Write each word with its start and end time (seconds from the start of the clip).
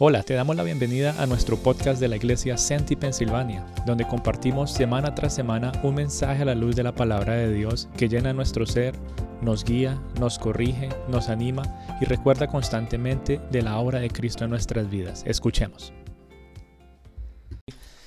Hola, 0.00 0.24
te 0.24 0.34
damos 0.34 0.56
la 0.56 0.64
bienvenida 0.64 1.14
a 1.22 1.26
nuestro 1.26 1.56
podcast 1.56 2.00
de 2.00 2.08
la 2.08 2.16
iglesia 2.16 2.58
Senti 2.58 2.96
Pensilvania, 2.96 3.64
donde 3.86 4.04
compartimos 4.04 4.72
semana 4.72 5.14
tras 5.14 5.36
semana 5.36 5.70
un 5.84 5.94
mensaje 5.94 6.42
a 6.42 6.46
la 6.46 6.56
luz 6.56 6.74
de 6.74 6.82
la 6.82 6.96
palabra 6.96 7.34
de 7.34 7.52
Dios 7.52 7.88
que 7.96 8.08
llena 8.08 8.32
nuestro 8.32 8.66
ser, 8.66 8.96
nos 9.40 9.62
guía, 9.62 10.02
nos 10.18 10.40
corrige, 10.40 10.88
nos 11.06 11.28
anima 11.28 11.62
y 12.00 12.06
recuerda 12.06 12.48
constantemente 12.48 13.40
de 13.52 13.62
la 13.62 13.78
obra 13.78 14.00
de 14.00 14.10
Cristo 14.10 14.42
en 14.42 14.50
nuestras 14.50 14.90
vidas. 14.90 15.22
Escuchemos. 15.28 15.92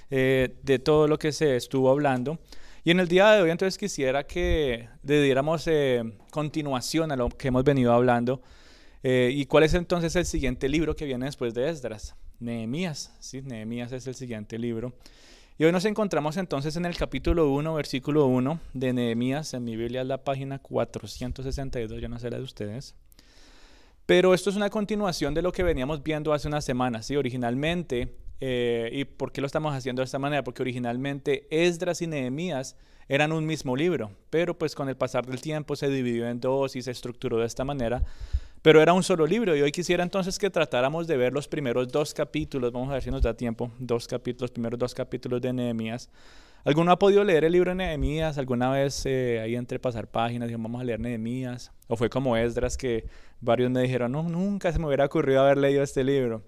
Eh, 0.09 0.57
de 0.63 0.79
todo 0.79 1.07
lo 1.07 1.17
que 1.17 1.31
se 1.31 1.55
estuvo 1.55 1.89
hablando. 1.89 2.37
Y 2.83 2.91
en 2.91 2.99
el 2.99 3.07
día 3.07 3.31
de 3.31 3.43
hoy 3.43 3.49
entonces 3.49 3.77
quisiera 3.77 4.25
que 4.25 4.89
le 5.03 5.21
diéramos 5.21 5.65
eh, 5.67 6.03
continuación 6.31 7.13
a 7.13 7.15
lo 7.15 7.29
que 7.29 7.47
hemos 7.47 7.63
venido 7.63 7.93
hablando 7.93 8.41
eh, 9.09 9.31
¿Y 9.31 9.45
cuál 9.45 9.63
es 9.63 9.73
entonces 9.73 10.13
el 10.17 10.25
siguiente 10.25 10.67
libro 10.67 10.93
que 10.93 11.05
viene 11.05 11.27
después 11.27 11.53
de 11.53 11.69
Esdras? 11.69 12.13
Nehemías, 12.41 13.15
¿sí? 13.21 13.41
Nehemías 13.41 13.93
es 13.93 14.05
el 14.05 14.15
siguiente 14.15 14.59
libro. 14.59 14.91
Y 15.57 15.63
hoy 15.63 15.71
nos 15.71 15.85
encontramos 15.85 16.35
entonces 16.35 16.75
en 16.75 16.85
el 16.85 16.97
capítulo 16.97 17.49
1, 17.51 17.73
versículo 17.73 18.25
1 18.25 18.59
de 18.73 18.91
Nehemías. 18.91 19.53
En 19.53 19.63
mi 19.63 19.77
Biblia 19.77 20.01
es 20.01 20.07
la 20.07 20.25
página 20.25 20.59
462, 20.59 22.01
yo 22.01 22.09
no 22.09 22.19
sé 22.19 22.29
la 22.29 22.35
de 22.35 22.43
ustedes. 22.43 22.95
Pero 24.05 24.33
esto 24.33 24.49
es 24.49 24.57
una 24.57 24.69
continuación 24.69 25.33
de 25.33 25.41
lo 25.41 25.53
que 25.53 25.63
veníamos 25.63 26.03
viendo 26.03 26.33
hace 26.33 26.49
unas 26.49 26.65
semanas. 26.65 27.05
¿sí? 27.05 27.15
Originalmente, 27.15 28.13
eh, 28.41 28.89
¿y 28.91 29.05
por 29.05 29.31
qué 29.31 29.39
lo 29.39 29.47
estamos 29.47 29.73
haciendo 29.73 30.01
de 30.01 30.05
esta 30.07 30.19
manera? 30.19 30.43
Porque 30.43 30.63
originalmente 30.63 31.47
Esdras 31.49 32.01
y 32.01 32.07
Nehemías 32.07 32.75
eran 33.07 33.31
un 33.31 33.45
mismo 33.45 33.77
libro, 33.77 34.11
pero 34.29 34.57
pues 34.57 34.75
con 34.75 34.89
el 34.89 34.97
pasar 34.97 35.25
del 35.25 35.39
tiempo 35.39 35.77
se 35.77 35.87
dividió 35.87 36.27
en 36.27 36.41
dos 36.41 36.75
y 36.75 36.81
se 36.81 36.91
estructuró 36.91 37.37
de 37.37 37.45
esta 37.45 37.63
manera 37.63 38.03
pero 38.67 38.81
era 38.81 38.91
un 38.91 39.01
solo 39.01 39.25
libro 39.25 39.55
y 39.55 39.61
hoy 39.61 39.71
quisiera 39.71 40.03
entonces 40.03 40.37
que 40.37 40.49
tratáramos 40.49 41.07
de 41.07 41.15
ver 41.15 41.31
los 41.31 41.47
primeros 41.47 41.87
dos 41.87 42.13
capítulos, 42.13 42.73
vamos 42.73 42.89
a 42.89 42.95
ver 42.95 43.01
si 43.01 43.09
nos 43.09 43.21
da 43.21 43.33
tiempo, 43.33 43.71
dos 43.79 44.09
capítulos, 44.09 44.51
primeros 44.51 44.77
dos 44.77 44.93
capítulos 44.93 45.39
de 45.39 45.53
Nehemías. 45.53 46.09
¿Alguno 46.65 46.91
ha 46.91 46.99
podido 46.99 47.23
leer 47.23 47.45
el 47.45 47.53
libro 47.53 47.71
de 47.71 47.75
Nehemías? 47.75 48.37
¿Alguna 48.37 48.69
vez 48.69 49.05
eh, 49.05 49.39
ahí 49.41 49.55
entre 49.55 49.79
pasar 49.79 50.09
páginas 50.09 50.49
dijeron 50.49 50.63
vamos 50.63 50.81
a 50.81 50.83
leer 50.83 50.99
Nehemías? 50.99 51.71
¿O 51.87 51.95
fue 51.95 52.09
como 52.09 52.35
Esdras 52.35 52.75
que 52.75 53.05
varios 53.39 53.71
me 53.71 53.81
dijeron, 53.83 54.11
no, 54.11 54.23
nunca 54.23 54.69
se 54.73 54.79
me 54.79 54.87
hubiera 54.87 55.05
ocurrido 55.05 55.43
haber 55.43 55.59
leído 55.59 55.81
este 55.81 56.03
libro? 56.03 56.43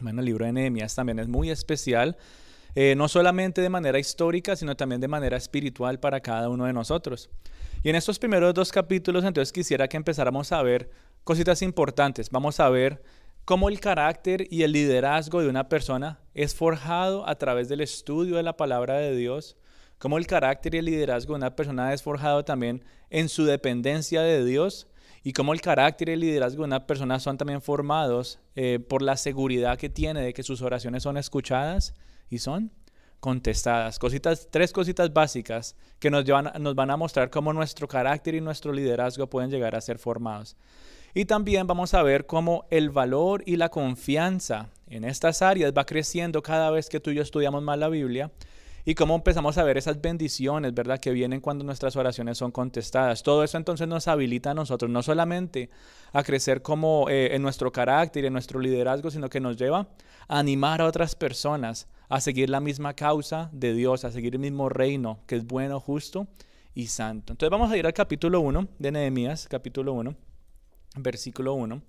Bueno, 0.00 0.22
el 0.22 0.26
libro 0.26 0.46
de 0.46 0.52
Nehemías 0.52 0.96
también 0.96 1.20
es 1.20 1.28
muy 1.28 1.52
especial, 1.52 2.16
eh, 2.74 2.96
no 2.96 3.06
solamente 3.06 3.60
de 3.60 3.68
manera 3.68 4.00
histórica, 4.00 4.56
sino 4.56 4.76
también 4.76 5.00
de 5.00 5.06
manera 5.06 5.36
espiritual 5.36 6.00
para 6.00 6.18
cada 6.18 6.48
uno 6.48 6.64
de 6.64 6.72
nosotros. 6.72 7.30
Y 7.84 7.88
en 7.88 7.94
estos 7.94 8.18
primeros 8.18 8.52
dos 8.52 8.72
capítulos, 8.72 9.24
entonces 9.24 9.52
quisiera 9.52 9.86
que 9.86 9.96
empezáramos 9.96 10.50
a 10.50 10.60
ver 10.62 10.90
cositas 11.24 11.62
importantes. 11.62 12.30
Vamos 12.30 12.60
a 12.60 12.68
ver 12.68 13.02
cómo 13.44 13.68
el 13.68 13.80
carácter 13.80 14.46
y 14.50 14.62
el 14.62 14.72
liderazgo 14.72 15.40
de 15.40 15.48
una 15.48 15.68
persona 15.68 16.20
es 16.34 16.54
forjado 16.54 17.28
a 17.28 17.34
través 17.36 17.68
del 17.68 17.80
estudio 17.80 18.36
de 18.36 18.42
la 18.42 18.56
palabra 18.56 18.98
de 18.98 19.16
Dios, 19.16 19.56
cómo 19.98 20.18
el 20.18 20.26
carácter 20.26 20.74
y 20.74 20.78
el 20.78 20.84
liderazgo 20.84 21.34
de 21.34 21.38
una 21.38 21.56
persona 21.56 21.92
es 21.92 22.02
forjado 22.02 22.44
también 22.44 22.84
en 23.10 23.28
su 23.28 23.44
dependencia 23.44 24.22
de 24.22 24.44
Dios 24.44 24.86
y 25.22 25.32
cómo 25.32 25.52
el 25.52 25.60
carácter 25.60 26.08
y 26.08 26.12
el 26.12 26.20
liderazgo 26.20 26.62
de 26.62 26.68
una 26.68 26.86
persona 26.86 27.20
son 27.20 27.36
también 27.36 27.60
formados 27.60 28.38
eh, 28.56 28.78
por 28.78 29.02
la 29.02 29.16
seguridad 29.16 29.78
que 29.78 29.90
tiene 29.90 30.22
de 30.22 30.32
que 30.32 30.42
sus 30.42 30.62
oraciones 30.62 31.02
son 31.02 31.16
escuchadas 31.16 31.94
y 32.30 32.38
son 32.38 32.72
contestadas. 33.20 33.98
Cositas, 33.98 34.48
tres 34.50 34.72
cositas 34.72 35.12
básicas 35.12 35.76
que 35.98 36.10
nos, 36.10 36.24
van 36.24 36.90
a 36.90 36.96
mostrar 36.96 37.30
cómo 37.30 37.52
nuestro 37.52 37.86
carácter 37.86 38.34
y 38.34 38.40
nuestro 38.40 38.72
liderazgo 38.72 39.28
pueden 39.28 39.50
llegar 39.50 39.76
a 39.76 39.80
ser 39.80 39.98
formados. 39.98 40.56
Y 41.14 41.24
también 41.24 41.66
vamos 41.66 41.94
a 41.94 42.02
ver 42.02 42.26
cómo 42.26 42.66
el 42.70 42.90
valor 42.90 43.42
y 43.44 43.56
la 43.56 43.68
confianza 43.68 44.70
en 44.88 45.04
estas 45.04 45.42
áreas 45.42 45.72
va 45.76 45.84
creciendo 45.84 46.42
cada 46.42 46.70
vez 46.70 46.88
que 46.88 47.00
tú 47.00 47.10
y 47.10 47.16
yo 47.16 47.22
estudiamos 47.22 47.62
más 47.62 47.78
la 47.78 47.88
Biblia 47.88 48.30
y 48.84 48.94
cómo 48.94 49.16
empezamos 49.16 49.58
a 49.58 49.64
ver 49.64 49.76
esas 49.76 50.00
bendiciones, 50.00 50.72
¿verdad? 50.72 51.00
Que 51.00 51.10
vienen 51.10 51.40
cuando 51.40 51.64
nuestras 51.64 51.96
oraciones 51.96 52.38
son 52.38 52.52
contestadas. 52.52 53.22
Todo 53.22 53.44
eso 53.44 53.56
entonces 53.56 53.88
nos 53.88 54.08
habilita 54.08 54.52
a 54.52 54.54
nosotros 54.54 54.90
no 54.90 55.02
solamente 55.02 55.68
a 56.12 56.22
crecer 56.22 56.62
como 56.62 57.08
eh, 57.10 57.34
en 57.34 57.42
nuestro 57.42 57.72
carácter 57.72 58.24
y 58.24 58.26
en 58.28 58.32
nuestro 58.32 58.60
liderazgo, 58.60 59.10
sino 59.10 59.28
que 59.28 59.40
nos 59.40 59.56
lleva 59.56 59.88
a 60.28 60.38
animar 60.38 60.80
a 60.80 60.86
otras 60.86 61.14
personas 61.14 61.88
a 62.08 62.20
seguir 62.20 62.50
la 62.50 62.60
misma 62.60 62.94
causa 62.94 63.50
de 63.52 63.74
Dios, 63.74 64.04
a 64.04 64.12
seguir 64.12 64.34
el 64.34 64.40
mismo 64.40 64.68
reino, 64.68 65.18
que 65.26 65.36
es 65.36 65.44
bueno, 65.44 65.78
justo 65.80 66.28
y 66.74 66.86
santo. 66.86 67.32
Entonces 67.32 67.50
vamos 67.50 67.70
a 67.70 67.76
ir 67.76 67.86
al 67.86 67.92
capítulo 67.92 68.40
1 68.40 68.68
de 68.78 68.92
Nehemías, 68.92 69.46
capítulo 69.48 69.92
1 69.92 70.29
versículo 70.96 71.54
1. 71.54 71.80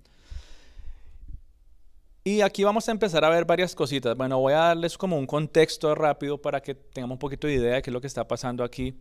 Y 2.24 2.40
aquí 2.40 2.62
vamos 2.62 2.88
a 2.88 2.92
empezar 2.92 3.24
a 3.24 3.30
ver 3.30 3.44
varias 3.44 3.74
cositas. 3.74 4.16
Bueno, 4.16 4.38
voy 4.38 4.52
a 4.52 4.58
darles 4.58 4.96
como 4.96 5.18
un 5.18 5.26
contexto 5.26 5.92
rápido 5.96 6.38
para 6.38 6.62
que 6.62 6.72
tengamos 6.72 7.16
un 7.16 7.18
poquito 7.18 7.48
de 7.48 7.54
idea 7.54 7.74
de 7.74 7.82
qué 7.82 7.90
es 7.90 7.92
lo 7.92 8.00
que 8.00 8.06
está 8.06 8.28
pasando 8.28 8.62
aquí. 8.62 8.94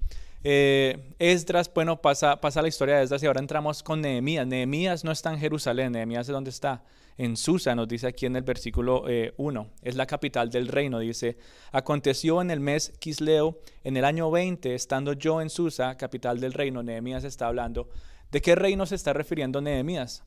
Eh, 0.44 1.13
Esdras, 1.19 1.72
bueno, 1.72 2.01
pasa, 2.01 2.41
pasa 2.41 2.63
la 2.63 2.67
historia 2.67 2.97
de 2.97 3.03
Esdras 3.03 3.22
y 3.22 3.28
ahora 3.28 3.39
entramos 3.39 3.84
con 3.84 4.01
Nehemías. 4.01 4.47
Nehemías 4.47 5.03
no 5.03 5.12
está 5.12 5.31
en 5.31 5.39
Jerusalén, 5.39 5.91
Nehemías 5.91 6.28
es 6.28 6.33
donde 6.33 6.50
está. 6.50 6.83
En 7.18 7.38
Susa, 7.38 7.75
nos 7.75 7.88
dice 7.88 8.07
aquí 8.07 8.25
en 8.25 8.35
el 8.35 8.41
versículo 8.41 9.03
1. 9.38 9.62
Eh, 9.62 9.68
es 9.83 9.95
la 9.95 10.07
capital 10.07 10.50
del 10.50 10.68
reino, 10.68 10.97
dice. 10.97 11.38
Aconteció 11.72 12.41
en 12.41 12.50
el 12.50 12.59
mes 12.59 12.94
Quisleo, 12.97 13.59
en 13.83 13.97
el 13.97 14.06
año 14.06 14.31
20, 14.31 14.73
estando 14.73 15.13
yo 15.13 15.41
en 15.41 15.51
Susa, 15.51 15.95
capital 15.95 16.39
del 16.39 16.53
reino, 16.53 16.81
Nehemías 16.81 17.23
está 17.23 17.45
hablando 17.45 17.88
¿De 18.31 18.42
qué 18.42 18.56
reino 18.56 18.86
se 18.86 18.96
está 18.96 19.14
refiriendo 19.14 19.62
Nehemías? 19.62 20.24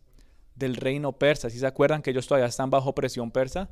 Del 0.55 0.77
reino 0.77 1.13
persa. 1.13 1.51
Si 1.51 1.59
se 1.59 1.67
acuerdan 1.67 2.03
que 2.03 2.11
ellos 2.11 2.27
todavía 2.27 2.47
están 2.47 2.71
bajo 2.71 2.95
presión 2.95 3.31
persa, 3.31 3.71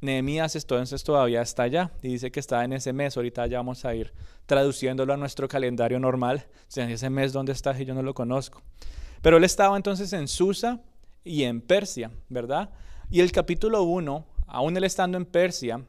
Nehemías 0.00 0.56
entonces 0.56 1.02
todavía 1.02 1.42
está 1.42 1.64
allá 1.64 1.90
y 2.02 2.08
dice 2.08 2.30
que 2.30 2.40
está 2.40 2.64
en 2.64 2.72
ese 2.72 2.92
mes. 2.92 3.16
Ahorita 3.16 3.46
ya 3.46 3.58
vamos 3.58 3.84
a 3.84 3.94
ir 3.94 4.12
traduciéndolo 4.46 5.12
a 5.12 5.16
nuestro 5.16 5.48
calendario 5.48 5.98
normal. 5.98 6.46
O 6.48 6.70
sea, 6.70 6.88
ese 6.88 7.10
mes 7.10 7.32
dónde 7.32 7.52
está 7.52 7.76
yo 7.78 7.94
no 7.94 8.02
lo 8.02 8.14
conozco. 8.14 8.62
Pero 9.20 9.38
él 9.38 9.44
estaba 9.44 9.76
entonces 9.76 10.12
en 10.12 10.28
Susa 10.28 10.80
y 11.24 11.44
en 11.44 11.60
Persia, 11.60 12.10
¿verdad? 12.28 12.70
Y 13.10 13.20
el 13.20 13.32
capítulo 13.32 13.82
1, 13.82 14.26
aún 14.46 14.76
él 14.76 14.84
estando 14.84 15.18
en 15.18 15.24
Persia, 15.24 15.82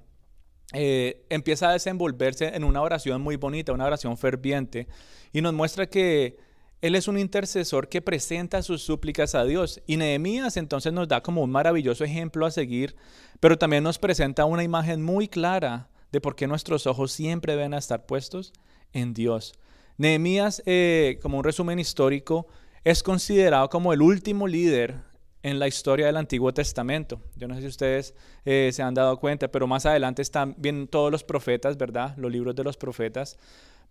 eh, 0.73 1.25
empieza 1.29 1.69
a 1.69 1.73
desenvolverse 1.73 2.55
en 2.55 2.63
una 2.63 2.81
oración 2.81 3.21
muy 3.21 3.35
bonita, 3.35 3.73
una 3.73 3.85
oración 3.85 4.17
ferviente, 4.17 4.87
y 5.31 5.41
nos 5.41 5.53
muestra 5.53 5.87
que 5.87 6.37
él 6.81 6.95
es 6.95 7.07
un 7.07 7.17
intercesor 7.17 7.89
que 7.89 8.01
presenta 8.01 8.61
sus 8.61 8.83
súplicas 8.83 9.35
a 9.35 9.43
Dios. 9.45 9.81
Y 9.87 9.97
Nehemías 9.97 10.57
entonces 10.57 10.93
nos 10.93 11.07
da 11.07 11.21
como 11.21 11.41
un 11.41 11.51
maravilloso 11.51 12.03
ejemplo 12.03 12.45
a 12.45 12.51
seguir, 12.51 12.95
pero 13.39 13.57
también 13.57 13.83
nos 13.83 13.97
presenta 13.97 14.45
una 14.45 14.63
imagen 14.63 15.01
muy 15.01 15.27
clara 15.27 15.89
de 16.11 16.21
por 16.21 16.35
qué 16.35 16.47
nuestros 16.47 16.87
ojos 16.87 17.11
siempre 17.11 17.55
deben 17.55 17.73
estar 17.73 18.05
puestos 18.05 18.53
en 18.93 19.13
Dios. 19.13 19.53
Nehemías, 19.97 20.61
eh, 20.65 21.19
como 21.21 21.37
un 21.37 21.43
resumen 21.43 21.79
histórico, 21.79 22.47
es 22.83 23.01
considerado 23.01 23.69
como 23.69 23.93
el 23.93 24.01
último 24.01 24.47
líder 24.47 24.95
en 25.45 25.59
la 25.59 25.67
historia 25.67 26.07
del 26.07 26.17
Antiguo 26.17 26.51
Testamento. 26.51 27.21
Yo 27.35 27.47
no 27.47 27.53
sé 27.53 27.61
si 27.61 27.67
ustedes 27.67 28.15
eh, 28.45 28.71
se 28.73 28.81
han 28.81 28.95
dado 28.95 29.19
cuenta, 29.19 29.47
pero 29.47 29.67
más 29.67 29.85
adelante 29.85 30.23
están 30.23 30.55
bien 30.57 30.87
todos 30.87 31.11
los 31.11 31.23
profetas, 31.23 31.77
¿verdad? 31.77 32.17
Los 32.17 32.31
libros 32.31 32.55
de 32.55 32.63
los 32.63 32.77
profetas. 32.77 33.37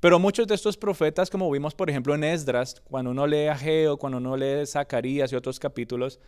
Pero 0.00 0.18
muchos 0.18 0.48
de 0.48 0.56
estos 0.56 0.76
profetas, 0.76 1.30
como 1.30 1.48
vimos 1.48 1.72
por 1.72 1.88
ejemplo 1.88 2.12
en 2.16 2.24
Esdras, 2.24 2.82
cuando 2.90 3.12
uno 3.12 3.24
lee 3.28 3.46
Ageo, 3.46 3.98
cuando 3.98 4.18
uno 4.18 4.36
lee 4.36 4.66
Zacarías 4.66 5.32
y 5.32 5.36
otros 5.36 5.60
capítulos, 5.60 6.18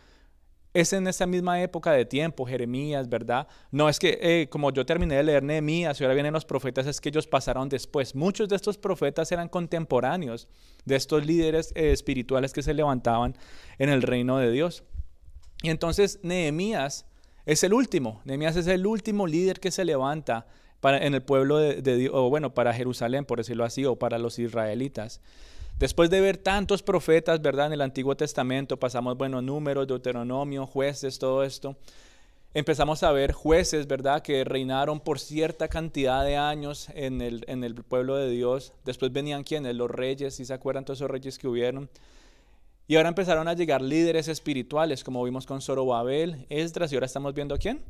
es 0.73 0.93
en 0.93 1.05
esa 1.07 1.25
misma 1.25 1.61
época 1.61 1.91
de 1.91 2.05
tiempo, 2.05 2.45
Jeremías, 2.45 3.09
¿verdad? 3.09 3.49
No 3.69 3.89
es 3.89 3.99
que 3.99 4.19
eh, 4.21 4.47
como 4.49 4.71
yo 4.71 4.85
terminé 4.85 5.15
de 5.15 5.23
leer 5.23 5.43
Nehemías 5.43 5.99
y 5.99 6.05
ahora 6.05 6.13
vienen 6.13 6.31
los 6.31 6.45
profetas, 6.45 6.87
es 6.87 7.01
que 7.01 7.09
ellos 7.09 7.27
pasaron 7.27 7.67
después. 7.67 8.15
Muchos 8.15 8.47
de 8.47 8.55
estos 8.55 8.77
profetas 8.77 9.29
eran 9.33 9.49
contemporáneos 9.49 10.47
de 10.85 10.95
estos 10.95 11.25
líderes 11.25 11.73
eh, 11.75 11.91
espirituales 11.91 12.53
que 12.53 12.63
se 12.63 12.73
levantaban 12.73 13.35
en 13.77 13.89
el 13.89 14.01
reino 14.03 14.37
de 14.37 14.51
Dios. 14.51 14.85
Y 15.61 15.69
entonces 15.69 16.19
Nehemías 16.23 17.05
es 17.45 17.63
el 17.63 17.73
último, 17.73 18.21
Nehemías 18.25 18.55
es 18.55 18.67
el 18.67 18.85
último 18.85 19.25
líder 19.25 19.59
que 19.59 19.71
se 19.71 19.85
levanta 19.85 20.47
para, 20.79 21.05
en 21.05 21.13
el 21.13 21.21
pueblo 21.21 21.57
de, 21.57 21.81
Dios, 21.81 22.13
o 22.13 22.29
bueno, 22.29 22.53
para 22.53 22.73
Jerusalén, 22.73 23.25
por 23.25 23.39
decirlo 23.39 23.63
así, 23.63 23.85
o 23.85 23.95
para 23.95 24.17
los 24.17 24.37
israelitas. 24.37 25.21
Después 25.79 26.09
de 26.09 26.21
ver 26.21 26.37
tantos 26.37 26.81
profetas, 26.81 27.41
¿verdad? 27.41 27.67
En 27.67 27.73
el 27.73 27.81
Antiguo 27.81 28.17
Testamento, 28.17 28.77
pasamos, 28.77 29.17
bueno, 29.17 29.41
números, 29.41 29.87
Deuteronomio, 29.87 30.65
jueces, 30.65 31.19
todo 31.19 31.43
esto. 31.43 31.77
Empezamos 32.53 33.03
a 33.03 33.11
ver 33.11 33.31
jueces, 33.31 33.87
¿verdad? 33.87 34.23
Que 34.23 34.43
reinaron 34.43 34.99
por 34.99 35.19
cierta 35.19 35.67
cantidad 35.67 36.25
de 36.25 36.37
años 36.37 36.89
en 36.95 37.21
el, 37.21 37.45
en 37.47 37.63
el 37.63 37.75
pueblo 37.75 38.15
de 38.15 38.29
Dios. 38.31 38.73
Después 38.85 39.11
venían 39.11 39.43
quienes? 39.43 39.75
Los 39.75 39.91
reyes, 39.91 40.35
si 40.35 40.45
se 40.45 40.53
acuerdan 40.53 40.83
todos 40.83 40.99
esos 40.99 41.11
reyes 41.11 41.37
que 41.37 41.47
hubieron. 41.47 41.89
Y 42.87 42.95
ahora 42.95 43.09
empezaron 43.09 43.47
a 43.47 43.53
llegar 43.53 43.81
líderes 43.81 44.29
espirituales, 44.29 45.03
como 45.03 45.23
vimos 45.23 45.45
con 45.45 45.61
Zorobabel, 45.61 46.45
Esdras, 46.49 46.91
y 46.91 46.95
ahora 46.95 47.05
estamos 47.05 47.33
viendo 47.33 47.57
quién? 47.57 47.83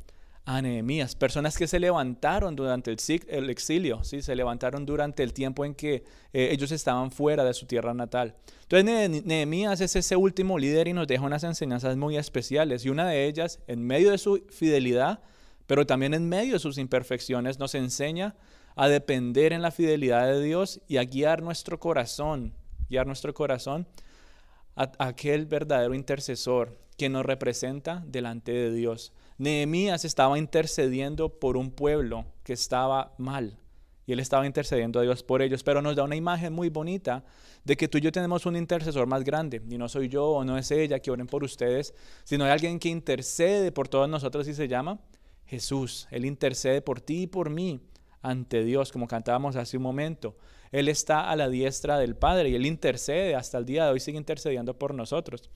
a 0.48 0.62
Nehemías, 0.62 1.14
personas 1.14 1.58
que 1.58 1.66
se 1.66 1.78
levantaron 1.78 2.56
durante 2.56 2.90
el, 2.90 3.50
exilio, 3.50 4.02
¿sí? 4.02 4.22
se 4.22 4.34
levantaron 4.34 4.86
durante 4.86 5.22
el 5.22 5.34
tiempo 5.34 5.66
en 5.66 5.74
que 5.74 6.04
eh, 6.32 6.48
ellos 6.52 6.72
estaban 6.72 7.10
fuera 7.10 7.44
de 7.44 7.52
su 7.52 7.66
tierra 7.66 7.92
natal. 7.92 8.34
Entonces 8.62 9.24
Nehemías 9.26 9.82
es 9.82 9.94
ese 9.94 10.16
último 10.16 10.58
líder 10.58 10.88
y 10.88 10.94
nos 10.94 11.06
deja 11.06 11.22
unas 11.22 11.44
enseñanzas 11.44 11.98
muy 11.98 12.16
especiales 12.16 12.86
y 12.86 12.88
una 12.88 13.06
de 13.06 13.26
ellas, 13.26 13.60
en 13.66 13.86
medio 13.86 14.10
de 14.10 14.16
su 14.16 14.42
fidelidad, 14.48 15.20
pero 15.66 15.86
también 15.86 16.14
en 16.14 16.26
medio 16.26 16.54
de 16.54 16.60
sus 16.60 16.78
imperfecciones, 16.78 17.58
nos 17.58 17.74
enseña 17.74 18.34
a 18.74 18.88
depender 18.88 19.52
en 19.52 19.60
la 19.60 19.70
fidelidad 19.70 20.26
de 20.28 20.42
Dios 20.42 20.80
y 20.88 20.96
a 20.96 21.04
guiar 21.04 21.42
nuestro 21.42 21.78
corazón, 21.78 22.54
guiar 22.88 23.06
nuestro 23.06 23.34
corazón 23.34 23.86
a 24.78 25.08
aquel 25.08 25.46
verdadero 25.46 25.94
intercesor 25.94 26.78
que 26.96 27.08
nos 27.08 27.26
representa 27.26 28.02
delante 28.06 28.52
de 28.52 28.72
Dios. 28.72 29.12
Nehemías 29.38 30.04
estaba 30.04 30.38
intercediendo 30.38 31.28
por 31.28 31.56
un 31.56 31.70
pueblo 31.70 32.26
que 32.44 32.52
estaba 32.52 33.14
mal 33.18 33.58
y 34.08 34.12
él 34.12 34.20
estaba 34.20 34.46
intercediendo 34.46 34.98
a 34.98 35.02
Dios 35.02 35.22
por 35.22 35.42
ellos, 35.42 35.62
pero 35.62 35.82
nos 35.82 35.94
da 35.94 36.02
una 36.02 36.16
imagen 36.16 36.54
muy 36.54 36.70
bonita 36.70 37.24
de 37.64 37.76
que 37.76 37.88
tú 37.88 37.98
y 37.98 38.00
yo 38.00 38.10
tenemos 38.10 38.46
un 38.46 38.56
intercesor 38.56 39.06
más 39.06 39.22
grande, 39.22 39.60
y 39.68 39.76
no 39.76 39.86
soy 39.86 40.08
yo 40.08 40.28
o 40.28 40.44
no 40.44 40.56
es 40.56 40.70
ella 40.70 40.98
que 41.00 41.10
oren 41.10 41.26
por 41.26 41.44
ustedes, 41.44 41.92
sino 42.24 42.46
hay 42.46 42.52
alguien 42.52 42.78
que 42.78 42.88
intercede 42.88 43.70
por 43.70 43.86
todos 43.86 44.08
nosotros 44.08 44.48
y 44.48 44.54
se 44.54 44.66
llama 44.66 44.98
Jesús. 45.44 46.08
Él 46.10 46.24
intercede 46.24 46.80
por 46.80 47.02
ti 47.02 47.24
y 47.24 47.26
por 47.26 47.50
mí 47.50 47.82
ante 48.22 48.64
Dios, 48.64 48.92
como 48.92 49.06
cantábamos 49.06 49.56
hace 49.56 49.76
un 49.76 49.82
momento. 49.82 50.36
Él 50.72 50.88
está 50.88 51.30
a 51.30 51.36
la 51.36 51.48
diestra 51.48 51.98
del 51.98 52.16
Padre 52.16 52.50
y 52.50 52.54
Él 52.54 52.66
intercede, 52.66 53.34
hasta 53.34 53.58
el 53.58 53.64
día 53.64 53.86
de 53.86 53.92
hoy 53.92 54.00
sigue 54.00 54.18
intercediendo 54.18 54.78
por 54.78 54.94
nosotros. 54.94 55.50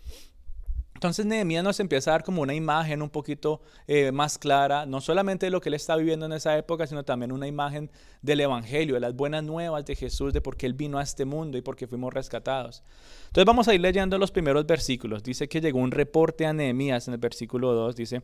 Entonces 1.02 1.26
Nehemías 1.26 1.64
nos 1.64 1.80
empieza 1.80 2.10
a 2.10 2.12
dar 2.12 2.22
como 2.22 2.42
una 2.42 2.54
imagen 2.54 3.02
un 3.02 3.10
poquito 3.10 3.60
eh, 3.88 4.12
más 4.12 4.38
clara, 4.38 4.86
no 4.86 5.00
solamente 5.00 5.46
de 5.46 5.50
lo 5.50 5.60
que 5.60 5.68
él 5.68 5.74
está 5.74 5.96
viviendo 5.96 6.26
en 6.26 6.32
esa 6.32 6.56
época, 6.56 6.86
sino 6.86 7.02
también 7.02 7.32
una 7.32 7.48
imagen 7.48 7.90
del 8.20 8.40
Evangelio, 8.40 8.94
de 8.94 9.00
las 9.00 9.12
buenas 9.12 9.42
nuevas 9.42 9.84
de 9.84 9.96
Jesús, 9.96 10.32
de 10.32 10.40
por 10.40 10.56
qué 10.56 10.66
él 10.66 10.74
vino 10.74 10.98
a 10.98 11.02
este 11.02 11.24
mundo 11.24 11.58
y 11.58 11.60
por 11.60 11.74
qué 11.74 11.88
fuimos 11.88 12.14
rescatados. 12.14 12.84
Entonces 13.26 13.46
vamos 13.46 13.66
a 13.66 13.74
ir 13.74 13.80
leyendo 13.80 14.16
los 14.16 14.30
primeros 14.30 14.64
versículos. 14.64 15.24
Dice 15.24 15.48
que 15.48 15.60
llegó 15.60 15.80
un 15.80 15.90
reporte 15.90 16.46
a 16.46 16.52
Nehemías 16.52 17.08
en 17.08 17.14
el 17.14 17.20
versículo 17.20 17.72
2, 17.72 17.96
dice 17.96 18.22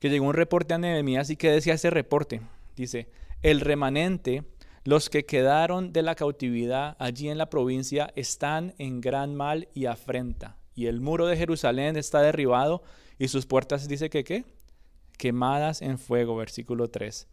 que 0.00 0.10
llegó 0.10 0.26
un 0.26 0.34
reporte 0.34 0.74
a 0.74 0.78
Nehemías 0.78 1.30
y 1.30 1.36
que 1.36 1.52
decía 1.52 1.74
ese 1.74 1.90
reporte. 1.90 2.40
Dice, 2.74 3.08
el 3.42 3.60
remanente, 3.60 4.42
los 4.90 5.08
que 5.08 5.24
quedaron 5.24 5.92
de 5.92 6.02
la 6.02 6.16
cautividad 6.16 6.96
allí 6.98 7.28
en 7.28 7.38
la 7.38 7.48
provincia, 7.48 8.12
están 8.16 8.74
en 8.78 9.00
gran 9.00 9.36
mal 9.36 9.68
y 9.72 9.86
afrenta 9.86 10.56
y 10.74 10.86
el 10.86 11.00
muro 11.00 11.28
de 11.28 11.36
Jerusalén 11.36 11.96
está 11.96 12.22
derribado 12.22 12.82
y 13.16 13.28
sus 13.28 13.46
puertas 13.46 13.86
dice 13.86 14.10
que 14.10 14.24
qué? 14.24 14.44
Quemadas 15.16 15.80
en 15.80 15.96
fuego, 15.96 16.34
versículo 16.34 16.88
3. 16.88 17.28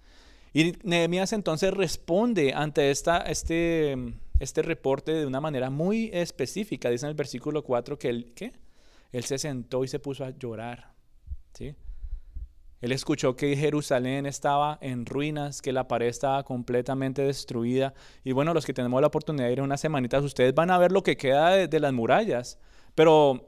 Y 0.53 0.73
Nehemías 0.83 1.33
entonces 1.33 1.73
responde 1.73 2.53
ante 2.53 2.91
esta, 2.91 3.19
este, 3.21 3.95
este 4.39 4.61
reporte 4.61 5.13
de 5.13 5.25
una 5.25 5.41
manera 5.41 5.71
muy 5.71 6.11
específica. 6.13 6.91
Dice 6.91 7.07
en 7.07 7.11
el 7.11 7.15
versículo 7.15 7.63
4 7.63 7.97
que 7.97 8.09
él, 8.09 8.33
¿qué? 8.35 8.53
él 9.11 9.23
se 9.23 9.39
sentó 9.39 9.83
y 9.83 9.87
se 9.87 9.97
puso 9.97 10.25
a 10.25 10.29
llorar. 10.29 10.93
¿sí? 11.53 11.73
Él 12.81 12.91
escuchó 12.91 13.35
que 13.35 13.55
Jerusalén 13.55 14.25
estaba 14.25 14.77
en 14.81 15.05
ruinas, 15.05 15.61
que 15.61 15.71
la 15.71 15.87
pared 15.87 16.07
estaba 16.07 16.43
completamente 16.43 17.23
destruida. 17.23 17.93
Y 18.23 18.33
bueno, 18.33 18.53
los 18.53 18.65
que 18.65 18.73
tenemos 18.73 19.01
la 19.01 19.07
oportunidad 19.07 19.47
de 19.47 19.53
ir 19.53 19.61
unas 19.61 19.81
semanitas, 19.81 20.23
ustedes 20.23 20.53
van 20.53 20.69
a 20.69 20.77
ver 20.77 20.91
lo 20.91 21.01
que 21.01 21.17
queda 21.17 21.67
de 21.67 21.79
las 21.79 21.93
murallas. 21.93 22.59
Pero 22.93 23.47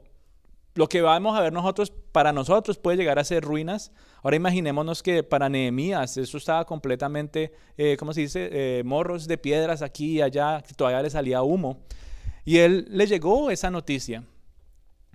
lo 0.74 0.88
que 0.88 1.00
vamos 1.00 1.36
a 1.36 1.42
ver 1.42 1.52
nosotros, 1.52 1.92
para 2.12 2.32
nosotros 2.32 2.78
puede 2.78 2.96
llegar 2.96 3.18
a 3.18 3.24
ser 3.24 3.44
ruinas. 3.44 3.92
Ahora 4.22 4.36
imaginémonos 4.36 5.02
que 5.02 5.22
para 5.22 5.48
Nehemías 5.48 6.16
eso 6.16 6.38
estaba 6.38 6.64
completamente, 6.64 7.52
eh, 7.76 7.96
¿cómo 7.98 8.12
se 8.12 8.22
dice? 8.22 8.48
Eh, 8.52 8.82
morros 8.84 9.26
de 9.26 9.38
piedras 9.38 9.82
aquí 9.82 10.18
y 10.18 10.22
allá, 10.22 10.62
todavía 10.76 11.02
le 11.02 11.10
salía 11.10 11.42
humo. 11.42 11.80
Y 12.44 12.58
él 12.58 12.86
le 12.88 13.06
llegó 13.06 13.50
esa 13.50 13.70
noticia. 13.70 14.24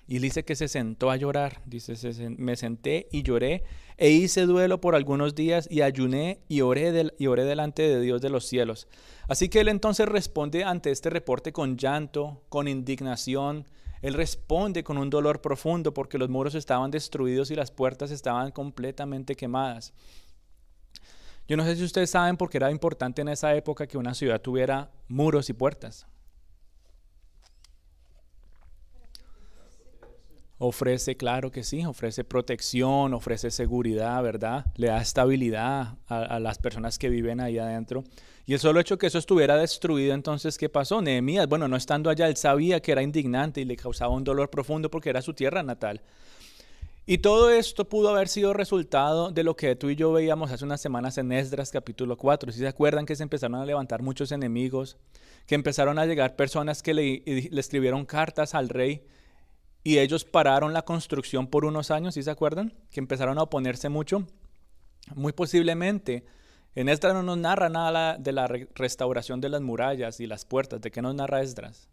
Y 0.07 0.19
dice 0.19 0.45
que 0.45 0.55
se 0.55 0.67
sentó 0.67 1.09
a 1.09 1.15
llorar. 1.15 1.61
Dice, 1.65 1.95
me 2.37 2.55
senté 2.55 3.07
y 3.11 3.23
lloré 3.23 3.63
e 3.97 4.09
hice 4.09 4.45
duelo 4.45 4.81
por 4.81 4.95
algunos 4.95 5.35
días 5.35 5.67
y 5.71 5.81
ayuné 5.81 6.39
y 6.47 6.61
oré, 6.61 7.11
y 7.17 7.27
oré 7.27 7.45
delante 7.45 7.83
de 7.83 8.01
Dios 8.01 8.21
de 8.21 8.29
los 8.29 8.45
cielos. 8.45 8.87
Así 9.27 9.49
que 9.49 9.61
él 9.61 9.69
entonces 9.69 10.07
responde 10.07 10.63
ante 10.63 10.91
este 10.91 11.09
reporte 11.09 11.53
con 11.53 11.77
llanto, 11.77 12.43
con 12.49 12.67
indignación, 12.67 13.65
él 14.01 14.13
responde 14.13 14.83
con 14.83 14.97
un 14.97 15.09
dolor 15.09 15.41
profundo 15.41 15.93
porque 15.93 16.17
los 16.17 16.29
muros 16.29 16.53
estaban 16.53 16.91
destruidos 16.91 17.49
y 17.49 17.55
las 17.55 17.71
puertas 17.71 18.11
estaban 18.11 18.51
completamente 18.51 19.35
quemadas. 19.35 19.93
Yo 21.47 21.57
no 21.57 21.63
sé 21.63 21.75
si 21.75 21.83
ustedes 21.83 22.09
saben 22.09 22.37
por 22.37 22.49
qué 22.49 22.57
era 22.57 22.71
importante 22.71 23.21
en 23.21 23.29
esa 23.29 23.55
época 23.55 23.87
que 23.87 23.97
una 23.97 24.13
ciudad 24.13 24.41
tuviera 24.41 24.91
muros 25.07 25.49
y 25.49 25.53
puertas. 25.53 26.05
Ofrece, 30.57 31.17
claro 31.17 31.51
que 31.51 31.63
sí, 31.63 31.83
ofrece 31.83 32.23
protección, 32.23 33.13
ofrece 33.13 33.51
seguridad, 33.51 34.23
¿verdad? 34.23 34.65
Le 34.77 34.87
da 34.87 35.01
estabilidad 35.01 35.97
a, 36.07 36.39
las 36.39 36.59
personas 36.59 36.97
que 36.97 37.09
viven 37.09 37.41
ahí 37.41 37.57
adentro. 37.57 38.05
Y 38.45 38.53
el 38.53 38.59
solo 38.59 38.79
hecho 38.79 38.97
que 38.97 39.07
eso 39.07 39.17
estuviera 39.17 39.57
destruido, 39.57 40.13
entonces, 40.13 40.57
¿qué 40.57 40.69
pasó? 40.69 41.01
Nehemías, 41.01 41.49
bueno, 41.49 41.67
no 41.67 41.75
estando 41.75 42.09
allá, 42.09 42.27
él 42.27 42.37
sabía 42.37 42.81
que 42.81 42.93
era 42.93 43.01
indignante 43.01 43.59
y 43.59 43.65
le 43.65 43.75
causaba 43.75 44.13
un 44.13 44.23
dolor 44.23 44.49
profundo 44.49 44.89
porque 44.89 45.09
era 45.09 45.21
su 45.21 45.33
tierra 45.33 45.61
natal. 45.61 46.01
Y 47.05 47.17
todo 47.17 47.49
esto 47.49 47.89
pudo 47.89 48.09
haber 48.09 48.29
sido 48.29 48.53
resultado 48.53 49.31
de 49.31 49.43
lo 49.43 49.57
que 49.57 49.75
tú 49.75 49.89
y 49.89 49.95
yo 49.95 50.13
veíamos 50.13 50.51
hace 50.51 50.63
unas 50.63 50.81
semanas 50.81 51.17
en 51.17 51.33
Esdras 51.33 51.69
capítulo 51.69 52.17
4. 52.17 52.51
Si 52.53 52.59
se 52.59 52.67
acuerdan 52.67 53.05
que 53.05 53.15
se 53.15 53.23
empezaron 53.23 53.59
a 53.59 53.65
levantar 53.65 54.01
muchos 54.01 54.31
enemigos, 54.31 54.97
que 55.47 55.55
empezaron 55.55 55.99
a 55.99 56.05
llegar 56.05 56.37
personas 56.37 56.81
que 56.81 56.93
le 56.93 57.23
escribieron 57.59 58.05
cartas 58.05 58.55
al 58.55 58.69
rey 58.69 59.03
y 59.85 59.99
ellos 59.99 60.25
pararon 60.25 60.73
la 60.73 60.81
construcción 60.81 61.45
por 61.45 61.63
unos 61.63 61.91
años, 61.91 62.15
¿sí 62.15 62.23
se 62.23 62.31
acuerdan? 62.31 62.73
Que 62.89 62.99
empezaron 62.99 63.37
a 63.37 63.43
oponerse 63.43 63.87
mucho. 63.87 64.25
Muy 65.13 65.31
posiblemente 65.31 66.25
en 66.73 66.89
Esdras 66.89 67.13
no 67.13 67.21
nos 67.21 67.37
narra 67.37 67.69
nada 67.69 68.17
de 68.17 68.31
la 68.31 68.47
restauración 68.47 69.41
de 69.41 69.49
las 69.49 69.61
murallas 69.61 70.19
y 70.19 70.25
las 70.25 70.43
puertas. 70.43 70.81
¿De 70.81 70.89
qué 70.89 71.03
nos 71.03 71.13
narra 71.13 71.43
Esdras? 71.43 71.87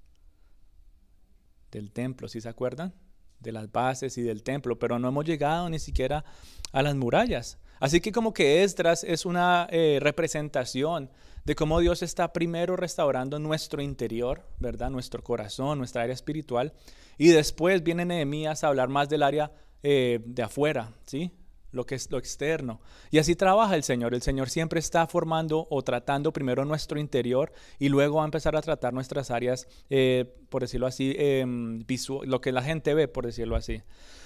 Del 1.71 1.93
templo, 1.93 2.29
¿sí 2.29 2.41
se 2.41 2.49
acuerdan? 2.49 2.95
De 3.41 3.53
las 3.53 3.71
bases 3.71 4.17
y 4.17 4.23
del 4.23 4.43
templo, 4.43 4.79
pero 4.79 4.99
no 4.99 5.09
hemos 5.09 5.27
llegado 5.27 5.69
ni 5.69 5.79
siquiera 5.79 6.25
a 6.73 6.83
las 6.83 6.95
murallas. 6.95 7.59
Así 7.83 8.01
que 8.01 8.13
como 8.13 8.33
que 8.33 8.63
Esdras 8.63 9.03
es 9.03 9.27
una 9.27 9.67
eh, 9.69 9.99
representación 10.01 11.11
de 11.45 11.57
cómo 11.57 11.81
Dios 11.81 12.01
está 12.05 12.33
primero 12.33 12.77
restaurando 12.77 13.41
nuestro 13.41 13.83
interior, 13.83 14.47
¿verdad? 14.61 14.89
Nuestro 14.89 15.25
corazón, 15.25 15.79
nuestra 15.79 16.03
área 16.03 16.15
espiritual. 16.15 16.73
Y 17.19 17.31
después 17.31 17.83
viene 17.83 18.05
Nehemías 18.05 18.63
a 18.63 18.69
hablar 18.69 18.89
más 18.89 19.09
del 19.09 19.25
área 19.25 19.51
eh, 19.83 20.21
de 20.25 20.43
afuera, 20.45 20.93
¿sí? 21.07 21.33
Lo 21.73 21.85
que 21.85 21.95
es 21.95 22.11
lo 22.11 22.19
externo. 22.19 22.81
Y 23.11 23.19
así 23.19 23.35
trabaja 23.35 23.75
el 23.75 23.83
Señor. 23.83 24.15
El 24.15 24.23
Señor 24.23 24.49
siempre 24.49 24.79
está 24.79 25.07
formando 25.07 25.67
o 25.71 25.83
tratando 25.83 26.33
primero 26.33 26.65
nuestro 26.65 27.01
interior 27.01 27.53
y 27.79 27.89
luego 27.89 28.17
va 28.17 28.23
a 28.23 28.27
empezar 28.27 28.55
a 28.55 28.63
tratar 28.63 28.93
nuestras 28.93 29.31
áreas, 29.31 29.67
eh, 29.91 30.37
por 30.49 30.63
decirlo 30.63 30.87
así, 30.87 31.15
em, 31.19 31.85
lo 32.25 32.41
que 32.41 32.53
la 32.53 32.63
gente 32.63 32.95
ve, 32.95 33.09
por 33.09 33.27
decirlo 33.27 33.57
así. 33.57 33.83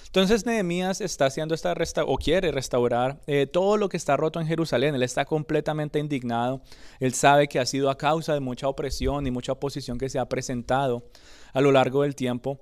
Entonces 0.06 0.46
Nehemías 0.46 1.00
está 1.00 1.26
haciendo 1.26 1.54
esta 1.54 1.74
resta 1.74 2.04
o 2.04 2.16
quiere 2.16 2.50
restaurar 2.50 3.20
eh, 3.26 3.46
todo 3.46 3.76
lo 3.76 3.88
que 3.88 3.96
está 3.96 4.16
roto 4.16 4.40
en 4.40 4.46
Jerusalén. 4.46 4.94
Él 4.94 5.02
está 5.02 5.24
completamente 5.24 5.98
indignado. 5.98 6.62
Él 7.00 7.12
sabe 7.12 7.48
que 7.48 7.58
ha 7.58 7.66
sido 7.66 7.90
a 7.90 7.98
causa 7.98 8.32
de 8.32 8.40
mucha 8.40 8.68
opresión 8.68 9.26
y 9.26 9.30
mucha 9.30 9.52
oposición 9.52 9.98
que 9.98 10.08
se 10.08 10.18
ha 10.18 10.28
presentado 10.28 11.04
a 11.52 11.60
lo 11.60 11.72
largo 11.72 12.02
del 12.02 12.14
tiempo. 12.14 12.60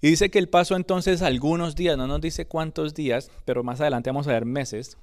Y 0.00 0.08
dice 0.08 0.30
que 0.30 0.38
él 0.38 0.48
pasó 0.48 0.76
entonces 0.76 1.22
algunos 1.22 1.76
días, 1.76 1.96
no 1.96 2.06
nos 2.06 2.20
dice 2.20 2.46
cuántos 2.46 2.94
días, 2.94 3.30
pero 3.44 3.62
más 3.62 3.80
adelante 3.80 4.10
vamos 4.10 4.26
a 4.26 4.32
ver 4.32 4.46
meses, 4.46 4.96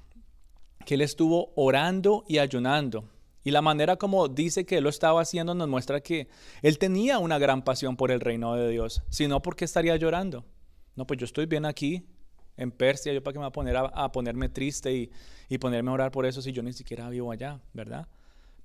que 0.86 0.96
él 0.96 1.02
estuvo 1.02 1.52
orando 1.56 2.24
y 2.28 2.40
ayunando. 2.40 3.04
Y 3.44 3.52
la 3.52 3.62
manera 3.62 3.96
como 3.96 4.28
dice 4.28 4.66
que 4.66 4.78
él 4.78 4.84
lo 4.84 4.90
estaba 4.90 5.22
haciendo 5.22 5.54
nos 5.54 5.70
muestra 5.70 6.02
que 6.02 6.28
él 6.62 6.78
tenía 6.78 7.20
una 7.20 7.38
gran 7.38 7.64
pasión 7.64 7.96
por 7.96 8.12
el 8.12 8.20
reino 8.20 8.56
de 8.56 8.70
Dios. 8.70 9.04
Si 9.10 9.28
no, 9.28 9.42
¿por 9.42 9.56
qué 9.56 9.66
estaría 9.66 9.96
llorando? 9.96 10.46
No, 10.96 11.06
pues 11.06 11.20
yo 11.20 11.26
estoy 11.26 11.46
bien 11.46 11.66
aquí, 11.66 12.04
en 12.58 12.72
Persia, 12.72 13.14
yo 13.14 13.24
para 13.24 13.34
qué 13.34 13.40
me 13.40 13.46
voy 13.46 13.50
a 13.50 13.52
poner 13.52 13.78
a, 13.78 14.12
ponerme 14.12 14.50
triste 14.50 14.92
y, 14.92 15.12
y 15.48 15.60
ponerme 15.60 15.92
a 15.92 15.94
orar 15.94 16.12
por 16.12 16.26
eso 16.26 16.42
si 16.42 16.52
yo 16.52 16.64
ni 16.64 16.74
siquiera 16.74 17.08
vivo 17.10 17.32
allá, 17.32 17.62
¿verdad? 17.72 18.08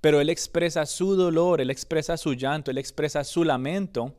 Pero 0.01 0.19
él 0.19 0.29
expresa 0.29 0.85
su 0.87 1.15
dolor, 1.15 1.61
él 1.61 1.69
expresa 1.69 2.17
su 2.17 2.33
llanto, 2.33 2.71
él 2.71 2.79
expresa 2.79 3.23
su 3.23 3.43
lamento. 3.43 4.15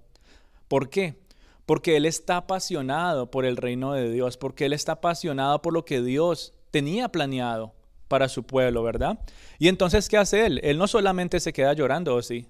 ¿Por 0.69 0.89
qué? 0.89 1.24
Porque 1.67 1.97
Él 1.97 2.07
está 2.07 2.39
apasionado 2.39 3.31
por 3.31 3.45
el 3.45 3.57
reino 3.57 3.93
de 3.93 4.11
Dios, 4.11 4.37
porque 4.37 4.67
Él 4.67 4.73
está 4.73 4.93
apasionado 4.93 5.63
por 5.63 5.73
lo 5.73 5.85
que 5.85 6.03
Dios 6.03 6.55
tenía 6.71 7.09
planeado 7.09 7.75
para 8.09 8.29
su 8.29 8.45
pueblo, 8.45 8.83
¿verdad? 8.83 9.19
Y 9.59 9.69
entonces, 9.69 10.09
¿qué 10.09 10.17
hace 10.17 10.47
Él? 10.47 10.61
Él 10.63 10.79
no 10.79 10.87
solamente 10.87 11.41
se 11.41 11.53
queda 11.53 11.73
llorando, 11.73 12.15
¿o 12.15 12.23
sí? 12.23 12.47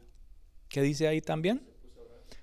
¿Qué 0.69 0.83
dice 0.83 1.07
ahí 1.07 1.21
también? 1.21 1.63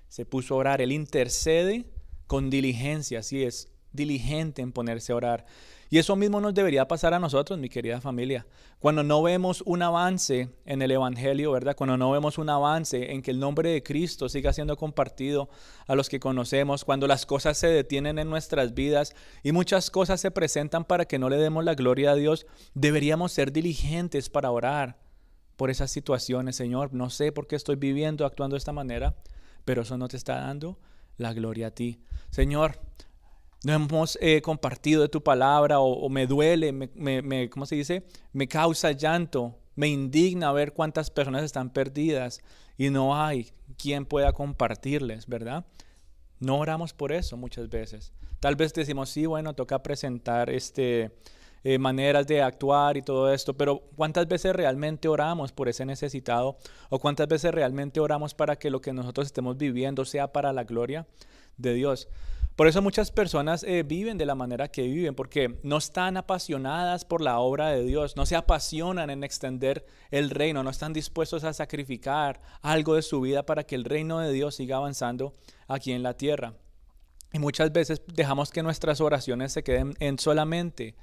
Se 0.08 0.24
puso 0.24 0.54
a 0.54 0.58
orar, 0.58 0.80
Él 0.80 0.92
intercede 0.92 1.86
con 2.26 2.50
diligencia, 2.50 3.20
así 3.20 3.42
es. 3.42 3.68
diligente 3.92 4.62
en 4.62 4.72
ponerse 4.72 5.12
a 5.12 5.16
orar. 5.16 5.46
Y 5.92 5.98
eso 5.98 6.16
mismo 6.16 6.40
nos 6.40 6.54
debería 6.54 6.88
pasar 6.88 7.12
a 7.12 7.18
nosotros, 7.18 7.58
mi 7.58 7.68
querida 7.68 8.00
familia. 8.00 8.46
Cuando 8.78 9.02
no 9.02 9.22
vemos 9.22 9.62
un 9.66 9.82
avance 9.82 10.48
en 10.64 10.80
el 10.80 10.90
Evangelio, 10.90 11.52
¿verdad? 11.52 11.76
Cuando 11.76 11.98
no 11.98 12.10
vemos 12.10 12.38
un 12.38 12.48
avance 12.48 13.12
en 13.12 13.20
que 13.20 13.30
el 13.30 13.38
nombre 13.38 13.68
de 13.68 13.82
Cristo 13.82 14.30
siga 14.30 14.54
siendo 14.54 14.78
compartido 14.78 15.50
a 15.86 15.94
los 15.94 16.08
que 16.08 16.18
conocemos, 16.18 16.86
cuando 16.86 17.06
las 17.06 17.26
cosas 17.26 17.58
se 17.58 17.66
detienen 17.66 18.18
en 18.18 18.30
nuestras 18.30 18.72
vidas 18.72 19.14
y 19.42 19.52
muchas 19.52 19.90
cosas 19.90 20.18
se 20.18 20.30
presentan 20.30 20.86
para 20.86 21.04
que 21.04 21.18
no 21.18 21.28
le 21.28 21.36
demos 21.36 21.62
la 21.62 21.74
gloria 21.74 22.12
a 22.12 22.14
Dios, 22.14 22.46
deberíamos 22.72 23.32
ser 23.32 23.52
diligentes 23.52 24.30
para 24.30 24.50
orar 24.50 24.96
por 25.56 25.68
esas 25.68 25.90
situaciones, 25.90 26.56
Señor. 26.56 26.94
No 26.94 27.10
sé 27.10 27.32
por 27.32 27.46
qué 27.46 27.56
estoy 27.56 27.76
viviendo, 27.76 28.24
actuando 28.24 28.54
de 28.54 28.60
esta 28.60 28.72
manera, 28.72 29.14
pero 29.66 29.82
eso 29.82 29.98
no 29.98 30.08
te 30.08 30.16
está 30.16 30.36
dando 30.36 30.78
la 31.18 31.34
gloria 31.34 31.66
a 31.66 31.70
ti. 31.72 32.00
Señor, 32.30 32.80
no 33.64 33.72
hemos 33.72 34.18
eh, 34.20 34.42
compartido 34.42 35.02
de 35.02 35.08
tu 35.08 35.22
palabra 35.22 35.80
o, 35.80 36.08
me 36.08 36.26
duele, 36.26 36.72
me, 36.72 36.90
me, 36.94 37.50
¿cómo 37.50 37.66
se 37.66 37.76
dice? 37.76 38.04
Me 38.32 38.48
causa 38.48 38.92
llanto, 38.92 39.58
me 39.76 39.88
indigna 39.88 40.52
ver 40.52 40.72
cuántas 40.72 41.10
personas 41.10 41.44
están 41.44 41.70
perdidas 41.70 42.40
y 42.76 42.90
no 42.90 43.16
hay 43.16 43.52
quien 43.78 44.04
pueda 44.06 44.32
compartirles, 44.32 45.26
¿verdad? 45.26 45.64
No 46.40 46.58
oramos 46.58 46.92
por 46.92 47.12
eso 47.12 47.36
muchas 47.36 47.68
veces. 47.68 48.12
Tal 48.40 48.56
vez 48.56 48.74
decimos, 48.74 49.10
sí, 49.10 49.26
bueno, 49.26 49.54
toca 49.54 49.82
presentar 49.84 50.50
este, 50.50 51.12
eh, 51.62 51.78
maneras 51.78 52.26
de 52.26 52.42
actuar 52.42 52.96
y 52.96 53.02
todo 53.02 53.32
esto, 53.32 53.56
pero 53.56 53.84
¿cuántas 53.94 54.26
veces 54.26 54.52
realmente 54.56 55.06
oramos 55.06 55.52
por 55.52 55.68
ese 55.68 55.86
necesitado? 55.86 56.56
¿O 56.90 56.98
cuántas 56.98 57.28
veces 57.28 57.52
realmente 57.52 58.00
oramos 58.00 58.34
para 58.34 58.56
que 58.56 58.70
lo 58.70 58.80
que 58.80 58.92
nosotros 58.92 59.26
estemos 59.28 59.56
viviendo 59.56 60.04
sea 60.04 60.32
para 60.32 60.52
la 60.52 60.64
gloria 60.64 61.06
de 61.56 61.74
Dios? 61.74 62.08
Por 62.56 62.66
eso 62.66 62.82
muchas 62.82 63.10
personas 63.10 63.62
eh, 63.64 63.82
viven 63.82 64.18
de 64.18 64.26
la 64.26 64.34
manera 64.34 64.68
que 64.68 64.82
viven, 64.82 65.14
porque 65.14 65.58
no 65.62 65.78
están 65.78 66.18
apasionadas 66.18 67.04
por 67.04 67.22
la 67.22 67.38
obra 67.38 67.68
de 67.68 67.82
Dios, 67.82 68.14
no 68.14 68.26
se 68.26 68.36
apasionan 68.36 69.08
en 69.08 69.24
extender 69.24 69.86
el 70.10 70.28
reino, 70.28 70.62
no 70.62 70.70
están 70.70 70.92
dispuestos 70.92 71.44
a 71.44 71.54
sacrificar 71.54 72.42
algo 72.60 72.94
de 72.94 73.02
su 73.02 73.22
vida 73.22 73.46
para 73.46 73.64
que 73.64 73.74
el 73.74 73.84
reino 73.84 74.18
de 74.18 74.32
Dios 74.32 74.56
siga 74.56 74.76
avanzando 74.76 75.34
aquí 75.66 75.92
en 75.92 76.02
la 76.02 76.14
tierra. 76.14 76.54
Y 77.32 77.38
muchas 77.38 77.72
veces 77.72 78.02
dejamos 78.06 78.50
que 78.50 78.62
nuestras 78.62 79.00
oraciones 79.00 79.52
se 79.52 79.64
queden 79.64 79.94
en 80.00 80.18
solamente 80.18 80.94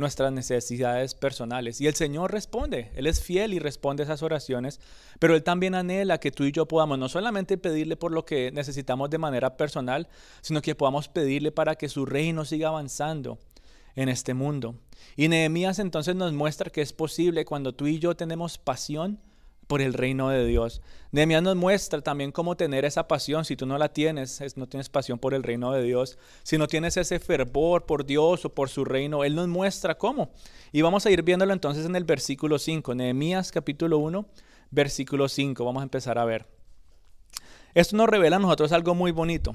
nuestras 0.00 0.32
necesidades 0.32 1.14
personales. 1.14 1.80
Y 1.80 1.86
el 1.86 1.94
Señor 1.94 2.32
responde, 2.32 2.90
Él 2.94 3.06
es 3.06 3.22
fiel 3.22 3.54
y 3.54 3.58
responde 3.58 4.02
esas 4.02 4.22
oraciones, 4.22 4.80
pero 5.18 5.34
Él 5.34 5.42
también 5.42 5.74
anhela 5.74 6.18
que 6.18 6.32
tú 6.32 6.44
y 6.44 6.52
yo 6.52 6.66
podamos 6.66 6.98
no 6.98 7.08
solamente 7.08 7.58
pedirle 7.58 7.96
por 7.96 8.10
lo 8.10 8.24
que 8.24 8.50
necesitamos 8.50 9.10
de 9.10 9.18
manera 9.18 9.56
personal, 9.56 10.08
sino 10.40 10.62
que 10.62 10.74
podamos 10.74 11.08
pedirle 11.08 11.52
para 11.52 11.76
que 11.76 11.88
su 11.88 12.06
reino 12.06 12.44
siga 12.44 12.68
avanzando 12.68 13.38
en 13.94 14.08
este 14.08 14.34
mundo. 14.34 14.74
Y 15.16 15.28
Nehemías 15.28 15.78
entonces 15.78 16.16
nos 16.16 16.32
muestra 16.32 16.70
que 16.70 16.82
es 16.82 16.92
posible 16.92 17.44
cuando 17.44 17.74
tú 17.74 17.86
y 17.86 17.98
yo 17.98 18.16
tenemos 18.16 18.58
pasión 18.58 19.20
por 19.70 19.80
el 19.80 19.94
reino 19.94 20.30
de 20.30 20.44
Dios. 20.44 20.82
Nehemías 21.12 21.44
nos 21.44 21.54
muestra 21.54 22.02
también 22.02 22.32
cómo 22.32 22.56
tener 22.56 22.84
esa 22.84 23.06
pasión. 23.06 23.44
Si 23.44 23.54
tú 23.54 23.66
no 23.66 23.78
la 23.78 23.92
tienes, 23.92 24.42
no 24.56 24.66
tienes 24.66 24.88
pasión 24.88 25.20
por 25.20 25.32
el 25.32 25.44
reino 25.44 25.70
de 25.70 25.80
Dios, 25.84 26.18
si 26.42 26.58
no 26.58 26.66
tienes 26.66 26.96
ese 26.96 27.20
fervor 27.20 27.86
por 27.86 28.04
Dios 28.04 28.44
o 28.44 28.52
por 28.52 28.68
su 28.68 28.84
reino, 28.84 29.22
Él 29.22 29.36
nos 29.36 29.46
muestra 29.46 29.96
cómo. 29.96 30.32
Y 30.72 30.82
vamos 30.82 31.06
a 31.06 31.10
ir 31.12 31.22
viéndolo 31.22 31.52
entonces 31.52 31.86
en 31.86 31.94
el 31.94 32.02
versículo 32.02 32.58
5, 32.58 32.96
Nehemías 32.96 33.52
capítulo 33.52 33.98
1, 33.98 34.26
versículo 34.72 35.28
5. 35.28 35.64
Vamos 35.64 35.82
a 35.82 35.84
empezar 35.84 36.18
a 36.18 36.24
ver. 36.24 36.46
Esto 37.72 37.96
nos 37.96 38.08
revela 38.08 38.34
a 38.34 38.40
nosotros 38.40 38.72
algo 38.72 38.96
muy 38.96 39.12
bonito. 39.12 39.54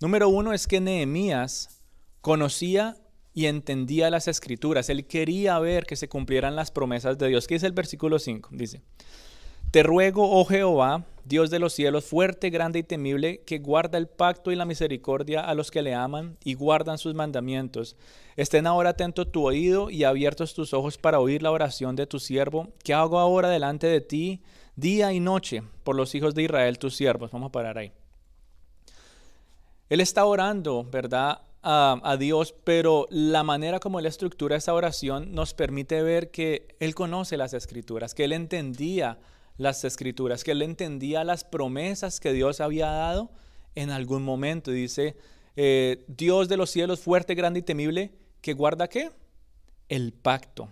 Número 0.00 0.30
uno 0.30 0.54
es 0.54 0.66
que 0.66 0.80
Nehemías 0.80 1.82
conocía 2.22 2.96
y 3.36 3.48
entendía 3.48 4.08
las 4.08 4.28
escrituras. 4.28 4.88
Él 4.88 5.06
quería 5.06 5.58
ver 5.58 5.84
que 5.84 5.94
se 5.94 6.08
cumplieran 6.08 6.56
las 6.56 6.70
promesas 6.70 7.18
de 7.18 7.28
Dios. 7.28 7.46
¿Qué 7.46 7.56
dice 7.56 7.66
el 7.66 7.74
versículo 7.74 8.18
5? 8.18 8.48
Dice, 8.52 8.80
te 9.70 9.82
ruego, 9.82 10.40
oh 10.40 10.46
Jehová, 10.46 11.04
Dios 11.26 11.50
de 11.50 11.58
los 11.58 11.74
cielos, 11.74 12.06
fuerte, 12.06 12.48
grande 12.48 12.78
y 12.78 12.82
temible, 12.82 13.42
que 13.42 13.58
guarda 13.58 13.98
el 13.98 14.06
pacto 14.08 14.52
y 14.52 14.56
la 14.56 14.64
misericordia 14.64 15.42
a 15.42 15.54
los 15.54 15.70
que 15.70 15.82
le 15.82 15.92
aman 15.92 16.38
y 16.44 16.54
guardan 16.54 16.96
sus 16.96 17.14
mandamientos. 17.14 17.94
Estén 18.36 18.66
ahora 18.66 18.90
atentos 18.90 19.30
tu 19.30 19.44
oído 19.44 19.90
y 19.90 20.04
abiertos 20.04 20.54
tus 20.54 20.72
ojos 20.72 20.96
para 20.96 21.20
oír 21.20 21.42
la 21.42 21.50
oración 21.50 21.94
de 21.94 22.06
tu 22.06 22.18
siervo, 22.18 22.68
que 22.82 22.94
hago 22.94 23.18
ahora 23.18 23.50
delante 23.50 23.86
de 23.86 24.00
ti 24.00 24.40
día 24.76 25.12
y 25.12 25.20
noche 25.20 25.62
por 25.84 25.94
los 25.94 26.14
hijos 26.14 26.34
de 26.34 26.44
Israel, 26.44 26.78
tus 26.78 26.96
siervos. 26.96 27.32
Vamos 27.32 27.50
a 27.50 27.52
parar 27.52 27.76
ahí. 27.76 27.92
Él 29.90 30.00
está 30.00 30.24
orando, 30.24 30.84
¿verdad? 30.90 31.42
A, 31.68 32.16
Dios, 32.16 32.54
pero 32.62 33.08
la 33.10 33.42
manera 33.42 33.80
como 33.80 33.98
él 33.98 34.06
estructura 34.06 34.54
esa 34.54 34.72
oración 34.72 35.34
nos 35.34 35.52
permite 35.52 36.00
ver 36.00 36.30
que 36.30 36.76
él 36.78 36.94
conoce 36.94 37.36
las 37.36 37.54
escrituras, 37.54 38.14
que 38.14 38.22
él 38.22 38.32
entendía 38.32 39.18
las 39.56 39.84
escrituras, 39.84 40.44
que 40.44 40.52
él 40.52 40.62
entendía 40.62 41.24
las 41.24 41.42
promesas 41.42 42.20
que 42.20 42.32
Dios 42.32 42.60
había 42.60 42.86
dado 42.86 43.32
en 43.74 43.90
algún 43.90 44.22
momento. 44.22 44.70
Dice, 44.70 45.16
eh, 45.56 46.04
Dios 46.06 46.48
de 46.48 46.56
los 46.56 46.70
cielos, 46.70 47.00
fuerte, 47.00 47.34
grande 47.34 47.58
y 47.58 47.62
temible, 47.62 48.12
que 48.42 48.52
guarda 48.52 48.86
qué? 48.86 49.10
El 49.88 50.12
pacto. 50.12 50.68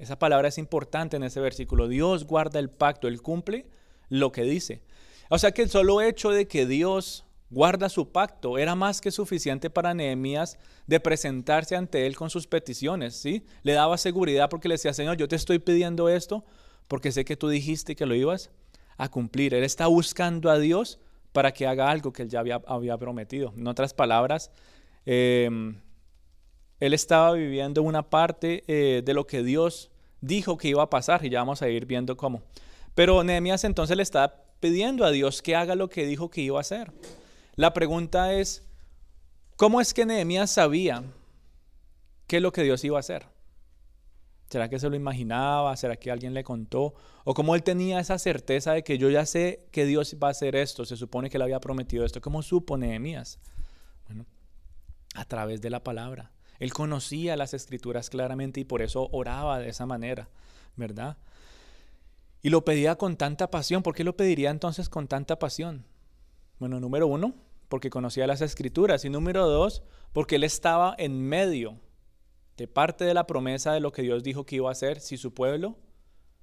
Esa 0.00 0.18
palabra 0.18 0.48
es 0.48 0.58
importante 0.58 1.16
en 1.16 1.22
ese 1.22 1.38
versículo. 1.38 1.86
Dios 1.86 2.26
guarda 2.26 2.58
el 2.58 2.70
pacto, 2.70 3.06
Él 3.06 3.22
cumple 3.22 3.66
lo 4.08 4.32
que 4.32 4.42
dice. 4.42 4.82
O 5.28 5.38
sea 5.38 5.52
que 5.52 5.62
el 5.62 5.70
solo 5.70 6.00
hecho 6.00 6.30
de 6.30 6.48
que 6.48 6.66
Dios 6.66 7.24
guarda 7.52 7.88
su 7.90 8.10
pacto 8.10 8.56
era 8.56 8.74
más 8.74 9.00
que 9.00 9.10
suficiente 9.10 9.68
para 9.68 9.92
Nehemías 9.92 10.58
de 10.86 10.98
presentarse 11.00 11.76
ante 11.76 12.06
Él 12.06 12.16
con 12.16 12.30
sus 12.30 12.46
peticiones. 12.46 13.14
¿sí? 13.14 13.44
Le 13.62 13.74
daba 13.74 13.98
seguridad 13.98 14.48
porque 14.48 14.68
le 14.68 14.74
decía, 14.74 14.94
Señor, 14.94 15.18
yo 15.18 15.28
te 15.28 15.36
estoy 15.36 15.58
pidiendo 15.58 16.08
esto 16.08 16.44
porque 16.88 17.12
sé 17.12 17.24
que 17.24 17.36
tú 17.36 17.48
dijiste 17.48 17.94
que 17.94 18.06
lo 18.06 18.14
ibas 18.14 18.50
a 18.96 19.10
cumplir. 19.10 19.54
Él 19.54 19.64
está 19.64 19.86
buscando 19.86 20.50
a 20.50 20.58
Dios 20.58 20.98
para 21.32 21.52
que 21.52 21.66
haga 21.66 21.90
algo 21.90 22.12
que 22.12 22.22
él 22.22 22.28
ya 22.28 22.40
había, 22.40 22.98
prometido. 22.98 23.52
En 23.56 23.66
otras 23.66 23.94
palabras, 23.94 24.50
em, 25.04 25.80
él 26.80 26.94
estaba 26.94 27.32
viviendo 27.32 27.82
una 27.82 28.08
parte 28.08 28.64
eh, 28.66 29.02
de 29.04 29.14
lo 29.14 29.26
que 29.26 29.42
Dios 29.42 29.90
dijo 30.20 30.56
que 30.56 30.68
iba 30.68 30.82
a 30.82 30.90
pasar 30.90 31.24
y 31.24 31.30
ya 31.30 31.40
vamos 31.40 31.60
a 31.62 31.68
ir 31.68 31.84
viendo 31.84 32.16
cómo. 32.16 32.42
Pero 32.94 33.22
Nehemías 33.24 33.64
entonces 33.64 33.96
le 33.96 34.02
está 34.02 34.42
pidiendo 34.60 35.04
a 35.04 35.10
Dios 35.10 35.42
que 35.42 35.56
haga 35.56 35.74
lo 35.74 35.88
que 35.88 36.06
dijo 36.06 36.30
que 36.30 36.40
iba 36.40 36.58
a 36.58 36.60
hacer. 36.60 36.92
La 37.54 37.74
pregunta 37.74 38.32
es, 38.32 38.66
¿cómo 39.56 39.80
es 39.80 39.92
que 39.92 40.06
Nehemías 40.06 40.50
sabía 40.50 41.04
qué 42.26 42.36
es 42.36 42.42
lo 42.42 42.52
que 42.52 42.62
Dios 42.62 42.82
iba 42.84 42.96
a 42.96 43.00
hacer? 43.00 43.26
¿Será 44.48 44.68
que 44.68 44.78
se 44.78 44.88
lo 44.88 44.96
imaginaba? 44.96 45.74
¿Será 45.76 45.96
que 45.96 46.10
alguien 46.10 46.34
le 46.34 46.44
contó? 46.44 46.94
¿O 47.24 47.34
cómo 47.34 47.54
él 47.54 47.62
tenía 47.62 48.00
esa 48.00 48.18
certeza 48.18 48.72
de 48.72 48.84
que 48.84 48.98
yo 48.98 49.08
ya 49.10 49.24
sé 49.24 49.66
que 49.70 49.86
Dios 49.86 50.16
va 50.22 50.28
a 50.28 50.32
hacer 50.32 50.56
esto? 50.56 50.84
Se 50.84 50.96
supone 50.96 51.30
que 51.30 51.38
él 51.38 51.42
había 51.42 51.60
prometido 51.60 52.04
esto. 52.04 52.20
¿Cómo 52.20 52.42
supo 52.42 52.76
Nehemías? 52.76 53.38
Bueno, 54.06 54.26
a 55.14 55.24
través 55.24 55.60
de 55.60 55.70
la 55.70 55.82
palabra. 55.82 56.32
Él 56.58 56.72
conocía 56.72 57.36
las 57.36 57.54
escrituras 57.54 58.10
claramente 58.10 58.60
y 58.60 58.64
por 58.64 58.82
eso 58.82 59.08
oraba 59.12 59.58
de 59.58 59.68
esa 59.68 59.86
manera, 59.86 60.28
¿verdad? 60.76 61.16
Y 62.42 62.50
lo 62.50 62.64
pedía 62.64 62.96
con 62.96 63.16
tanta 63.16 63.50
pasión. 63.50 63.82
¿Por 63.82 63.94
qué 63.94 64.04
lo 64.04 64.16
pediría 64.16 64.50
entonces 64.50 64.88
con 64.88 65.08
tanta 65.08 65.38
pasión? 65.38 65.86
Bueno, 66.62 66.78
número 66.78 67.08
uno, 67.08 67.34
porque 67.68 67.90
conocía 67.90 68.24
las 68.28 68.40
escrituras. 68.40 69.04
Y 69.04 69.10
número 69.10 69.48
dos, 69.48 69.82
porque 70.12 70.36
él 70.36 70.44
estaba 70.44 70.94
en 70.96 71.20
medio 71.20 71.80
de 72.56 72.68
parte 72.68 73.04
de 73.04 73.14
la 73.14 73.26
promesa 73.26 73.72
de 73.72 73.80
lo 73.80 73.90
que 73.90 74.02
Dios 74.02 74.22
dijo 74.22 74.46
que 74.46 74.54
iba 74.54 74.68
a 74.68 74.70
hacer 74.70 75.00
si 75.00 75.16
su 75.16 75.34
pueblo 75.34 75.76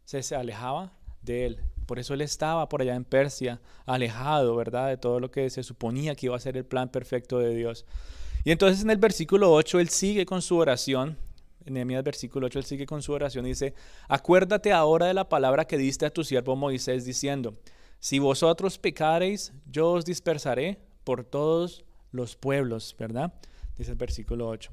se, 0.03 0.35
alejaba 0.35 0.91
de 1.21 1.45
él. 1.45 1.59
Por 1.85 1.99
eso 1.99 2.15
él 2.15 2.19
estaba 2.19 2.67
por 2.67 2.81
allá 2.81 2.95
en 2.95 3.05
Persia, 3.05 3.61
alejado, 3.85 4.57
¿verdad? 4.57 4.89
De 4.89 4.97
todo 4.97 5.21
lo 5.21 5.31
que 5.31 5.49
se 5.49 5.63
suponía 5.63 6.15
que 6.15 6.25
iba 6.25 6.35
a 6.35 6.39
ser 6.41 6.57
el 6.57 6.65
plan 6.65 6.89
perfecto 6.89 7.39
de 7.39 7.55
Dios. 7.55 7.85
Y 8.43 8.51
entonces 8.51 8.83
en 8.83 8.89
el 8.89 8.97
versículo 8.97 9.53
8 9.53 9.79
él 9.79 9.87
sigue 9.87 10.25
con 10.25 10.41
su 10.41 10.57
oración. 10.57 11.17
En 11.65 11.75
Nehemías 11.75 12.03
versículo 12.03 12.47
8 12.47 12.59
él 12.59 12.65
sigue 12.65 12.85
con 12.85 13.01
su 13.01 13.13
oración 13.13 13.45
y 13.45 13.51
dice, 13.51 13.73
acuérdate 14.09 14.73
ahora 14.73 15.05
de 15.05 15.13
la 15.13 15.29
palabra 15.29 15.63
que 15.63 15.77
diste 15.77 16.05
a 16.05 16.09
tu 16.09 16.25
siervo 16.25 16.57
Moisés 16.57 17.05
diciendo, 17.05 17.53
si 17.99 18.19
vosotros 18.19 18.77
pecareis, 18.77 19.53
yo 19.69 19.91
os 19.91 20.05
dispersaré 20.05 20.79
por 21.03 21.23
todos 21.23 21.83
los 22.11 22.35
pueblos, 22.35 22.95
¿verdad? 22.97 23.33
Dice 23.77 23.91
el 23.91 23.97
versículo 23.97 24.47
8. 24.47 24.71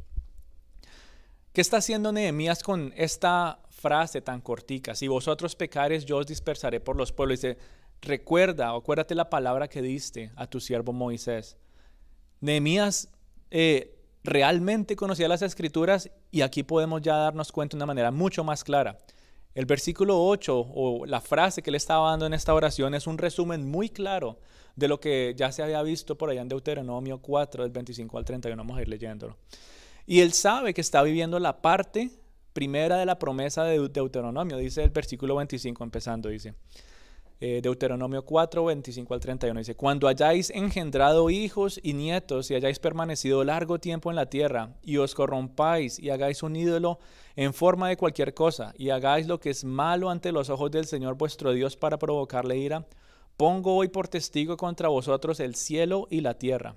¿Qué 1.53 1.61
está 1.61 1.79
haciendo 1.79 2.13
Nehemías 2.13 2.63
con 2.63 2.93
esta 2.97 3.61
frase 3.71 4.21
tan 4.21 4.41
cortica? 4.41 4.95
Si 4.95 5.09
vosotros 5.09 5.57
pecares, 5.57 6.05
yo 6.05 6.19
os 6.19 6.27
dispersaré 6.27 6.81
por 6.81 6.97
los 6.97 7.13
pueblos. 7.13 7.41
Dice, 7.41 7.59
recuerda, 8.03 8.75
acuérdate 8.75 9.15
la 9.15 9.31
palabra 9.31 9.67
que 9.69 9.81
diste 9.81 10.33
a 10.37 10.47
tu 10.47 10.61
siervo 10.61 10.93
Moisés. 10.93 11.57
Nehemías 12.41 13.09
eh, 13.51 13.97
realmente 14.23 14.97
conocía 14.97 15.29
las 15.29 15.43
escrituras 15.43 16.11
y 16.31 16.43
aquí 16.43 16.63
podemos 16.63 17.01
ya 17.01 17.17
darnos 17.17 17.53
cuenta 17.53 17.75
de 17.75 17.79
una 17.79 17.87
manera 17.87 18.11
mucho 18.11 18.45
más 18.45 18.63
clara. 18.63 18.99
El 19.57 19.65
versículo 19.65 20.23
8 20.23 20.55
o 20.55 21.07
la 21.07 21.23
frase 21.23 21.63
que 21.63 21.71
le 21.71 21.79
estaba 21.79 22.11
dando 22.11 22.27
en 22.27 22.35
esta 22.35 22.53
oración 22.53 22.95
es 22.95 23.07
un 23.07 23.17
resumen 23.17 23.67
muy 23.67 23.89
claro 23.89 24.39
de 24.75 24.87
lo 24.87 25.01
que 25.01 25.33
ya 25.35 25.51
se 25.51 25.63
había 25.63 25.83
visto 25.83 26.19
por 26.19 26.29
allá 26.29 26.43
en 26.43 26.49
Deuteronomio 26.51 27.23
4, 27.23 27.63
del 27.63 27.73
25 27.73 28.19
al 28.19 28.27
31. 28.27 28.63
Vamos 28.63 28.77
a 28.77 28.83
ir 28.83 28.89
leyéndolo. 28.89 29.39
Y 30.05 30.21
él 30.21 30.35
sabe 30.35 30.75
que 30.75 30.83
está 30.83 31.03
viviendo 31.03 31.39
la 31.39 31.63
parte 31.63 32.11
primera 32.53 32.99
de 32.99 33.07
la 33.07 33.19
promesa 33.19 33.65
de 33.65 33.79
Deuteronomio, 33.89 34.59
dice 34.59 34.85
el 34.85 34.91
versículo 34.91 35.37
25 35.37 35.85
empezando, 35.85 36.29
dice. 36.29 36.53
Eh, 37.39 37.61
Deuteronomio 37.63 38.25
4, 38.25 38.65
25 38.65 39.13
al 39.13 39.21
31 39.21 39.61
dice, 39.61 39.75
cuando 39.75 40.09
hayáis 40.09 40.49
engendrado 40.49 41.29
hijos 41.29 41.79
y 41.83 41.93
nietos 41.93 42.51
y 42.51 42.55
hayáis 42.55 42.79
permanecido 42.79 43.45
largo 43.45 43.79
tiempo 43.79 44.09
en 44.09 44.17
la 44.17 44.31
tierra 44.31 44.71
y 44.83 44.97
os 44.97 45.15
corrompáis 45.15 45.99
y 45.99 46.09
hagáis 46.09 46.43
un 46.43 46.57
ídolo 46.57 46.99
en 47.35 47.53
forma 47.53 47.91
de 47.91 47.99
cualquier 47.99 48.33
cosa 48.33 48.73
y 48.79 48.89
hagáis 48.89 49.27
lo 49.27 49.39
que 49.39 49.51
es 49.51 49.65
malo 49.65 50.09
ante 50.09 50.33
los 50.33 50.49
ojos 50.49 50.71
del 50.71 50.87
Señor 50.87 51.19
vuestro 51.19 51.53
Dios 51.53 51.77
para 51.77 51.99
provocarle 51.99 52.57
ira, 52.57 52.87
pongo 53.37 53.77
hoy 53.77 53.89
por 53.89 54.09
testigo 54.09 54.57
contra 54.57 54.89
vosotros 54.89 55.39
el 55.39 55.57
cielo 55.57 56.09
y 56.11 56.23
la 56.23 56.39
tierra, 56.39 56.77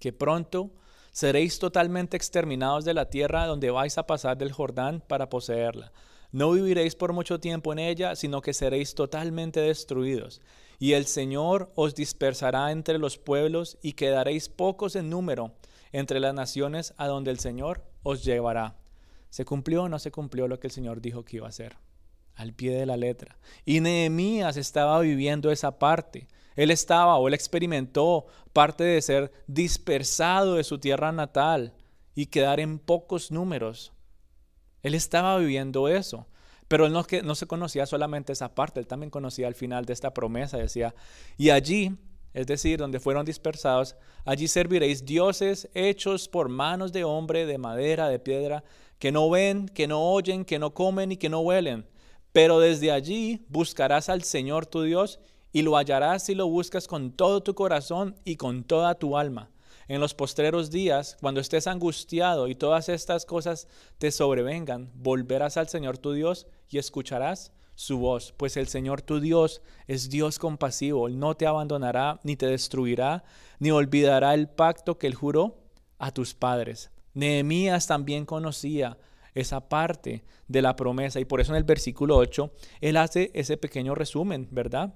que 0.00 0.12
pronto 0.12 0.72
seréis 1.12 1.60
totalmente 1.60 2.16
exterminados 2.16 2.84
de 2.84 2.94
la 2.94 3.08
tierra 3.08 3.46
donde 3.46 3.70
vais 3.70 3.96
a 3.98 4.06
pasar 4.08 4.36
del 4.36 4.50
Jordán 4.50 5.00
para 5.06 5.28
poseerla 5.28 5.92
no 6.32 6.52
viviréis 6.52 6.94
por 6.94 7.12
mucho 7.12 7.40
tiempo 7.40 7.72
en 7.72 7.80
ella, 7.80 8.14
sino 8.14 8.40
que 8.40 8.54
seréis 8.54 8.94
totalmente 8.94 9.60
destruidos. 9.60 10.40
Y 10.78 10.92
el 10.92 11.06
Señor 11.06 11.72
os 11.74 11.94
dispersará 11.94 12.70
entre 12.70 12.98
los 12.98 13.18
pueblos 13.18 13.78
y 13.82 13.92
quedaréis 13.92 14.48
pocos 14.48 14.96
en 14.96 15.10
número 15.10 15.54
entre 15.92 16.20
las 16.20 16.34
naciones 16.34 16.94
a 16.96 17.06
donde 17.08 17.30
el 17.30 17.38
Señor 17.38 17.84
os 18.02 18.24
llevará. 18.24 18.76
¿Se 19.28 19.44
cumplió 19.44 19.84
o 19.84 19.88
no 19.88 19.98
se 19.98 20.10
cumplió 20.10 20.48
lo 20.48 20.58
que 20.58 20.68
el 20.68 20.72
Señor 20.72 21.00
dijo 21.00 21.24
que 21.24 21.36
iba 21.36 21.46
a 21.46 21.50
hacer? 21.50 21.76
Al 22.34 22.54
pie 22.54 22.72
de 22.72 22.86
la 22.86 22.96
letra. 22.96 23.36
Y 23.64 23.80
Nehemías 23.80 24.56
estaba 24.56 25.00
viviendo 25.00 25.50
esa 25.50 25.78
parte. 25.78 26.28
Él 26.56 26.70
estaba 26.70 27.16
o 27.16 27.28
él 27.28 27.34
experimentó 27.34 28.26
parte 28.52 28.84
de 28.84 29.02
ser 29.02 29.32
dispersado 29.46 30.54
de 30.54 30.64
su 30.64 30.78
tierra 30.78 31.12
natal 31.12 31.74
y 32.14 32.26
quedar 32.26 32.60
en 32.60 32.78
pocos 32.78 33.30
números 33.30 33.92
él 34.82 34.94
estaba 34.94 35.38
viviendo 35.38 35.88
eso. 35.88 36.26
Pero 36.68 36.86
él 36.86 36.92
no, 36.92 37.04
no 37.24 37.34
se 37.34 37.46
conocía 37.46 37.84
solamente 37.86 38.32
esa 38.32 38.54
parte, 38.54 38.78
él 38.78 38.86
también 38.86 39.10
conocía 39.10 39.48
el 39.48 39.54
final 39.54 39.84
de 39.84 39.92
esta 39.92 40.14
promesa. 40.14 40.56
Decía, 40.56 40.94
y 41.36 41.50
allí, 41.50 41.96
es 42.32 42.46
decir, 42.46 42.78
donde 42.78 43.00
fueron 43.00 43.26
dispersados, 43.26 43.96
allí 44.24 44.46
serviréis 44.46 45.04
dioses 45.04 45.68
hechos 45.74 46.28
por 46.28 46.48
manos 46.48 46.92
de 46.92 47.02
hombre, 47.02 47.44
de 47.44 47.58
madera, 47.58 48.08
de 48.08 48.20
piedra, 48.20 48.62
que 49.00 49.10
no 49.10 49.28
ven, 49.28 49.66
que 49.68 49.88
no 49.88 50.00
oyen, 50.12 50.44
que 50.44 50.58
no 50.60 50.72
comen 50.72 51.12
y 51.12 51.16
que 51.16 51.28
no 51.28 51.40
huelen. 51.40 51.86
Pero 52.32 52.60
desde 52.60 52.92
allí 52.92 53.44
buscarás 53.48 54.08
al 54.08 54.22
Señor 54.22 54.66
tu 54.66 54.82
Dios 54.82 55.18
y 55.52 55.62
lo 55.62 55.76
hallarás 55.76 56.26
si 56.26 56.36
lo 56.36 56.46
buscas 56.46 56.86
con 56.86 57.10
todo 57.10 57.42
tu 57.42 57.56
corazón 57.56 58.14
y 58.24 58.36
con 58.36 58.62
toda 58.62 58.94
tu 58.94 59.16
alma 59.16 59.50
en 59.90 60.00
los 60.00 60.14
postreros 60.14 60.70
días, 60.70 61.16
cuando 61.20 61.40
estés 61.40 61.66
angustiado 61.66 62.46
y 62.46 62.54
todas 62.54 62.88
estas 62.88 63.26
cosas 63.26 63.66
te 63.98 64.12
sobrevengan, 64.12 64.92
volverás 64.94 65.56
al 65.56 65.68
Señor 65.68 65.98
tu 65.98 66.12
Dios 66.12 66.46
y 66.68 66.78
escucharás 66.78 67.52
su 67.74 67.98
voz, 67.98 68.32
pues 68.36 68.56
el 68.56 68.68
Señor 68.68 69.02
tu 69.02 69.18
Dios 69.18 69.62
es 69.88 70.08
Dios 70.08 70.38
compasivo, 70.38 71.08
no 71.08 71.36
te 71.36 71.48
abandonará 71.48 72.20
ni 72.22 72.36
te 72.36 72.46
destruirá, 72.46 73.24
ni 73.58 73.72
olvidará 73.72 74.32
el 74.34 74.48
pacto 74.48 74.96
que 74.96 75.08
Él 75.08 75.16
juró 75.16 75.58
a 75.98 76.12
tus 76.12 76.34
padres. 76.34 76.92
Nehemías 77.12 77.88
también 77.88 78.26
conocía 78.26 78.96
esa 79.34 79.68
parte 79.68 80.22
de 80.46 80.62
la 80.62 80.76
promesa 80.76 81.18
y 81.18 81.24
por 81.24 81.40
eso 81.40 81.50
en 81.50 81.56
el 81.56 81.64
versículo 81.64 82.16
8 82.16 82.52
Él 82.80 82.96
hace 82.96 83.32
ese 83.34 83.56
pequeño 83.56 83.96
resumen, 83.96 84.46
¿verdad? 84.52 84.94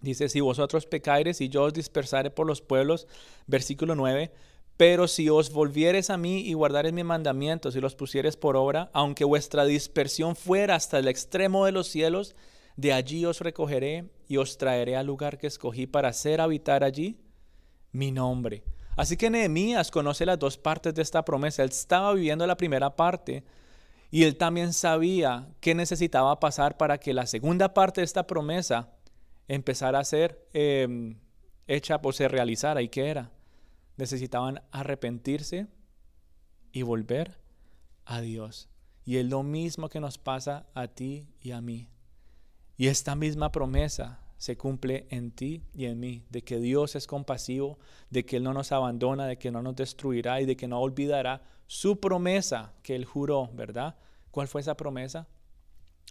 Dice, 0.00 0.28
si 0.28 0.40
vosotros 0.40 0.86
pecares 0.86 1.40
y 1.40 1.48
yo 1.48 1.64
os 1.64 1.74
dispersare 1.74 2.30
por 2.30 2.46
los 2.46 2.62
pueblos, 2.62 3.08
versículo 3.46 3.94
9, 3.94 4.30
pero 4.76 5.08
si 5.08 5.28
os 5.28 5.52
volvieres 5.52 6.08
a 6.08 6.16
mí 6.16 6.40
y 6.40 6.52
guardares 6.52 6.92
mis 6.92 7.04
mandamientos 7.04 7.74
y 7.74 7.80
los 7.80 7.96
pusieres 7.96 8.36
por 8.36 8.56
obra, 8.56 8.90
aunque 8.92 9.24
vuestra 9.24 9.64
dispersión 9.64 10.36
fuera 10.36 10.76
hasta 10.76 11.00
el 11.00 11.08
extremo 11.08 11.64
de 11.64 11.72
los 11.72 11.88
cielos, 11.88 12.36
de 12.76 12.92
allí 12.92 13.24
os 13.24 13.40
recogeré 13.40 14.04
y 14.28 14.36
os 14.36 14.56
traeré 14.56 14.96
al 14.96 15.06
lugar 15.06 15.36
que 15.36 15.48
escogí 15.48 15.88
para 15.88 16.10
hacer 16.10 16.40
habitar 16.40 16.84
allí 16.84 17.18
mi 17.90 18.12
nombre. 18.12 18.62
Así 18.94 19.16
que 19.16 19.30
Nehemías 19.30 19.90
conoce 19.90 20.24
las 20.24 20.38
dos 20.38 20.58
partes 20.58 20.94
de 20.94 21.02
esta 21.02 21.24
promesa. 21.24 21.64
Él 21.64 21.70
estaba 21.70 22.14
viviendo 22.14 22.46
la 22.46 22.56
primera 22.56 22.94
parte 22.94 23.42
y 24.12 24.22
él 24.22 24.36
también 24.36 24.72
sabía 24.72 25.48
qué 25.60 25.74
necesitaba 25.74 26.38
pasar 26.38 26.76
para 26.76 26.98
que 26.98 27.12
la 27.12 27.26
segunda 27.26 27.74
parte 27.74 28.00
de 28.00 28.04
esta 28.04 28.28
promesa 28.28 28.92
empezar 29.48 29.96
a 29.96 30.04
ser 30.04 30.46
em, 30.52 31.18
hecha 31.66 31.98
o 32.02 32.12
se 32.12 32.28
realizara. 32.28 32.82
¿Y 32.82 32.88
qué 32.88 33.08
era? 33.08 33.32
Necesitaban 33.96 34.62
arrepentirse 34.70 35.66
y 36.70 36.82
volver 36.82 37.40
a 38.04 38.20
Dios. 38.20 38.68
Y 39.04 39.16
es 39.16 39.26
lo 39.26 39.42
mismo 39.42 39.88
que 39.88 40.00
nos 40.00 40.18
pasa 40.18 40.66
a 40.74 40.88
ti 40.88 41.26
y 41.40 41.52
a 41.52 41.60
mí. 41.60 41.88
Y 42.76 42.86
esta 42.86 43.16
misma 43.16 43.50
promesa 43.50 44.20
se 44.36 44.56
cumple 44.56 45.06
en 45.10 45.32
ti 45.32 45.64
y 45.74 45.86
en 45.86 45.98
mí, 45.98 46.24
de 46.30 46.42
que 46.42 46.60
Dios 46.60 46.94
es 46.94 47.08
compasivo, 47.08 47.78
de 48.10 48.24
que 48.24 48.36
Él 48.36 48.44
no 48.44 48.52
nos 48.52 48.70
abandona, 48.70 49.26
de 49.26 49.36
que 49.36 49.50
no 49.50 49.62
nos 49.62 49.74
destruirá 49.74 50.40
y 50.40 50.46
de 50.46 50.56
que 50.56 50.68
no 50.68 50.78
olvidará 50.78 51.42
su 51.66 51.98
promesa 51.98 52.74
que 52.82 52.94
Él 52.94 53.04
juró, 53.04 53.50
¿verdad? 53.52 53.96
¿Cuál 54.30 54.46
fue 54.46 54.60
esa 54.60 54.76
promesa? 54.76 55.26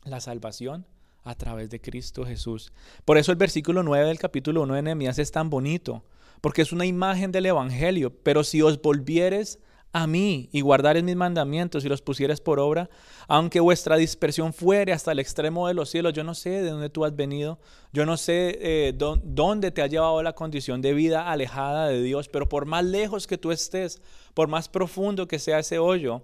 La 0.04 0.20
salvación 0.20 0.86
a 1.24 1.36
través 1.36 1.70
de 1.70 1.82
Cristo 1.82 2.26
Jesús. 2.26 2.72
Por 3.06 3.18
eso 3.18 3.32
el 3.32 3.38
versículo 3.38 3.84
9 3.84 4.08
del 4.08 4.20
capítulo 4.20 4.62
1 4.64 4.76
de 4.76 4.82
Nehemías 4.82 5.20
es 5.20 5.32
tan 5.32 5.50
bonito, 5.50 6.06
porque 6.42 6.62
es 6.62 6.72
una 6.72 6.86
imagen 6.86 7.32
del 7.32 7.48
Evangelio. 7.48 8.14
Pero 8.24 8.44
si 8.44 8.62
os 8.62 8.82
volvieres 8.82 9.60
a 9.94 10.06
mí 10.06 10.50
y 10.52 10.62
guardares 10.62 11.04
mis 11.04 11.16
mandamientos 11.16 11.84
y 11.84 11.90
los 11.90 12.02
pusieres 12.02 12.42
por 12.42 12.60
obra, 12.60 12.90
aunque 13.28 13.60
vuestra 13.60 13.98
dispersión 13.98 14.54
fuere 14.54 14.94
hasta 14.94 15.12
el 15.12 15.20
extremo 15.20 15.68
de 15.68 15.74
los 15.74 15.90
cielos, 15.90 16.14
yo 16.14 16.24
no 16.24 16.36
sé 16.36 16.50
de 16.50 16.70
dónde 16.70 16.90
tú 16.90 17.06
has 17.06 17.16
venido, 17.16 17.60
yo 17.94 18.06
no 18.06 18.18
sé 18.18 18.58
eh, 18.62 18.94
dónde 18.96 19.72
te 19.72 19.82
ha 19.82 19.88
llevado 19.88 20.22
la 20.22 20.34
condición 20.34 20.82
de 20.82 20.94
vida 20.94 21.32
alejada 21.32 21.88
de 21.88 22.02
Dios, 22.04 22.28
pero 22.28 22.48
por 22.48 22.66
más 22.66 22.86
lejos 22.86 23.28
que 23.28 23.38
tú 23.38 23.52
estés, 23.52 24.02
por 24.34 24.48
más 24.48 24.70
profundo 24.70 25.28
que 25.28 25.40
sea 25.40 25.60
ese 25.60 25.80
hoyo, 25.80 26.22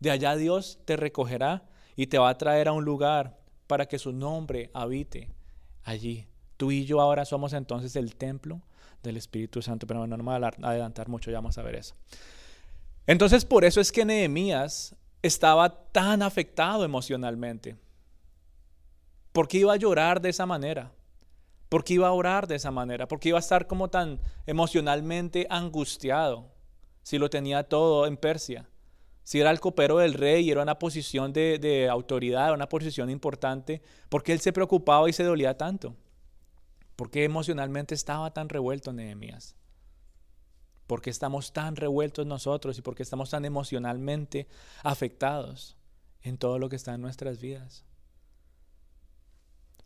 de 0.00 0.10
allá 0.10 0.36
Dios 0.36 0.78
te 0.84 0.96
recogerá 0.96 1.64
y 1.96 2.08
te 2.08 2.18
va 2.18 2.30
a 2.30 2.38
traer 2.38 2.68
a 2.68 2.72
un 2.72 2.84
lugar 2.84 3.38
para 3.66 3.86
que 3.86 3.98
su 3.98 4.12
nombre 4.12 4.70
habite 4.74 5.30
allí. 5.82 6.26
Tú 6.56 6.70
y 6.70 6.84
yo 6.84 7.00
ahora 7.00 7.24
somos 7.24 7.52
entonces 7.52 7.96
el 7.96 8.16
templo 8.16 8.62
del 9.02 9.16
Espíritu 9.16 9.62
Santo, 9.62 9.86
pero 9.86 10.06
no 10.06 10.16
me 10.16 10.22
voy 10.22 10.34
a 10.34 10.68
adelantar 10.68 11.08
mucho, 11.08 11.30
ya 11.30 11.38
vamos 11.38 11.58
a 11.58 11.62
ver 11.62 11.76
eso. 11.76 11.94
Entonces 13.06 13.44
por 13.44 13.64
eso 13.64 13.80
es 13.80 13.92
que 13.92 14.04
Nehemías 14.04 14.94
estaba 15.22 15.90
tan 15.92 16.22
afectado 16.22 16.84
emocionalmente. 16.84 17.76
¿Por 19.32 19.48
qué 19.48 19.58
iba 19.58 19.72
a 19.72 19.76
llorar 19.76 20.20
de 20.20 20.28
esa 20.28 20.46
manera? 20.46 20.92
¿Por 21.68 21.82
qué 21.82 21.94
iba 21.94 22.06
a 22.06 22.12
orar 22.12 22.46
de 22.46 22.54
esa 22.54 22.70
manera? 22.70 23.08
¿Por 23.08 23.18
qué 23.18 23.30
iba 23.30 23.38
a 23.38 23.40
estar 23.40 23.66
como 23.66 23.88
tan 23.88 24.20
emocionalmente 24.46 25.46
angustiado 25.50 26.52
si 27.02 27.18
lo 27.18 27.28
tenía 27.30 27.64
todo 27.64 28.06
en 28.06 28.16
Persia? 28.16 28.68
Si 29.24 29.40
era 29.40 29.50
el 29.50 29.58
copero 29.58 29.98
del 29.98 30.12
rey 30.12 30.44
y 30.44 30.50
era 30.50 30.62
una 30.62 30.78
posición 30.78 31.32
de, 31.32 31.88
autoridad, 31.90 32.52
una 32.52 32.68
posición 32.68 33.08
importante, 33.08 33.82
¿por 34.10 34.22
qué 34.22 34.32
él 34.32 34.40
se 34.40 34.52
preocupaba 34.52 35.08
y 35.08 35.14
se 35.14 35.24
dolía 35.24 35.56
tanto? 35.56 35.96
¿Por 36.94 37.10
qué 37.10 37.24
emocionalmente 37.24 37.94
estaba 37.94 38.32
tan 38.32 38.50
revuelto 38.50 38.92
Nehemías? 38.92 39.56
¿Por 40.86 41.00
qué 41.00 41.08
estamos 41.08 41.54
tan 41.54 41.74
revueltos 41.74 42.26
nosotros 42.26 42.78
y 42.78 42.82
por 42.82 42.94
qué 42.94 43.02
estamos 43.02 43.30
tan 43.30 43.46
emocionalmente 43.46 44.46
afectados 44.82 45.78
en 46.20 46.36
todo 46.36 46.58
lo 46.58 46.68
que 46.68 46.76
está 46.76 46.94
en 46.94 47.00
nuestras 47.00 47.40
vidas? 47.40 47.86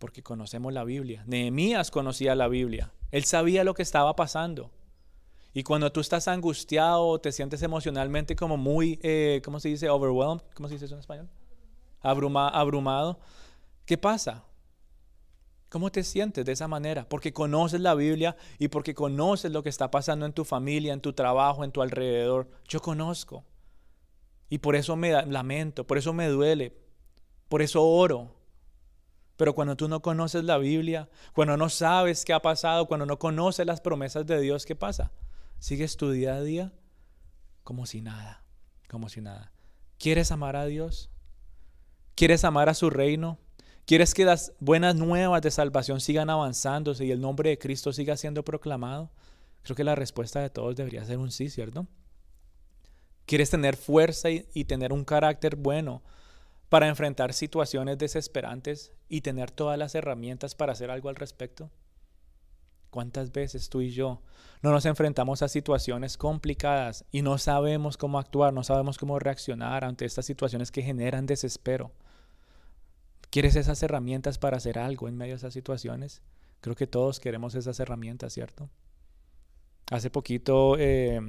Porque 0.01 0.25
conocemos 0.25 0.73
la 0.73 0.83
Biblia. 0.83 1.23
Nehemías 1.27 1.93
conocía 1.93 2.35
la 2.35 2.49
Biblia. 2.49 2.93
Él 3.13 3.25
sabía 3.25 3.63
lo 3.63 3.75
que 3.75 3.83
estaba 3.83 4.17
pasando. 4.17 4.73
Y 5.55 5.63
cuando 5.63 5.91
tú 5.91 6.01
estás 6.01 6.29
angustiado, 6.29 7.19
te 7.21 7.33
sientes 7.33 7.63
emocionalmente 7.63 8.37
como 8.37 8.57
muy, 8.57 8.99
eh, 9.03 9.41
¿cómo 9.45 9.61
se 9.61 9.69
dice? 9.69 9.89
Overwhelmed. 9.89 10.43
¿Cómo 10.55 10.69
se 10.69 10.75
dice 10.75 10.85
eso 10.85 10.95
en 10.95 11.01
español? 11.01 11.29
abrumado. 12.01 13.19
¿Qué 13.85 13.99
pasa? 13.99 14.45
¿Cómo 15.69 15.91
te 15.91 16.03
sientes 16.03 16.45
de 16.45 16.53
esa 16.53 16.69
manera? 16.69 17.07
Porque 17.09 17.33
conoces 17.33 17.81
la 17.81 17.95
Biblia 17.95 18.37
y 18.59 18.69
porque 18.69 18.95
conoces 18.95 19.53
lo 19.53 19.63
que 19.63 19.69
está 19.69 19.91
pasando 19.91 20.25
en 20.25 20.33
tu 20.33 20.45
familia, 20.45 20.93
en 20.93 21.01
tu 21.01 21.13
trabajo, 21.13 21.65
en 21.65 21.73
tu 21.73 21.83
alrededor. 21.83 22.49
Yo 22.67 22.81
conozco. 22.81 23.45
Y 24.49 24.59
por 24.59 24.77
eso 24.77 24.97
me 24.97 25.27
lamento, 25.27 25.87
por 25.87 25.99
eso 25.99 26.15
me 26.15 26.27
duele, 26.29 26.75
por 27.49 27.61
eso 27.61 27.85
oro. 27.85 28.35
Pero 29.37 29.55
cuando 29.55 29.77
tú 29.77 29.89
no 29.89 30.01
conoces 30.01 30.43
la 30.43 30.57
Biblia, 30.57 31.09
cuando 31.35 31.57
no 31.57 31.69
sabes 31.69 32.25
qué 32.25 32.33
ha 32.33 32.41
pasado, 32.41 32.87
cuando 32.87 33.05
no 33.05 33.19
conoces 33.19 33.67
las 33.67 33.81
promesas 33.81 34.27
de 34.27 34.41
Dios, 34.41 34.65
¿qué 34.65 34.75
pasa? 34.75 35.13
Sigues 35.59 35.97
tu 35.97 36.11
día 36.11 36.35
a 36.35 36.43
día 36.43 36.73
como 37.65 37.85
si 37.85 38.01
nada, 38.01 38.43
como 38.89 39.09
si 39.09 39.21
nada. 39.21 39.53
¿Quieres 39.99 40.31
amar 40.31 40.57
a 40.57 40.67
Dios? 40.67 41.11
¿Quieres 42.15 42.45
amar 42.45 42.69
a 42.69 42.75
su 42.75 42.91
reino? 42.91 43.39
¿Quieres 43.85 44.15
que 44.15 44.25
las 44.25 44.53
buenas 44.61 44.95
nuevas 44.95 45.43
de 45.43 45.51
salvación 45.51 46.01
sigan 46.01 46.31
avanzándose 46.31 47.05
y 47.05 47.11
el 47.11 47.21
nombre 47.21 47.51
de 47.51 47.59
Cristo 47.59 47.93
siga 47.93 48.17
siendo 48.17 48.45
proclamado? 48.45 49.11
Creo 49.63 49.75
que 49.75 49.85
la 49.85 49.95
respuesta 49.95 50.41
de 50.41 50.51
todos 50.51 50.77
debería 50.77 51.05
ser 51.05 51.19
un 51.19 51.31
sí, 51.31 51.51
¿cierto? 51.51 51.87
¿Quieres 53.27 53.51
tener 53.51 53.77
fuerza 53.77 54.31
y, 54.31 54.47
y 54.55 54.65
tener 54.65 54.93
un 54.93 55.05
carácter 55.05 55.57
bueno 55.57 56.03
para 56.69 56.89
enfrentar 56.89 57.33
situaciones 57.33 57.99
desesperantes 57.99 58.93
y 59.09 59.23
tener 59.23 59.51
todas 59.51 59.79
las 59.79 59.95
herramientas 59.95 60.55
para 60.55 60.73
hacer 60.73 60.91
algo 60.91 61.09
al 61.09 61.17
respecto? 61.17 61.71
¿Cuántas 62.91 63.33
veces 63.33 63.69
tú 63.69 63.83
y 63.83 63.91
yo 63.91 64.23
no 64.63 64.71
nos 64.71 64.87
enfrentamos 64.87 65.43
a 65.43 65.49
situaciones 65.49 66.17
complicadas 66.17 67.05
y 67.13 67.23
no 67.23 67.37
sabemos 67.37 67.97
cómo 67.97 68.19
actuar, 68.19 68.53
no 68.55 68.65
sabemos 68.65 68.97
cómo 68.97 69.19
reaccionar 69.19 69.85
ante 69.85 70.07
estas 70.07 70.25
situaciones 70.25 70.73
que 70.73 70.83
generan 70.83 71.27
desespero? 71.27 71.93
¿Quieres 73.31 73.57
esas 73.57 73.83
herramientas 73.83 74.39
para 74.39 74.57
hacer 74.57 74.79
algo 74.79 75.07
en 75.07 75.17
medio 75.17 75.35
de 75.35 75.37
esas 75.37 75.53
situaciones? 75.53 76.23
Creo 76.63 76.75
que 76.75 76.87
todos 76.87 77.21
queremos 77.21 77.55
esas 77.55 77.79
herramientas, 77.79 78.33
¿cierto? 78.33 78.71
Hace 79.91 80.09
poquito, 80.09 80.77
eh, 80.79 81.21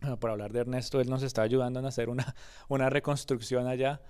por 0.18 0.30
hablar 0.30 0.52
de 0.52 0.60
Ernesto, 0.60 1.00
él 1.00 1.08
nos 1.08 1.22
está 1.22 1.42
ayudando 1.42 1.78
a 1.78 1.86
hacer 1.86 2.08
una, 2.08 2.34
una 2.68 2.90
reconstrucción 2.90 3.68
allá. 3.68 4.02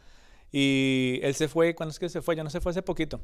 Y 0.51 1.21
él 1.23 1.35
se 1.35 1.49
fue, 1.49 1.75
¿cuándo 1.75 1.91
es 1.91 1.99
que 1.99 2.09
se 2.09 2.23
fue? 2.23 2.35
Ya 2.35 2.45
no 2.45 2.51
se 2.51 2.63
fue 2.63 2.71
hace 2.71 2.83
poquito 2.83 3.21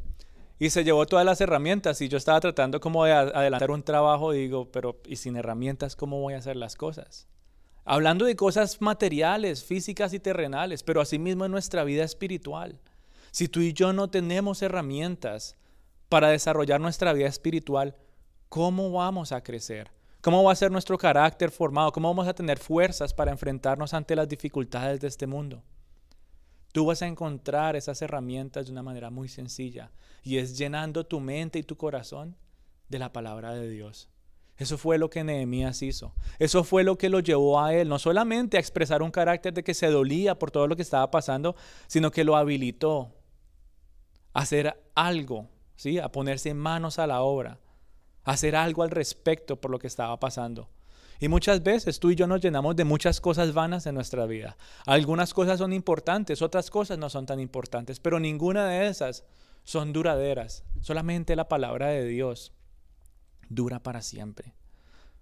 y 0.58 0.70
se 0.70 0.84
llevó 0.84 1.06
todas 1.06 1.26
las 1.26 1.40
herramientas 1.40 2.00
y 2.00 2.08
yo 2.08 2.16
estaba 2.16 2.40
tratando 2.40 2.80
como 2.80 3.04
de 3.04 3.12
adelantar 3.12 3.70
un 3.70 3.82
trabajo, 3.82 4.32
digo, 4.32 4.70
pero 4.70 5.00
¿y 5.06 5.16
sin 5.16 5.36
herramientas 5.36 5.96
cómo 5.96 6.20
voy 6.20 6.34
a 6.34 6.38
hacer 6.38 6.56
las 6.56 6.76
cosas? 6.76 7.28
Hablando 7.84 8.24
de 8.24 8.36
cosas 8.36 8.80
materiales, 8.80 9.64
físicas 9.64 10.12
y 10.12 10.18
terrenales, 10.18 10.82
pero 10.82 11.00
asimismo 11.00 11.44
en 11.44 11.52
nuestra 11.52 11.84
vida 11.84 12.04
espiritual. 12.04 12.80
Si 13.30 13.48
tú 13.48 13.60
y 13.60 13.74
yo 13.74 13.92
no 13.92 14.08
tenemos 14.08 14.62
herramientas 14.62 15.56
para 16.08 16.28
desarrollar 16.28 16.80
nuestra 16.80 17.12
vida 17.12 17.28
espiritual, 17.28 17.94
¿cómo 18.48 18.90
vamos 18.90 19.32
a 19.32 19.42
crecer? 19.42 19.92
¿Cómo 20.22 20.42
va 20.42 20.52
a 20.52 20.56
ser 20.56 20.72
nuestro 20.72 20.98
carácter 20.98 21.50
formado? 21.50 21.92
¿Cómo 21.92 22.08
vamos 22.08 22.26
a 22.26 22.34
tener 22.34 22.58
fuerzas 22.58 23.14
para 23.14 23.30
enfrentarnos 23.30 23.94
ante 23.94 24.16
las 24.16 24.28
dificultades 24.28 25.00
de 25.00 25.08
este 25.08 25.26
mundo? 25.26 25.62
Tú 26.76 26.84
vas 26.84 27.00
a 27.00 27.06
encontrar 27.06 27.74
esas 27.74 28.02
herramientas 28.02 28.66
de 28.66 28.72
una 28.72 28.82
manera 28.82 29.08
muy 29.08 29.30
sencilla 29.30 29.92
y 30.22 30.36
es 30.36 30.58
llenando 30.58 31.06
tu 31.06 31.20
mente 31.20 31.58
y 31.58 31.62
tu 31.62 31.78
corazón 31.78 32.36
de 32.90 32.98
la 32.98 33.14
palabra 33.14 33.54
de 33.54 33.70
Dios. 33.70 34.10
Eso 34.58 34.76
fue 34.76 34.98
lo 34.98 35.08
que 35.08 35.24
Nehemías 35.24 35.80
hizo. 35.80 36.12
Eso 36.38 36.64
fue 36.64 36.84
lo 36.84 36.98
que 36.98 37.08
lo 37.08 37.20
llevó 37.20 37.62
a 37.62 37.72
él, 37.72 37.88
no 37.88 37.98
solamente 37.98 38.58
a 38.58 38.60
expresar 38.60 39.00
un 39.00 39.10
carácter 39.10 39.54
de 39.54 39.64
que 39.64 39.72
se 39.72 39.86
dolía 39.86 40.38
por 40.38 40.50
todo 40.50 40.66
lo 40.66 40.76
que 40.76 40.82
estaba 40.82 41.10
pasando, 41.10 41.56
sino 41.86 42.10
que 42.10 42.24
lo 42.24 42.36
habilitó 42.36 43.14
a 44.34 44.40
hacer 44.40 44.78
algo, 44.94 45.48
¿sí? 45.76 45.98
a 45.98 46.12
ponerse 46.12 46.52
manos 46.52 46.98
a 46.98 47.06
la 47.06 47.22
obra, 47.22 47.58
a 48.22 48.32
hacer 48.32 48.54
algo 48.54 48.82
al 48.82 48.90
respecto 48.90 49.58
por 49.62 49.70
lo 49.70 49.78
que 49.78 49.86
estaba 49.86 50.20
pasando. 50.20 50.68
Y 51.18 51.28
muchas 51.28 51.62
veces 51.62 51.98
tú 51.98 52.10
y 52.10 52.16
yo 52.16 52.26
nos 52.26 52.40
llenamos 52.40 52.76
de 52.76 52.84
muchas 52.84 53.20
cosas 53.20 53.54
vanas 53.54 53.86
en 53.86 53.94
nuestra 53.94 54.26
vida. 54.26 54.56
Algunas 54.84 55.32
cosas 55.32 55.58
son 55.58 55.72
importantes, 55.72 56.42
otras 56.42 56.70
cosas 56.70 56.98
no 56.98 57.08
son 57.08 57.26
tan 57.26 57.40
importantes, 57.40 58.00
pero 58.00 58.20
ninguna 58.20 58.66
de 58.66 58.88
esas 58.88 59.24
son 59.64 59.92
duraderas. 59.92 60.64
Solamente 60.80 61.36
la 61.36 61.48
palabra 61.48 61.88
de 61.88 62.06
Dios 62.06 62.52
dura 63.48 63.82
para 63.82 64.02
siempre. 64.02 64.54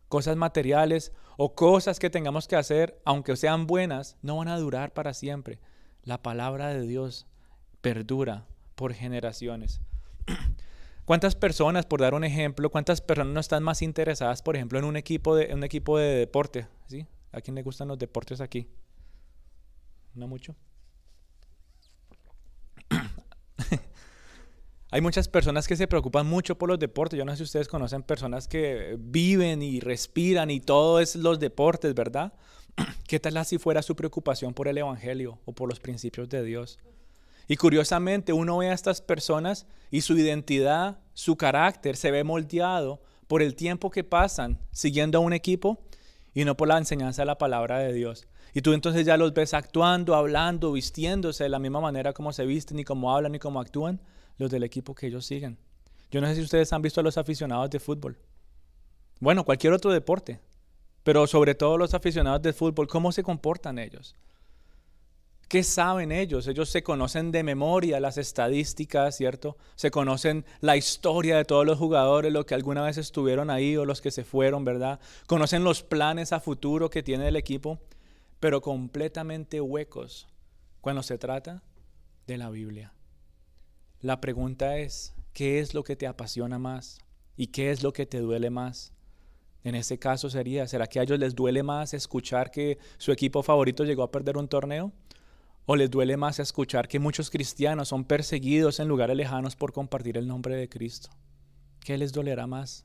Cosas 0.08 0.36
materiales 0.36 1.12
o 1.36 1.54
cosas 1.54 1.98
que 1.98 2.10
tengamos 2.10 2.46
que 2.46 2.56
hacer, 2.56 3.00
aunque 3.04 3.36
sean 3.36 3.66
buenas, 3.66 4.16
no 4.22 4.36
van 4.36 4.48
a 4.48 4.58
durar 4.58 4.92
para 4.92 5.14
siempre. 5.14 5.60
La 6.02 6.22
palabra 6.22 6.68
de 6.68 6.82
Dios 6.82 7.26
perdura 7.80 8.46
por 8.74 8.94
generaciones. 8.94 9.80
¿Cuántas 11.04 11.34
personas, 11.34 11.84
por 11.84 12.00
dar 12.00 12.14
un 12.14 12.24
ejemplo, 12.24 12.70
cuántas 12.70 13.02
personas 13.02 13.34
no 13.34 13.40
están 13.40 13.62
más 13.62 13.82
interesadas, 13.82 14.40
por 14.42 14.56
ejemplo, 14.56 14.78
en 14.78 14.86
un 14.86 14.96
equipo 14.96 15.36
de, 15.36 15.52
un 15.52 15.62
equipo 15.62 15.98
de 15.98 16.16
deporte? 16.16 16.66
¿sí? 16.86 17.06
¿A 17.32 17.42
quién 17.42 17.54
le 17.54 17.62
gustan 17.62 17.88
los 17.88 17.98
deportes 17.98 18.40
aquí? 18.40 18.70
¿No 20.14 20.26
mucho? 20.28 20.56
Hay 24.90 25.02
muchas 25.02 25.28
personas 25.28 25.68
que 25.68 25.76
se 25.76 25.88
preocupan 25.88 26.26
mucho 26.26 26.56
por 26.56 26.70
los 26.70 26.78
deportes. 26.78 27.18
Yo 27.18 27.26
no 27.26 27.32
sé 27.32 27.38
si 27.38 27.42
ustedes 27.42 27.68
conocen 27.68 28.02
personas 28.02 28.48
que 28.48 28.96
viven 28.98 29.60
y 29.60 29.80
respiran 29.80 30.50
y 30.50 30.60
todo 30.60 31.00
es 31.00 31.16
los 31.16 31.38
deportes, 31.38 31.94
¿verdad? 31.94 32.32
¿Qué 33.06 33.20
tal 33.20 33.44
si 33.44 33.58
fuera 33.58 33.82
su 33.82 33.94
preocupación 33.94 34.54
por 34.54 34.68
el 34.68 34.78
Evangelio 34.78 35.38
o 35.44 35.52
por 35.52 35.68
los 35.68 35.80
principios 35.80 36.30
de 36.30 36.42
Dios? 36.44 36.78
Y 37.48 37.56
curiosamente 37.56 38.32
uno 38.32 38.58
ve 38.58 38.70
a 38.70 38.72
estas 38.72 39.00
personas 39.00 39.66
y 39.90 40.00
su 40.00 40.16
identidad, 40.16 40.98
su 41.12 41.36
carácter 41.36 41.96
se 41.96 42.10
ve 42.10 42.24
moldeado 42.24 43.02
por 43.26 43.42
el 43.42 43.54
tiempo 43.54 43.90
que 43.90 44.04
pasan 44.04 44.58
siguiendo 44.72 45.18
a 45.18 45.20
un 45.20 45.32
equipo 45.32 45.78
y 46.34 46.44
no 46.44 46.56
por 46.56 46.68
la 46.68 46.78
enseñanza 46.78 47.22
de 47.22 47.26
la 47.26 47.38
palabra 47.38 47.78
de 47.78 47.92
Dios. 47.92 48.26
Y 48.54 48.62
tú 48.62 48.72
entonces 48.72 49.04
ya 49.04 49.16
los 49.16 49.34
ves 49.34 49.52
actuando, 49.52 50.14
hablando, 50.14 50.72
vistiéndose 50.72 51.44
de 51.44 51.50
la 51.50 51.58
misma 51.58 51.80
manera 51.80 52.12
como 52.12 52.32
se 52.32 52.46
visten, 52.46 52.76
ni 52.76 52.84
como 52.84 53.14
hablan, 53.14 53.32
ni 53.32 53.38
como 53.38 53.60
actúan 53.60 54.00
los 54.38 54.50
del 54.50 54.62
equipo 54.62 54.94
que 54.94 55.08
ellos 55.08 55.26
siguen. 55.26 55.58
Yo 56.10 56.20
no 56.20 56.28
sé 56.28 56.36
si 56.36 56.42
ustedes 56.42 56.72
han 56.72 56.82
visto 56.82 57.00
a 57.00 57.04
los 57.04 57.18
aficionados 57.18 57.70
de 57.70 57.80
fútbol. 57.80 58.16
Bueno, 59.20 59.44
cualquier 59.44 59.72
otro 59.72 59.90
deporte, 59.90 60.40
pero 61.02 61.26
sobre 61.26 61.54
todo 61.54 61.78
los 61.78 61.94
aficionados 61.94 62.42
de 62.42 62.52
fútbol, 62.52 62.86
¿cómo 62.86 63.10
se 63.10 63.22
comportan 63.22 63.78
ellos? 63.78 64.14
¿Qué 65.54 65.62
saben 65.62 66.10
ellos? 66.10 66.48
Ellos 66.48 66.68
se 66.68 66.82
conocen 66.82 67.30
de 67.30 67.44
memoria 67.44 68.00
las 68.00 68.18
estadísticas, 68.18 69.16
¿cierto? 69.16 69.56
Se 69.76 69.92
conocen 69.92 70.44
la 70.60 70.76
historia 70.76 71.36
de 71.36 71.44
todos 71.44 71.64
los 71.64 71.78
jugadores, 71.78 72.32
los 72.32 72.44
que 72.44 72.56
alguna 72.56 72.82
vez 72.82 72.98
estuvieron 72.98 73.50
ahí 73.50 73.76
o 73.76 73.84
los 73.84 74.00
que 74.00 74.10
se 74.10 74.24
fueron, 74.24 74.64
¿verdad? 74.64 74.98
Conocen 75.28 75.62
los 75.62 75.84
planes 75.84 76.32
a 76.32 76.40
futuro 76.40 76.90
que 76.90 77.04
tiene 77.04 77.28
el 77.28 77.36
equipo, 77.36 77.78
pero 78.40 78.62
completamente 78.62 79.60
huecos 79.60 80.26
cuando 80.80 81.04
se 81.04 81.18
trata 81.18 81.62
de 82.26 82.36
la 82.36 82.50
Biblia. 82.50 82.92
La 84.00 84.20
pregunta 84.20 84.78
es, 84.78 85.14
¿qué 85.32 85.60
es 85.60 85.72
lo 85.72 85.84
que 85.84 85.94
te 85.94 86.08
apasiona 86.08 86.58
más? 86.58 86.98
¿Y 87.36 87.46
qué 87.46 87.70
es 87.70 87.84
lo 87.84 87.92
que 87.92 88.06
te 88.06 88.18
duele 88.18 88.50
más? 88.50 88.92
En 89.62 89.76
ese 89.76 90.00
caso 90.00 90.28
sería, 90.30 90.66
¿será 90.66 90.88
que 90.88 90.98
a 90.98 91.04
ellos 91.04 91.20
les 91.20 91.36
duele 91.36 91.62
más 91.62 91.94
escuchar 91.94 92.50
que 92.50 92.78
su 92.98 93.12
equipo 93.12 93.44
favorito 93.44 93.84
llegó 93.84 94.02
a 94.02 94.10
perder 94.10 94.36
un 94.36 94.48
torneo? 94.48 94.92
¿O 95.66 95.76
les 95.76 95.90
duele 95.90 96.16
más 96.16 96.38
escuchar 96.38 96.88
que 96.88 96.98
muchos 96.98 97.30
cristianos 97.30 97.88
son 97.88 98.04
perseguidos 98.04 98.80
en 98.80 98.88
lugares 98.88 99.16
lejanos 99.16 99.56
por 99.56 99.72
compartir 99.72 100.18
el 100.18 100.28
nombre 100.28 100.56
de 100.56 100.68
Cristo? 100.68 101.10
¿Qué 101.80 101.96
les 101.96 102.12
dolerá 102.12 102.46
más? 102.46 102.84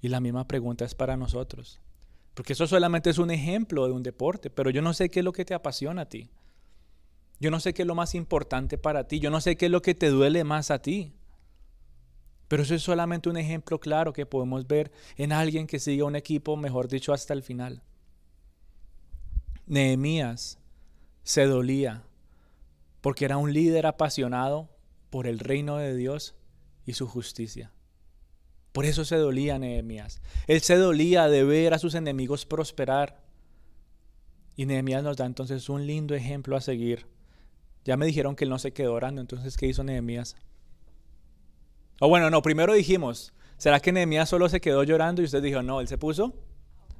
Y 0.00 0.08
la 0.08 0.20
misma 0.20 0.46
pregunta 0.46 0.84
es 0.84 0.94
para 0.94 1.16
nosotros. 1.16 1.80
Porque 2.34 2.54
eso 2.54 2.66
solamente 2.66 3.10
es 3.10 3.18
un 3.18 3.30
ejemplo 3.30 3.86
de 3.86 3.92
un 3.92 4.02
deporte, 4.02 4.50
pero 4.50 4.70
yo 4.70 4.82
no 4.82 4.94
sé 4.94 5.10
qué 5.10 5.20
es 5.20 5.24
lo 5.24 5.32
que 5.32 5.44
te 5.44 5.54
apasiona 5.54 6.02
a 6.02 6.08
ti. 6.08 6.30
Yo 7.40 7.50
no 7.50 7.60
sé 7.60 7.74
qué 7.74 7.82
es 7.82 7.88
lo 7.88 7.94
más 7.94 8.14
importante 8.14 8.78
para 8.78 9.06
ti. 9.06 9.20
Yo 9.20 9.30
no 9.30 9.40
sé 9.40 9.56
qué 9.56 9.66
es 9.66 9.72
lo 9.72 9.82
que 9.82 9.94
te 9.94 10.08
duele 10.08 10.44
más 10.44 10.70
a 10.70 10.80
ti. 10.80 11.12
Pero 12.48 12.62
eso 12.62 12.74
es 12.74 12.82
solamente 12.82 13.28
un 13.28 13.36
ejemplo 13.36 13.80
claro 13.80 14.12
que 14.12 14.24
podemos 14.24 14.66
ver 14.66 14.92
en 15.16 15.32
alguien 15.32 15.66
que 15.66 15.80
sigue 15.80 16.02
un 16.02 16.16
equipo, 16.16 16.56
mejor 16.56 16.88
dicho, 16.88 17.12
hasta 17.12 17.34
el 17.34 17.42
final. 17.42 17.82
Nehemías 19.66 20.58
se 21.26 21.44
dolía 21.46 22.04
porque 23.00 23.24
era 23.24 23.36
un 23.36 23.52
líder 23.52 23.86
apasionado 23.86 24.70
por 25.10 25.26
el 25.26 25.40
reino 25.40 25.76
de 25.76 25.96
Dios 25.96 26.36
y 26.84 26.92
su 26.92 27.08
justicia. 27.08 27.72
Por 28.70 28.84
eso 28.84 29.04
se 29.04 29.16
dolía 29.16 29.58
Nehemías. 29.58 30.22
Él 30.46 30.60
se 30.60 30.76
dolía 30.76 31.26
de 31.26 31.42
ver 31.42 31.74
a 31.74 31.80
sus 31.80 31.96
enemigos 31.96 32.46
prosperar. 32.46 33.24
Y 34.54 34.66
Nehemías 34.66 35.02
nos 35.02 35.16
da 35.16 35.26
entonces 35.26 35.68
un 35.68 35.84
lindo 35.84 36.14
ejemplo 36.14 36.56
a 36.56 36.60
seguir. 36.60 37.08
Ya 37.84 37.96
me 37.96 38.06
dijeron 38.06 38.36
que 38.36 38.44
él 38.44 38.50
no 38.50 38.60
se 38.60 38.72
quedó 38.72 38.94
orando, 38.94 39.20
entonces 39.20 39.56
¿qué 39.56 39.66
hizo 39.66 39.82
Nehemías? 39.82 40.36
O 41.98 42.08
bueno, 42.08 42.30
no, 42.30 42.40
primero 42.40 42.72
dijimos, 42.72 43.32
¿será 43.56 43.80
que 43.80 43.90
Nehemías 43.90 44.28
solo 44.28 44.48
se 44.48 44.60
quedó 44.60 44.84
llorando 44.84 45.22
y 45.22 45.24
usted 45.24 45.42
dijo, 45.42 45.60
no, 45.60 45.80
él 45.80 45.88
se 45.88 45.98
puso 45.98 46.34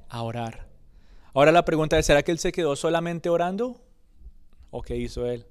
a 0.09 0.21
orar? 0.21 0.67
Ahora 1.33 1.53
la 1.53 1.63
pregunta 1.63 1.97
es, 1.97 2.05
¿será 2.05 2.23
que 2.23 2.33
él 2.33 2.39
se 2.39 2.51
quedó 2.51 2.75
solamente 2.75 3.29
orando 3.29 3.86
o 4.71 4.81
qué 4.81 4.97
hizo 4.97 5.25
él. 5.25 5.45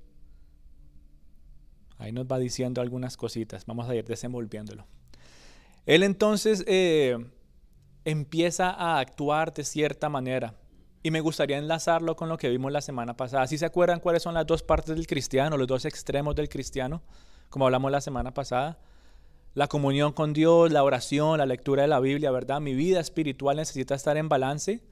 Ahí 1.99 2.13
nos 2.13 2.27
va 2.27 2.39
diciendo 2.39 2.81
algunas 2.81 3.17
cositas, 3.17 3.65
vamos 3.67 3.89
a 3.89 3.95
ir 3.95 4.05
desenvolviéndolo. 4.05 4.87
Él 5.87 6.03
entonces 6.03 6.65
eh, 6.67 7.17
empieza 8.05 8.71
a 8.71 8.99
actuar 8.99 9.55
de 9.55 9.65
cierta 9.65 10.09
manera 10.09 10.55
y 11.03 11.11
me 11.13 11.21
gustaría 11.21 11.57
enlazarlo 11.57 12.17
con 12.17 12.29
lo 12.29 12.37
que 12.37 12.49
vimos 12.49 12.73
la 12.73 12.81
semana 12.81 13.17
pasada. 13.17 13.47
¿Sí 13.47 13.59
se 13.59 13.67
acuerdan 13.67 14.01
cuáles 14.01 14.25
son 14.25 14.35
las 14.35 14.47
dos 14.47 14.63
partes 14.63 14.97
del 14.97 15.07
cristiano, 15.07 15.57
los 15.57 15.69
dos 15.69 15.85
extremos 15.85 16.35
del 16.35 16.49
cristiano, 16.49 17.03
como 17.49 17.67
hablamos 17.67 17.93
la 17.93 18.01
semana 18.01 18.35
pasada? 18.35 18.79
La 19.55 19.69
comunión 19.69 20.13
con 20.13 20.33
Dios, 20.33 20.73
la 20.73 20.83
oración, 20.83 21.39
la 21.39 21.47
lectura 21.47 21.83
de 21.83 21.89
la 21.89 22.01
Biblia, 22.01 22.31
¿verdad? 22.31 22.61
Mi 22.61 22.75
vida 22.75 23.01
espiritual 23.01 23.57
necesita 23.57 23.95
estar 23.95 24.17
en 24.17 24.29
balance 24.29 24.83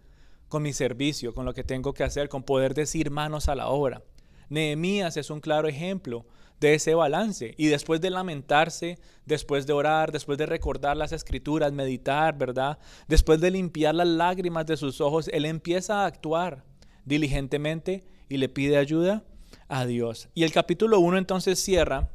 con 0.48 0.62
mi 0.62 0.72
servicio, 0.72 1.34
con 1.34 1.44
lo 1.44 1.52
que 1.52 1.64
tengo 1.64 1.92
que 1.92 2.04
hacer, 2.04 2.28
con 2.28 2.44
poder 2.44 2.74
decir 2.74 3.10
manos 3.10 3.48
a 3.48 3.56
la 3.56 3.66
obra. 3.66 4.02
Nehemías 4.48 5.16
es 5.16 5.30
un 5.30 5.40
claro 5.40 5.68
ejemplo 5.68 6.26
de 6.60 6.74
ese 6.74 6.94
balance. 6.94 7.54
Y 7.56 7.66
después 7.66 8.00
de 8.00 8.10
lamentarse, 8.10 8.98
después 9.26 9.66
de 9.66 9.72
orar, 9.72 10.12
después 10.12 10.38
de 10.38 10.46
recordar 10.46 10.96
las 10.96 11.12
escrituras, 11.12 11.72
meditar, 11.72 12.36
¿verdad? 12.36 12.78
Después 13.08 13.40
de 13.40 13.50
limpiar 13.50 13.94
las 13.94 14.08
lágrimas 14.08 14.66
de 14.66 14.76
sus 14.76 15.00
ojos, 15.00 15.28
él 15.32 15.44
empieza 15.44 16.02
a 16.02 16.06
actuar 16.06 16.64
diligentemente 17.04 18.04
y 18.28 18.38
le 18.38 18.48
pide 18.48 18.76
ayuda 18.76 19.24
a 19.68 19.86
Dios. 19.86 20.28
Y 20.34 20.44
el 20.44 20.52
capítulo 20.52 21.00
1 21.00 21.18
entonces 21.18 21.58
cierra 21.58 22.10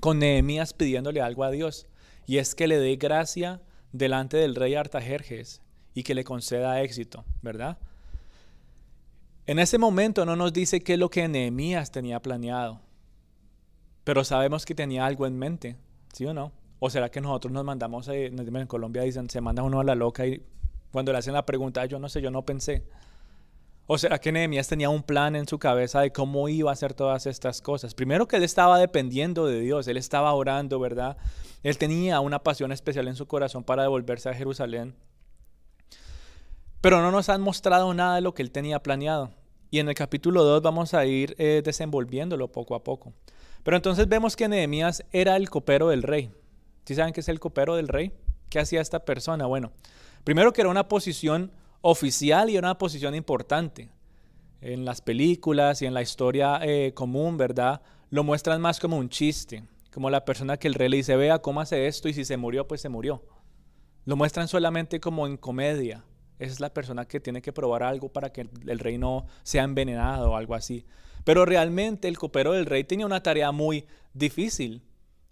con 0.00 0.18
Nehemías 0.18 0.72
pidiéndole 0.72 1.20
algo 1.20 1.44
a 1.44 1.50
Dios, 1.50 1.86
y 2.26 2.38
es 2.38 2.54
que 2.54 2.66
le 2.66 2.78
dé 2.78 2.96
gracia 2.96 3.60
delante 3.92 4.36
del 4.36 4.54
rey 4.54 4.74
Artajerjes 4.74 5.60
y 5.94 6.04
que 6.04 6.14
le 6.14 6.24
conceda 6.24 6.80
éxito, 6.82 7.24
¿verdad? 7.42 7.78
En 9.46 9.58
ese 9.58 9.78
momento 9.78 10.24
no 10.26 10.36
nos 10.36 10.52
dice 10.52 10.80
qué 10.80 10.94
es 10.94 10.98
lo 10.98 11.10
que 11.10 11.26
Nehemías 11.26 11.90
tenía 11.90 12.20
planeado, 12.20 12.80
pero 14.04 14.24
sabemos 14.24 14.64
que 14.64 14.74
tenía 14.74 15.06
algo 15.06 15.26
en 15.26 15.38
mente, 15.38 15.76
¿sí 16.12 16.26
o 16.26 16.34
no? 16.34 16.52
¿O 16.78 16.88
será 16.88 17.10
que 17.10 17.20
nosotros 17.20 17.52
nos 17.52 17.64
mandamos, 17.64 18.08
en 18.08 18.66
Colombia 18.66 19.02
dicen, 19.02 19.28
se 19.28 19.40
manda 19.40 19.62
uno 19.62 19.80
a 19.80 19.84
la 19.84 19.94
loca 19.94 20.26
y 20.26 20.42
cuando 20.92 21.12
le 21.12 21.18
hacen 21.18 21.34
la 21.34 21.46
pregunta, 21.46 21.84
yo 21.86 21.98
no 21.98 22.08
sé, 22.08 22.20
yo 22.20 22.30
no 22.30 22.44
pensé. 22.44 22.84
¿O 23.86 23.98
será 23.98 24.20
que 24.20 24.30
Nehemías 24.30 24.68
tenía 24.68 24.88
un 24.88 25.02
plan 25.02 25.34
en 25.34 25.48
su 25.48 25.58
cabeza 25.58 26.00
de 26.00 26.12
cómo 26.12 26.48
iba 26.48 26.70
a 26.70 26.74
hacer 26.74 26.94
todas 26.94 27.26
estas 27.26 27.60
cosas? 27.60 27.94
Primero 27.94 28.28
que 28.28 28.36
él 28.36 28.44
estaba 28.44 28.78
dependiendo 28.78 29.46
de 29.46 29.60
Dios, 29.60 29.88
él 29.88 29.96
estaba 29.96 30.32
orando, 30.32 30.78
¿verdad? 30.78 31.16
Él 31.64 31.76
tenía 31.76 32.20
una 32.20 32.38
pasión 32.40 32.70
especial 32.70 33.08
en 33.08 33.16
su 33.16 33.26
corazón 33.26 33.64
para 33.64 33.82
devolverse 33.82 34.28
a 34.28 34.34
Jerusalén. 34.34 34.94
Pero 36.80 37.02
no 37.02 37.10
nos 37.10 37.28
han 37.28 37.42
mostrado 37.42 37.92
nada 37.92 38.14
de 38.14 38.20
lo 38.22 38.32
que 38.32 38.42
él 38.42 38.50
tenía 38.50 38.82
planeado. 38.82 39.30
Y 39.70 39.80
en 39.80 39.88
el 39.88 39.94
capítulo 39.94 40.44
2 40.44 40.62
vamos 40.62 40.94
a 40.94 41.04
ir 41.04 41.34
eh, 41.38 41.60
desenvolviéndolo 41.62 42.50
poco 42.50 42.74
a 42.74 42.82
poco. 42.82 43.12
Pero 43.62 43.76
entonces 43.76 44.08
vemos 44.08 44.34
que 44.34 44.48
Nehemías 44.48 45.04
era 45.12 45.36
el 45.36 45.50
copero 45.50 45.88
del 45.88 46.02
rey. 46.02 46.30
¿Sí 46.86 46.94
saben 46.94 47.12
qué 47.12 47.20
es 47.20 47.28
el 47.28 47.38
copero 47.38 47.76
del 47.76 47.88
rey? 47.88 48.12
¿Qué 48.48 48.58
hacía 48.58 48.80
esta 48.80 49.04
persona? 49.04 49.46
Bueno, 49.46 49.72
primero 50.24 50.52
que 50.52 50.62
era 50.62 50.70
una 50.70 50.88
posición 50.88 51.52
oficial 51.82 52.48
y 52.48 52.56
una 52.56 52.78
posición 52.78 53.14
importante. 53.14 53.90
En 54.62 54.84
las 54.84 55.02
películas 55.02 55.82
y 55.82 55.86
en 55.86 55.94
la 55.94 56.02
historia 56.02 56.60
eh, 56.62 56.92
común, 56.94 57.36
¿verdad? 57.36 57.82
Lo 58.08 58.24
muestran 58.24 58.60
más 58.60 58.80
como 58.80 58.96
un 58.96 59.08
chiste, 59.10 59.64
como 59.92 60.10
la 60.10 60.24
persona 60.24 60.56
que 60.56 60.66
el 60.68 60.74
rey 60.74 60.88
le 60.88 60.96
dice, 60.96 61.14
vea 61.16 61.40
cómo 61.40 61.60
hace 61.60 61.86
esto 61.86 62.08
y 62.08 62.14
si 62.14 62.24
se 62.24 62.36
murió, 62.38 62.66
pues 62.66 62.80
se 62.80 62.88
murió. 62.88 63.22
Lo 64.06 64.16
muestran 64.16 64.48
solamente 64.48 64.98
como 64.98 65.26
en 65.26 65.36
comedia. 65.36 66.04
Es 66.40 66.58
la 66.58 66.74
persona 66.74 67.06
que 67.06 67.20
tiene 67.20 67.42
que 67.42 67.52
probar 67.52 67.82
algo 67.82 68.08
para 68.08 68.32
que 68.32 68.48
el 68.66 68.78
rey 68.78 68.98
no 68.98 69.26
sea 69.42 69.62
envenenado 69.62 70.32
o 70.32 70.36
algo 70.36 70.54
así. 70.54 70.84
Pero 71.24 71.44
realmente 71.44 72.08
el 72.08 72.18
copero 72.18 72.52
del 72.52 72.66
rey 72.66 72.82
tenía 72.84 73.06
una 73.06 73.22
tarea 73.22 73.52
muy 73.52 73.86
difícil 74.14 74.82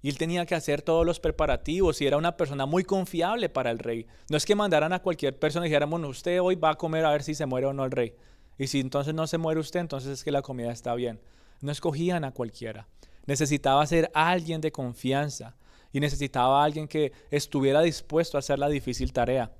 y 0.01 0.09
él 0.11 0.19
tenía 0.19 0.47
que 0.47 0.55
hacer 0.55 0.83
todos 0.83 1.05
los 1.05 1.19
preparativos 1.19 2.01
y 2.01 2.07
era 2.07 2.17
una 2.17 2.37
persona 2.37 2.67
muy 2.67 2.85
confiable 2.85 3.49
para 3.49 3.71
el 3.71 3.79
rey. 3.79 4.07
No 4.29 4.37
es 4.37 4.45
que 4.45 4.55
mandaran 4.55 4.93
a 4.93 5.01
cualquier 5.01 5.39
persona 5.39 5.67
y 5.67 5.71
dijeran, 5.71 5.91
bueno, 5.91 6.09
usted 6.09 6.41
hoy 6.41 6.55
va 6.55 6.71
a 6.71 6.75
comer 6.77 7.05
a 7.05 7.11
ver 7.11 7.23
si 7.23 7.35
se 7.35 7.47
muere 7.47 7.67
o 7.67 7.73
no 7.73 7.85
el 7.85 7.91
rey. 7.91 8.15
Y 8.59 8.67
si 8.69 8.81
entonces 8.81 9.15
no 9.15 9.27
se 9.27 9.39
muere 9.39 9.61
usted, 9.61 9.81
entonces 9.81 10.11
es 10.11 10.25
que 10.25 10.31
la 10.31 10.43
comida 10.43 10.71
está 10.71 10.95
bien. 10.95 11.21
No 11.61 11.73
escogían 11.73 12.25
a 12.25 12.33
cualquiera. 12.33 12.87
Necesitaba 13.27 13.85
ser 13.87 14.11
alguien 14.15 14.61
de 14.61 14.73
confianza 14.73 15.57
y 15.93 16.01
necesitaba 16.01 16.63
alguien 16.63 16.87
que 16.87 17.13
estuviera 17.31 17.81
dispuesto 17.81 18.37
a 18.37 18.41
hacer 18.41 18.59
la 18.59 18.69
difícil 18.69 19.13
tarea. 19.13 19.51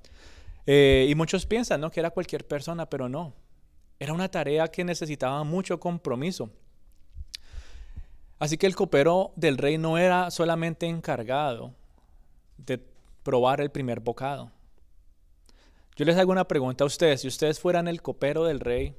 Eh, 0.71 1.07
y 1.09 1.15
muchos 1.15 1.47
piensan 1.47 1.81
¿no? 1.81 1.89
que 1.89 1.99
era 1.99 2.11
cualquier 2.11 2.45
persona, 2.45 2.87
pero 2.87 3.09
no. 3.09 3.33
Era 3.97 4.13
una 4.13 4.29
tarea 4.29 4.67
que 4.67 4.83
necesitaba 4.83 5.43
mucho 5.43 5.79
compromiso. 5.79 6.51
Así 8.37 8.55
que 8.55 8.67
el 8.67 8.75
copero 8.75 9.33
del 9.35 9.57
rey 9.57 9.79
no 9.79 9.97
era 9.97 10.29
solamente 10.29 10.85
encargado 10.85 11.73
de 12.57 12.79
probar 13.23 13.61
el 13.61 13.71
primer 13.71 13.99
bocado. 13.99 14.51
Yo 15.95 16.05
les 16.05 16.15
hago 16.17 16.31
una 16.31 16.47
pregunta 16.47 16.83
a 16.83 16.87
ustedes. 16.87 17.21
Si 17.21 17.27
ustedes 17.27 17.59
fueran 17.59 17.87
el 17.87 18.03
copero 18.03 18.45
del 18.45 18.59
rey 18.59 18.95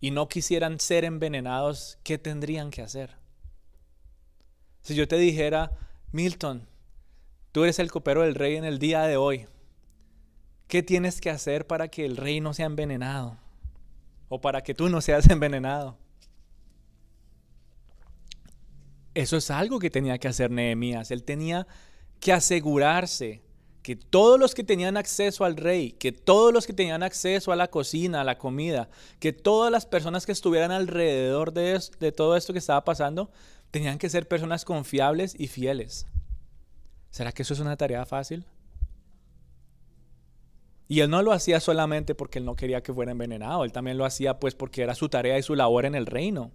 y 0.00 0.12
no 0.12 0.28
quisieran 0.28 0.78
ser 0.78 1.04
envenenados, 1.04 1.98
¿qué 2.04 2.18
tendrían 2.18 2.70
que 2.70 2.82
hacer? 2.82 3.16
Si 4.80 4.94
yo 4.94 5.08
te 5.08 5.16
dijera, 5.16 5.72
Milton, 6.12 6.68
tú 7.50 7.64
eres 7.64 7.80
el 7.80 7.90
copero 7.90 8.22
del 8.22 8.36
rey 8.36 8.54
en 8.54 8.64
el 8.64 8.78
día 8.78 9.02
de 9.02 9.16
hoy, 9.16 9.48
¿qué 10.70 10.82
tienes 10.82 11.20
que 11.20 11.28
hacer 11.28 11.66
para 11.66 11.88
que 11.88 12.06
el 12.06 12.16
rey 12.16 12.40
no 12.40 12.54
sea 12.54 12.66
envenenado? 12.66 13.36
O 14.30 14.40
para 14.40 14.62
que 14.62 14.72
tú 14.72 14.88
no 14.88 15.02
seas 15.02 15.28
envenenado. 15.30 15.98
Eso 19.12 19.36
es 19.36 19.50
algo 19.50 19.80
que 19.80 19.90
tenía 19.90 20.16
que 20.18 20.28
hacer 20.28 20.50
Nehemías. 20.50 21.10
Él 21.10 21.24
tenía 21.24 21.66
que 22.20 22.32
asegurarse 22.32 23.42
que 23.82 23.96
todos 23.96 24.38
los 24.38 24.54
que 24.54 24.62
tenían 24.62 24.96
acceso 24.96 25.44
al 25.44 25.56
rey, 25.56 25.92
que 25.92 26.12
todos 26.12 26.52
los 26.52 26.66
que 26.66 26.72
tenían 26.72 27.02
acceso 27.02 27.50
a 27.50 27.56
la 27.56 27.68
cocina, 27.68 28.20
a 28.20 28.24
la 28.24 28.38
comida, 28.38 28.88
que 29.18 29.32
todas 29.32 29.72
las 29.72 29.86
personas 29.86 30.24
que 30.24 30.32
estuvieran 30.32 30.70
alrededor 30.70 31.52
de, 31.52 31.80
de 31.98 32.12
todo 32.12 32.36
esto 32.36 32.52
que 32.52 32.60
estaba 32.60 32.84
pasando, 32.84 33.32
tenían 33.72 33.98
que 33.98 34.08
ser 34.08 34.28
personas 34.28 34.64
confiables 34.64 35.34
y 35.36 35.48
fieles. 35.48 36.06
¿Será 37.10 37.32
que 37.32 37.42
eso 37.42 37.54
es 37.54 37.60
una 37.60 37.76
tarea 37.76 38.06
fácil? 38.06 38.46
Y 40.90 41.02
él 41.02 41.10
no 41.10 41.22
lo 41.22 41.30
hacía 41.30 41.60
solamente 41.60 42.16
porque 42.16 42.40
él 42.40 42.44
no 42.44 42.56
quería 42.56 42.82
que 42.82 42.92
fuera 42.92 43.12
envenenado, 43.12 43.62
él 43.62 43.70
también 43.70 43.96
lo 43.96 44.04
hacía 44.04 44.40
pues 44.40 44.56
porque 44.56 44.82
era 44.82 44.96
su 44.96 45.08
tarea 45.08 45.38
y 45.38 45.42
su 45.44 45.54
labor 45.54 45.84
en 45.84 45.94
el 45.94 46.04
reino. 46.04 46.50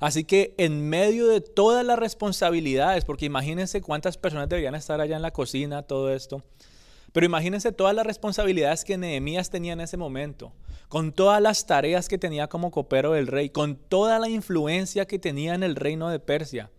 Así 0.00 0.24
que 0.24 0.56
en 0.58 0.88
medio 0.88 1.28
de 1.28 1.40
todas 1.40 1.86
las 1.86 2.00
responsabilidades, 2.00 3.04
porque 3.04 3.26
imagínense 3.26 3.80
cuántas 3.80 4.18
personas 4.18 4.48
deberían 4.48 4.74
estar 4.74 5.00
allá 5.00 5.14
en 5.14 5.22
la 5.22 5.30
cocina, 5.30 5.84
todo 5.84 6.12
esto, 6.12 6.42
pero 7.12 7.26
imagínense 7.26 7.70
todas 7.70 7.94
las 7.94 8.04
responsabilidades 8.04 8.84
que 8.84 8.98
Nehemías 8.98 9.50
tenía 9.50 9.74
en 9.74 9.82
ese 9.82 9.96
momento, 9.96 10.52
con 10.88 11.12
todas 11.12 11.40
las 11.40 11.64
tareas 11.64 12.08
que 12.08 12.18
tenía 12.18 12.48
como 12.48 12.72
copero 12.72 13.12
del 13.12 13.28
rey, 13.28 13.50
con 13.50 13.76
toda 13.76 14.18
la 14.18 14.28
influencia 14.28 15.06
que 15.06 15.20
tenía 15.20 15.54
en 15.54 15.62
el 15.62 15.76
reino 15.76 16.10
de 16.10 16.18
Persia 16.18 16.72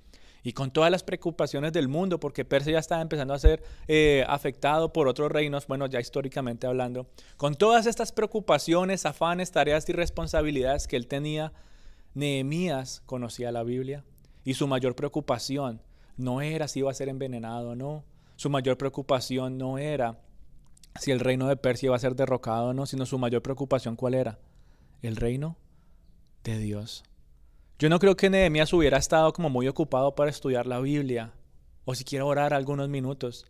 y 0.44 0.54
con 0.54 0.72
todas 0.72 0.92
las 0.92 1.04
preocupaciones 1.04 1.74
del 1.74 1.88
mundo, 1.88 2.20
porque 2.20 2.46
Persia 2.46 2.74
ya 2.74 2.80
estaba 2.80 3.02
empezando 3.02 3.34
a 3.34 3.40
ser 3.40 3.64
eh, 3.88 4.24
afectado 4.28 4.94
por 4.94 5.08
otros 5.08 5.32
reinos, 5.32 5.68
bueno, 5.68 5.86
ya 5.88 6.00
históricamente 6.00 6.68
hablando, 6.68 7.08
con 7.38 7.56
todas 7.56 7.86
estas 7.86 8.12
preocupaciones, 8.12 9.06
afanes, 9.06 9.52
tareas 9.52 9.88
y 9.90 9.94
responsabilidades 9.94 10.88
que 10.88 10.96
él 10.96 11.08
tenía, 11.08 11.54
Nehemías 12.14 13.02
conocía 13.06 13.52
la 13.52 13.64
Biblia 13.64 14.04
y 14.44 14.56
su 14.56 14.68
mayor 14.68 14.96
preocupación 14.96 15.82
no 16.18 16.42
era 16.42 16.68
si 16.68 16.80
iba 16.80 16.92
a 16.92 16.94
ser 16.94 17.10
envenenado 17.10 17.72
o 17.72 17.76
no. 17.76 18.04
Su 18.36 18.50
mayor 18.50 18.78
preocupación 18.78 19.58
no 19.58 19.78
era 19.78 20.20
si 21.00 21.12
el 21.12 21.20
reino 21.20 21.48
de 21.48 21.56
Persia 21.56 21.88
iba 21.88 21.96
a 21.96 22.00
ser 22.00 22.16
derrocado 22.16 22.68
o 22.68 22.74
no, 22.74 22.86
sino 22.86 23.06
su 23.06 23.18
mayor 23.18 23.42
preocupación 23.42 23.96
cuál 23.96 24.14
era? 24.14 24.40
El 25.02 25.16
reino 25.16 25.58
de 26.44 26.58
Dios. 26.58 27.04
Yo 27.80 27.88
no 27.88 27.98
creo 28.00 28.18
que 28.18 28.30
Nehemías 28.30 28.74
hubiera 28.74 28.98
estado 28.98 29.32
como 29.32 29.50
muy 29.50 29.70
ocupado 29.70 30.14
para 30.14 30.30
estudiar 30.30 30.68
la 30.68 30.82
Biblia 30.82 31.32
o 31.86 31.96
siquiera 31.96 32.26
orar 32.26 32.54
algunos 32.54 32.90
minutos. 32.90 33.46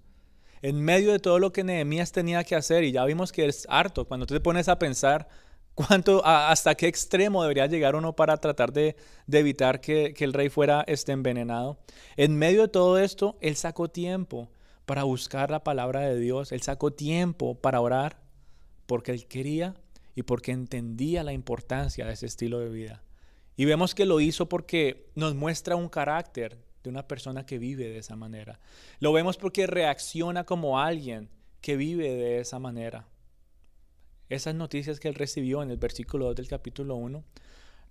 En 0.62 0.80
medio 0.80 1.12
de 1.12 1.18
todo 1.18 1.40
lo 1.40 1.52
que 1.52 1.64
Nehemías 1.64 2.12
tenía 2.12 2.44
que 2.44 2.56
hacer, 2.56 2.84
y 2.84 2.92
ya 2.92 3.06
vimos 3.06 3.32
que 3.32 3.48
es 3.48 3.66
harto, 3.72 4.06
cuando 4.06 4.28
tú 4.28 4.36
te 4.36 4.40
pones 4.40 4.70
a 4.70 4.78
pensar 4.78 5.28
¿Cuánto, 5.74 6.22
¿Hasta 6.26 6.76
qué 6.76 6.88
extremo 6.88 7.42
debería 7.42 7.66
llegar 7.66 7.96
uno 7.96 8.14
para 8.14 8.36
tratar 8.36 8.74
de, 8.74 8.98
evitar 9.32 9.80
que, 9.80 10.14
el 10.20 10.34
rey 10.34 10.50
fuera 10.50 10.84
este 10.86 11.14
envenenado? 11.14 11.80
En 12.18 12.38
medio 12.38 12.64
de 12.64 12.68
todo 12.68 13.00
esto, 13.00 13.38
él 13.40 13.56
sacó 13.56 13.88
tiempo 13.88 14.52
para 14.86 15.04
buscar 15.04 15.50
la 15.50 15.64
palabra 15.64 16.02
de 16.02 16.20
Dios, 16.20 16.52
él 16.52 16.62
sacó 16.62 16.92
tiempo 16.92 17.56
para 17.56 17.80
orar 17.80 18.20
porque 18.88 19.14
él 19.14 19.26
quería 19.26 19.74
y 20.16 20.24
porque 20.24 20.52
entendía 20.52 21.24
la 21.24 21.32
importancia 21.32 22.06
de 22.06 22.14
ese 22.14 22.26
estilo 22.26 22.60
de 22.60 22.70
vida. 22.70 23.02
Y 23.60 23.66
vemos 23.66 23.94
que 23.94 24.06
lo 24.06 24.22
hizo 24.22 24.48
porque 24.48 25.12
nos 25.16 25.36
muestra 25.36 25.76
un 25.76 25.90
carácter 25.90 26.58
de 26.82 26.90
una 26.90 27.08
persona 27.08 27.46
que 27.46 27.60
vive 27.60 27.90
de 27.90 27.98
esa 27.98 28.16
manera. 28.16 28.62
Lo 29.00 29.12
vemos 29.12 29.36
porque 29.36 29.68
reacciona 29.68 30.46
como 30.46 30.80
alguien 30.80 31.30
que 31.60 31.76
vive 31.76 32.16
de 32.16 32.40
esa 32.40 32.58
manera 32.58 33.10
esas 34.30 34.54
noticias 34.54 35.00
que 35.00 35.08
él 35.08 35.16
recibió 35.16 35.64
en 35.64 35.72
el 35.72 35.78
versículo 35.78 36.26
2 36.28 36.36
del 36.36 36.48
capítulo 36.48 36.96
1, 36.96 37.24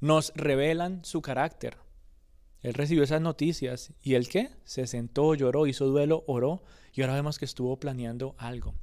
nos 0.00 0.32
revelan 0.36 1.04
su 1.04 1.20
carácter. 1.20 1.76
Él 2.62 2.74
recibió 2.74 3.02
esas 3.02 3.20
noticias 3.20 3.92
y 4.02 4.14
él 4.14 4.28
qué? 4.28 4.50
Se 4.64 4.86
sentó, 4.86 5.34
lloró, 5.34 5.66
hizo 5.66 5.86
duelo, 5.86 6.24
oró 6.26 6.62
y 6.92 7.02
ahora 7.02 7.14
vemos 7.14 7.38
que 7.38 7.44
estuvo 7.44 7.78
planeando 7.78 8.34
algo. 8.38 8.74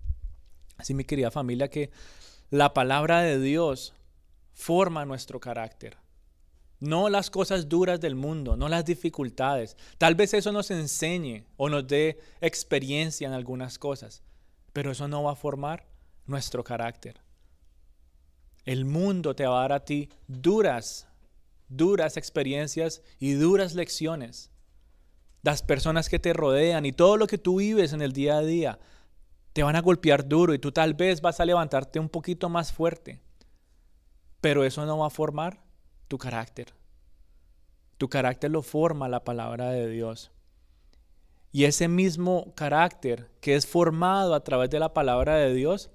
Así 0.78 0.93
mi 0.93 1.06
querida 1.06 1.32
familia 1.32 1.69
que 1.69 1.91
la 2.50 2.74
palabra 2.74 3.21
de 3.21 3.39
Dios 3.39 3.93
forma 4.54 5.06
nuestro 5.06 5.39
carácter. 5.39 5.98
No 6.79 7.09
las 7.09 7.29
cosas 7.29 7.69
duras 7.69 8.01
del 8.01 8.15
mundo, 8.15 8.57
no 8.57 8.67
las 8.67 8.85
dificultades. 8.85 9.77
Tal 9.97 10.15
vez 10.15 10.33
eso 10.33 10.51
nos 10.51 10.71
enseñe 10.71 11.45
o 11.57 11.69
nos 11.69 11.88
dé 11.88 12.19
experiencia 12.41 13.27
en 13.27 13.33
algunas 13.33 13.79
cosas, 13.79 14.23
pero 14.73 14.91
eso 14.91 15.07
no 15.07 15.23
va 15.23 15.31
a 15.31 15.35
formar 15.35 15.88
nuestro 16.25 16.63
carácter. 16.63 17.21
El 18.65 18.85
mundo 18.85 19.35
te 19.35 19.45
va 19.45 19.59
a 19.59 19.61
dar 19.61 19.73
a 19.73 19.85
ti 19.85 20.09
duras, 20.27 21.07
duras 21.69 22.17
experiencias 22.17 23.01
y 23.19 23.33
duras 23.33 23.73
lecciones. 23.75 24.51
las 25.43 25.61
personas 25.61 26.09
que 26.09 26.17
te 26.17 26.33
rodean 26.33 26.88
y 26.88 26.91
todo 26.91 27.17
lo 27.17 27.27
que 27.27 27.38
tú 27.38 27.57
vives 27.59 27.93
en 27.93 28.01
el 28.01 28.13
día 28.13 28.38
a 28.38 28.41
día 28.41 28.79
te 29.53 29.61
van 29.61 29.75
a 29.75 29.81
golpear 29.81 30.27
duro 30.27 30.55
y 30.55 30.59
tú 30.59 30.71
tal 30.71 30.95
vez 30.95 31.21
vas 31.21 31.39
a 31.39 31.45
levantarte 31.45 31.99
un 31.99 32.09
poquito 32.09 32.49
más 32.49 32.73
fuerte. 32.73 33.21
Pero 34.41 34.65
eso 34.65 34.88
no 34.88 34.97
va 34.97 35.07
a 35.07 35.11
formar 35.11 35.64
tu 36.07 36.17
carácter. 36.17 36.73
Tu 37.97 38.09
carácter 38.09 38.51
lo 38.51 38.61
forma 38.61 39.09
la 39.09 39.23
palabra 39.23 39.71
de 39.71 39.89
Dios. 39.89 40.31
Y 41.51 41.63
ese 41.63 41.87
mismo 41.87 42.53
carácter 42.55 43.29
que 43.39 43.55
es 43.55 43.65
formado 43.65 44.35
a 44.35 44.43
través 44.43 44.69
de 44.69 44.79
la 44.79 44.93
palabra 44.93 45.35
de 45.37 45.53
Dios, 45.53 45.89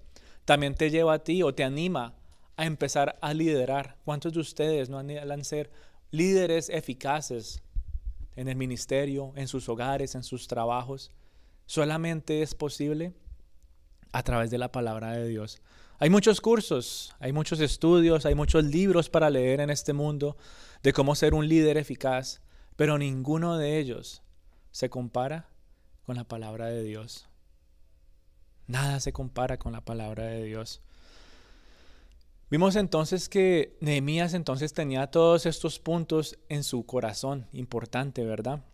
también 0.46 0.74
te 0.74 0.90
lleva 0.90 1.14
a 1.14 1.24
ti 1.24 1.42
o 1.42 1.54
te 1.54 1.64
anima 1.64 2.14
a 2.56 2.64
empezar 2.64 3.18
a 3.20 3.34
liderar. 3.34 3.96
¿Cuántos 4.04 4.32
de 4.32 4.40
ustedes 4.40 4.88
no 4.88 4.98
anhelan 4.98 5.44
ser 5.44 5.70
líderes 6.10 6.70
eficaces 6.70 7.62
en 8.36 8.48
el 8.48 8.56
ministerio, 8.56 9.32
en 9.36 9.48
sus 9.48 9.68
hogares, 9.68 10.14
en 10.14 10.22
sus 10.22 10.48
trabajos? 10.48 11.10
Solamente 11.66 12.42
es 12.42 12.54
posible 12.54 13.12
a 14.12 14.22
través 14.22 14.50
de 14.50 14.58
la 14.58 14.72
palabra 14.72 15.12
de 15.12 15.28
Dios. 15.28 15.60
Hay 16.02 16.08
muchos 16.08 16.40
cursos, 16.40 17.14
hay 17.18 17.30
muchos 17.34 17.60
estudios, 17.60 18.24
hay 18.24 18.34
muchos 18.34 18.64
libros 18.64 19.10
para 19.10 19.28
leer 19.28 19.60
en 19.60 19.68
este 19.68 19.92
mundo 19.92 20.38
de 20.82 20.94
cómo 20.94 21.14
ser 21.14 21.34
un 21.34 21.46
líder 21.46 21.76
eficaz, 21.76 22.40
pero 22.74 22.96
ninguno 22.96 23.58
de 23.58 23.78
ellos 23.78 24.22
se 24.70 24.88
compara 24.88 25.50
con 26.06 26.16
la 26.16 26.24
palabra 26.24 26.68
de 26.68 26.82
Dios. 26.82 27.28
Nada 28.66 28.98
se 29.00 29.12
compara 29.12 29.58
con 29.58 29.72
la 29.72 29.82
palabra 29.82 30.24
de 30.24 30.42
Dios. 30.42 30.80
Vimos 32.48 32.76
entonces 32.76 33.28
que 33.28 33.76
Nehemías 33.80 34.32
entonces 34.32 34.72
tenía 34.72 35.08
todos 35.08 35.44
estos 35.44 35.78
puntos 35.78 36.38
en 36.48 36.64
su 36.64 36.86
corazón, 36.86 37.46
importante, 37.52 38.24
¿verdad? 38.24 38.64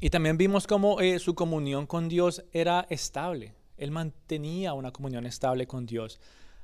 Y 0.00 0.10
también 0.10 0.38
vimos 0.38 0.66
cómo 0.66 1.00
eh, 1.00 1.20
su 1.20 1.36
comunión 1.36 1.86
con 1.86 2.08
Dios 2.08 2.42
era 2.52 2.84
estable. 2.90 3.54
Él 3.76 3.90
mantenía 3.90 4.72
una 4.74 4.92
comunión 4.92 5.26
estable 5.26 5.66
con 5.66 5.86
Dios. 5.86 6.20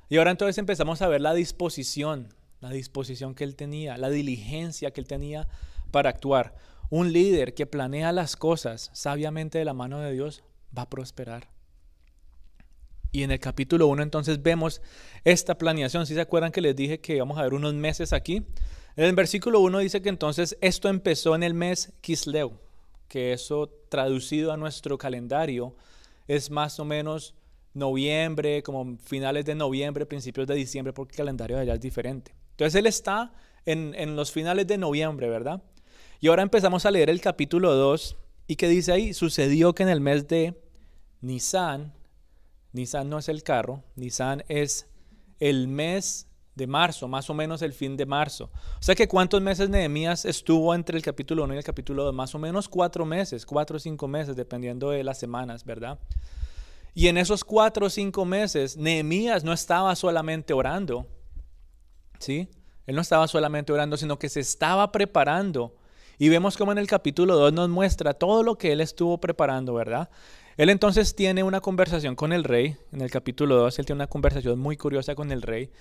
Y 0.09 0.17
ahora 0.17 0.31
entonces 0.31 0.57
empezamos 0.57 1.01
a 1.01 1.07
ver 1.07 1.21
la 1.21 1.33
disposición, 1.33 2.33
la 2.61 2.69
disposición 2.69 3.35
que 3.35 3.43
él 3.43 3.55
tenía, 3.55 3.97
la 3.97 4.09
diligencia 4.09 4.91
que 4.91 5.01
él 5.01 5.07
tenía 5.07 5.47
para 5.91 6.09
actuar. 6.09 6.55
Un 6.89 7.13
líder 7.13 7.53
que 7.53 7.65
planea 7.65 8.11
las 8.11 8.35
cosas 8.35 8.89
sabiamente 8.93 9.57
de 9.57 9.65
la 9.65 9.73
mano 9.73 9.99
de 9.99 10.11
Dios 10.11 10.43
va 10.77 10.83
a 10.83 10.89
prosperar. 10.89 11.49
Y 13.11 13.21
en 13.21 13.31
el 13.31 13.39
capítulo 13.39 13.87
1 13.87 14.01
entonces 14.01 14.41
vemos 14.41 14.81
esta 15.23 15.57
planeación. 15.57 16.07
Si 16.07 16.15
se 16.15 16.21
acuerdan 16.21 16.51
que 16.51 16.61
les 16.61 16.75
dije 16.75 16.99
que 16.99 17.19
vamos 17.19 17.37
a 17.37 17.43
ver 17.43 17.53
unos 17.53 17.75
meses 17.75 18.11
aquí. 18.11 18.45
En 18.95 19.05
el 19.05 19.13
versículo 19.13 19.59
1 19.59 19.79
dice 19.79 20.01
que 20.01 20.09
entonces 20.09 20.57
esto 20.61 20.89
empezó 20.89 21.35
en 21.35 21.43
el 21.43 21.53
mes 21.53 21.93
Kisleu, 22.01 22.59
que 23.07 23.33
eso 23.33 23.69
traducido 23.89 24.51
a 24.51 24.57
nuestro 24.57 24.97
calendario 24.97 25.75
es 26.27 26.49
más 26.49 26.79
o 26.79 26.85
menos 26.85 27.35
noviembre, 27.73 28.63
como 28.63 28.97
finales 28.97 29.45
de 29.45 29.55
noviembre, 29.55 30.05
principios 30.05 30.47
de 30.47 30.55
diciembre, 30.55 30.93
porque 30.93 31.13
el 31.13 31.17
calendario 31.17 31.55
de 31.55 31.63
allá 31.63 31.73
es 31.73 31.81
diferente. 31.81 32.35
Entonces 32.51 32.75
él 32.75 32.85
está 32.85 33.33
en, 33.65 33.95
en 33.95 34.15
los 34.15 34.31
finales 34.31 34.67
de 34.67 34.77
noviembre, 34.77 35.27
¿verdad? 35.29 35.61
Y 36.19 36.27
ahora 36.27 36.43
empezamos 36.43 36.85
a 36.85 36.91
leer 36.91 37.09
el 37.09 37.19
capítulo 37.19 37.73
2 37.73 38.15
y 38.47 38.55
que 38.55 38.67
dice 38.67 38.91
ahí, 38.91 39.13
sucedió 39.13 39.73
que 39.73 39.83
en 39.83 39.89
el 39.89 40.01
mes 40.01 40.27
de 40.27 40.61
Nisan, 41.21 41.93
Nisan 42.71 43.09
no 43.09 43.17
es 43.19 43.29
el 43.29 43.43
carro, 43.43 43.83
Nisan 43.95 44.43
es 44.47 44.87
el 45.39 45.67
mes 45.67 46.27
de 46.55 46.67
marzo, 46.67 47.07
más 47.07 47.29
o 47.29 47.33
menos 47.33 47.61
el 47.61 47.73
fin 47.73 47.97
de 47.97 48.05
marzo. 48.05 48.51
O 48.79 48.83
sea 48.83 48.95
que 48.95 49.07
cuántos 49.07 49.41
meses 49.41 49.69
Nehemías 49.69 50.25
estuvo 50.25 50.75
entre 50.75 50.97
el 50.97 51.03
capítulo 51.03 51.43
1 51.45 51.53
y 51.55 51.57
el 51.57 51.63
capítulo 51.63 52.03
2, 52.05 52.13
más 52.13 52.35
o 52.35 52.39
menos 52.39 52.69
cuatro 52.69 53.05
meses, 53.05 53.45
cuatro 53.45 53.77
o 53.77 53.79
cinco 53.79 54.07
meses, 54.07 54.35
dependiendo 54.35 54.89
de 54.89 55.03
las 55.03 55.19
semanas, 55.19 55.65
¿verdad? 55.65 55.99
Y 56.93 57.07
en 57.07 57.17
esos 57.17 57.43
cuatro 57.43 57.87
o 57.87 57.89
cinco 57.89 58.23
meses, 58.25 58.77
Nehemías 58.77 59.43
no 59.43 59.51
estaba 59.51 59.95
solamente 59.95 60.53
orando, 60.53 61.07
¿sí? 62.19 62.49
Él 62.85 62.95
no 62.95 63.01
estaba 63.01 63.27
solamente 63.27 63.73
orando, 63.73 63.97
sino 63.97 64.19
que 64.19 64.29
se 64.29 64.41
estaba 64.41 64.91
preparando 64.91 65.73
y 66.19 66.29
vemos 66.29 66.57
como 66.57 66.71
en 66.71 66.77
el 66.77 66.87
capítulo 66.87 67.35
2 67.35 67.53
nos 67.53 67.69
muestra 67.69 68.13
todo 68.13 68.43
lo 68.43 68.57
que 68.57 68.71
él 68.71 68.81
estuvo 68.81 69.19
preparando, 69.19 69.73
¿verdad? 69.73 70.09
Él 70.57 70.69
entonces 70.69 71.15
tiene 71.15 71.41
una 71.41 71.59
conversación 71.61 72.15
con 72.15 72.31
el 72.31 72.43
rey, 72.43 72.77
en 72.91 73.01
el 73.01 73.09
capítulo 73.09 73.55
2 73.55 73.79
él 73.79 73.85
tiene 73.85 73.97
una 73.97 74.07
conversación 74.07 74.59
muy 74.59 74.77
curiosa 74.77 75.15
con 75.15 75.31
el 75.31 75.41
rey, 75.41 75.71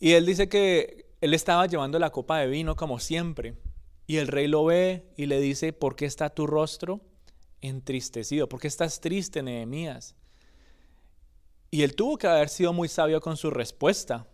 y 0.00 0.12
él 0.12 0.26
dice 0.26 0.48
que 0.48 1.06
él 1.20 1.34
estaba 1.34 1.66
llevando 1.66 1.98
la 1.98 2.10
copa 2.10 2.38
de 2.38 2.46
vino 2.46 2.76
como 2.76 2.98
siempre, 2.98 3.54
y 4.06 4.16
el 4.16 4.28
rey 4.28 4.46
lo 4.46 4.64
ve 4.64 5.04
y 5.16 5.26
le 5.26 5.40
dice, 5.40 5.72
¿por 5.72 5.96
qué 5.96 6.06
está 6.06 6.30
tu 6.30 6.46
rostro 6.46 7.00
entristecido? 7.60 8.48
¿Por 8.48 8.60
qué 8.60 8.68
estás 8.68 9.00
triste, 9.00 9.42
Nehemías? 9.42 10.14
Y 11.70 11.82
él 11.82 11.94
tuvo 11.94 12.16
que 12.16 12.26
haber 12.26 12.48
sido 12.48 12.72
muy 12.72 12.88
sabio 12.88 13.20
con 13.20 13.36
su 13.36 13.50
respuesta, 13.50 14.26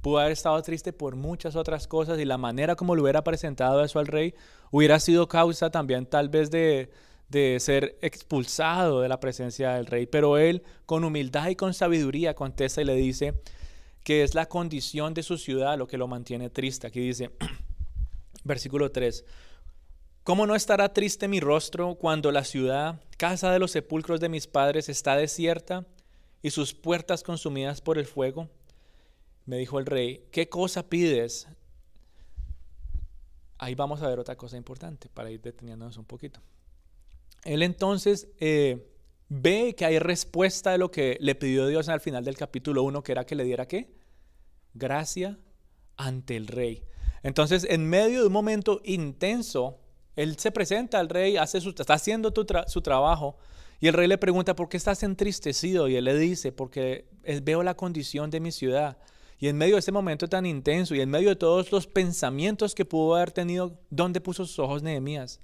Pudo 0.00 0.18
haber 0.18 0.32
estado 0.32 0.62
triste 0.62 0.92
por 0.92 1.16
muchas 1.16 1.56
otras 1.56 1.88
cosas 1.88 2.18
y 2.20 2.24
la 2.24 2.38
manera 2.38 2.76
como 2.76 2.94
lo 2.94 3.02
hubiera 3.02 3.24
presentado 3.24 3.82
eso 3.82 3.98
al 3.98 4.06
rey 4.06 4.34
hubiera 4.70 5.00
sido 5.00 5.26
causa 5.26 5.70
también 5.70 6.06
tal 6.06 6.28
vez 6.28 6.50
de, 6.50 6.90
de 7.28 7.58
ser 7.58 7.98
expulsado 8.00 9.00
de 9.00 9.08
la 9.08 9.18
presencia 9.18 9.74
del 9.74 9.86
rey. 9.86 10.06
Pero 10.06 10.38
él 10.38 10.62
con 10.86 11.02
humildad 11.02 11.48
y 11.48 11.56
con 11.56 11.74
sabiduría 11.74 12.34
contesta 12.34 12.80
y 12.80 12.84
le 12.84 12.94
dice 12.94 13.42
que 14.08 14.22
es 14.22 14.34
la 14.34 14.48
condición 14.48 15.12
de 15.12 15.22
su 15.22 15.36
ciudad 15.36 15.76
lo 15.76 15.86
que 15.86 15.98
lo 15.98 16.08
mantiene 16.08 16.48
triste. 16.48 16.86
Aquí 16.86 16.98
dice, 16.98 17.30
versículo 18.42 18.90
3, 18.90 19.22
¿cómo 20.24 20.46
no 20.46 20.54
estará 20.54 20.94
triste 20.94 21.28
mi 21.28 21.40
rostro 21.40 21.94
cuando 21.96 22.32
la 22.32 22.44
ciudad, 22.44 23.02
casa 23.18 23.52
de 23.52 23.58
los 23.58 23.72
sepulcros 23.72 24.18
de 24.18 24.30
mis 24.30 24.46
padres, 24.46 24.88
está 24.88 25.14
desierta 25.14 25.84
y 26.40 26.52
sus 26.52 26.72
puertas 26.72 27.22
consumidas 27.22 27.82
por 27.82 27.98
el 27.98 28.06
fuego? 28.06 28.48
me 29.44 29.58
dijo 29.58 29.78
el 29.78 29.84
rey, 29.84 30.24
¿qué 30.30 30.48
cosa 30.48 30.88
pides? 30.88 31.46
Ahí 33.58 33.74
vamos 33.74 34.00
a 34.00 34.08
ver 34.08 34.18
otra 34.18 34.36
cosa 34.36 34.56
importante 34.56 35.10
para 35.10 35.30
ir 35.30 35.42
deteniéndonos 35.42 35.98
un 35.98 36.06
poquito. 36.06 36.40
Él 37.44 37.62
entonces 37.62 38.28
eh, 38.40 38.90
ve 39.28 39.74
que 39.76 39.84
hay 39.84 39.98
respuesta 39.98 40.72
de 40.72 40.78
lo 40.78 40.90
que 40.90 41.18
le 41.20 41.34
pidió 41.34 41.66
Dios 41.66 41.90
al 41.90 42.00
final 42.00 42.24
del 42.24 42.38
capítulo 42.38 42.84
1, 42.84 43.02
que 43.02 43.12
era 43.12 43.26
que 43.26 43.34
le 43.34 43.44
diera 43.44 43.68
qué? 43.68 43.97
Gracia 44.74 45.38
ante 45.96 46.36
el 46.36 46.46
rey. 46.46 46.84
Entonces, 47.22 47.66
en 47.68 47.88
medio 47.88 48.20
de 48.20 48.26
un 48.26 48.32
momento 48.32 48.80
intenso, 48.84 49.80
él 50.16 50.38
se 50.38 50.52
presenta 50.52 51.00
al 51.00 51.08
rey, 51.08 51.36
hace 51.36 51.60
su, 51.60 51.70
está 51.70 51.94
haciendo 51.94 52.32
su 52.66 52.82
trabajo, 52.82 53.36
y 53.80 53.88
el 53.88 53.94
rey 53.94 54.08
le 54.08 54.18
pregunta, 54.18 54.56
¿por 54.56 54.68
qué 54.68 54.76
estás 54.76 55.02
entristecido? 55.02 55.88
Y 55.88 55.96
él 55.96 56.04
le 56.04 56.16
dice, 56.18 56.52
porque 56.52 57.08
veo 57.42 57.62
la 57.62 57.76
condición 57.76 58.30
de 58.30 58.40
mi 58.40 58.50
ciudad 58.50 58.98
y 59.38 59.48
en 59.48 59.56
medio 59.56 59.76
de 59.76 59.80
ese 59.80 59.92
momento 59.92 60.28
tan 60.28 60.46
intenso 60.46 60.94
y 60.94 61.00
en 61.00 61.10
medio 61.10 61.28
de 61.28 61.36
todos 61.36 61.70
los 61.70 61.86
pensamientos 61.86 62.74
que 62.74 62.84
pudo 62.84 63.14
haber 63.14 63.30
tenido, 63.30 63.78
¿dónde 63.88 64.20
puso 64.20 64.44
sus 64.44 64.58
ojos 64.58 64.82
Nehemías? 64.82 65.40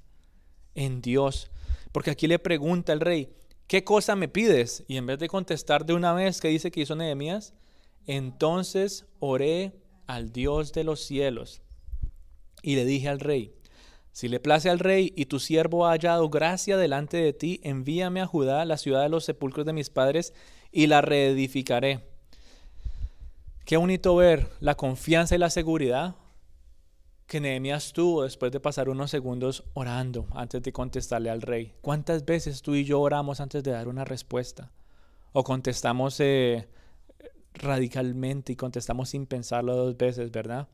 En 0.75 1.01
Dios. 1.01 1.51
Porque 1.93 2.11
aquí 2.11 2.27
le 2.27 2.41
pregunta 2.41 2.93
el 2.93 3.01
rey, 3.01 3.33
¿qué 3.69 3.85
cosa 3.85 4.17
me 4.17 4.27
pides? 4.27 4.83
Y 4.89 4.97
en 4.97 5.07
vez 5.07 5.21
de 5.21 5.29
contestar 5.29 5.87
de 5.87 5.95
una 5.95 6.13
vez, 6.13 6.41
¿qué 6.41 6.49
dice 6.49 6.73
que 6.73 6.81
hizo 6.81 6.97
Nehemías? 6.97 7.55
Entonces 8.07 9.07
oré 9.21 9.73
al 10.07 10.33
Dios 10.33 10.73
de 10.73 10.85
los 10.85 11.01
cielos 11.01 11.63
y 12.63 12.77
le 12.77 12.85
dije 12.85 13.09
al 13.09 13.21
rey, 13.21 13.55
si 14.13 14.29
le 14.29 14.41
place 14.41 14.71
al 14.71 14.79
rey 14.79 15.13
y 15.17 15.27
tu 15.27 15.41
siervo 15.41 15.87
ha 15.87 15.91
hallado 15.91 16.29
gracia 16.29 16.77
delante 16.77 17.17
de 17.17 17.33
ti, 17.33 17.61
envíame 17.65 18.21
a 18.21 18.27
Judá, 18.27 18.65
la 18.65 18.77
ciudad 18.77 19.03
de 19.03 19.09
los 19.09 19.25
sepulcros 19.25 19.67
de 19.67 19.73
mis 19.73 19.91
padres, 19.91 20.33
y 20.71 20.87
la 20.87 21.01
reedificaré 21.01 22.15
Qué 23.65 23.79
bonito 23.79 24.15
ver 24.15 24.51
la 24.61 24.75
confianza 24.75 25.35
y 25.35 25.39
la 25.39 25.49
seguridad 25.49 26.17
que 27.27 27.41
Nehemías 27.41 27.95
tuvo 27.95 28.25
después 28.25 28.53
de 28.53 28.61
pasar 28.61 28.91
unos 28.91 29.11
segundos 29.11 29.65
orando 29.73 30.27
antes 30.33 30.63
de 30.63 30.71
contestarle 30.71 31.31
al 31.31 31.41
rey. 31.41 31.73
¿Cuántas 31.81 32.27
veces 32.27 32.61
tú 32.61 32.75
y 32.75 32.85
yo 32.85 33.01
oramos 33.01 33.41
antes 33.41 33.63
de 33.63 33.71
dar 33.71 33.89
una 33.89 34.05
respuesta? 34.05 34.71
O 35.33 35.45
contestamos 35.45 36.21
eh, 36.21 36.69
radicalmente 37.55 38.53
y 38.53 38.57
contestamos 38.57 39.11
sin 39.11 39.27
pensarlo 39.27 39.75
dos 39.77 39.97
veces, 39.97 40.31
¿verdad? 40.31 40.69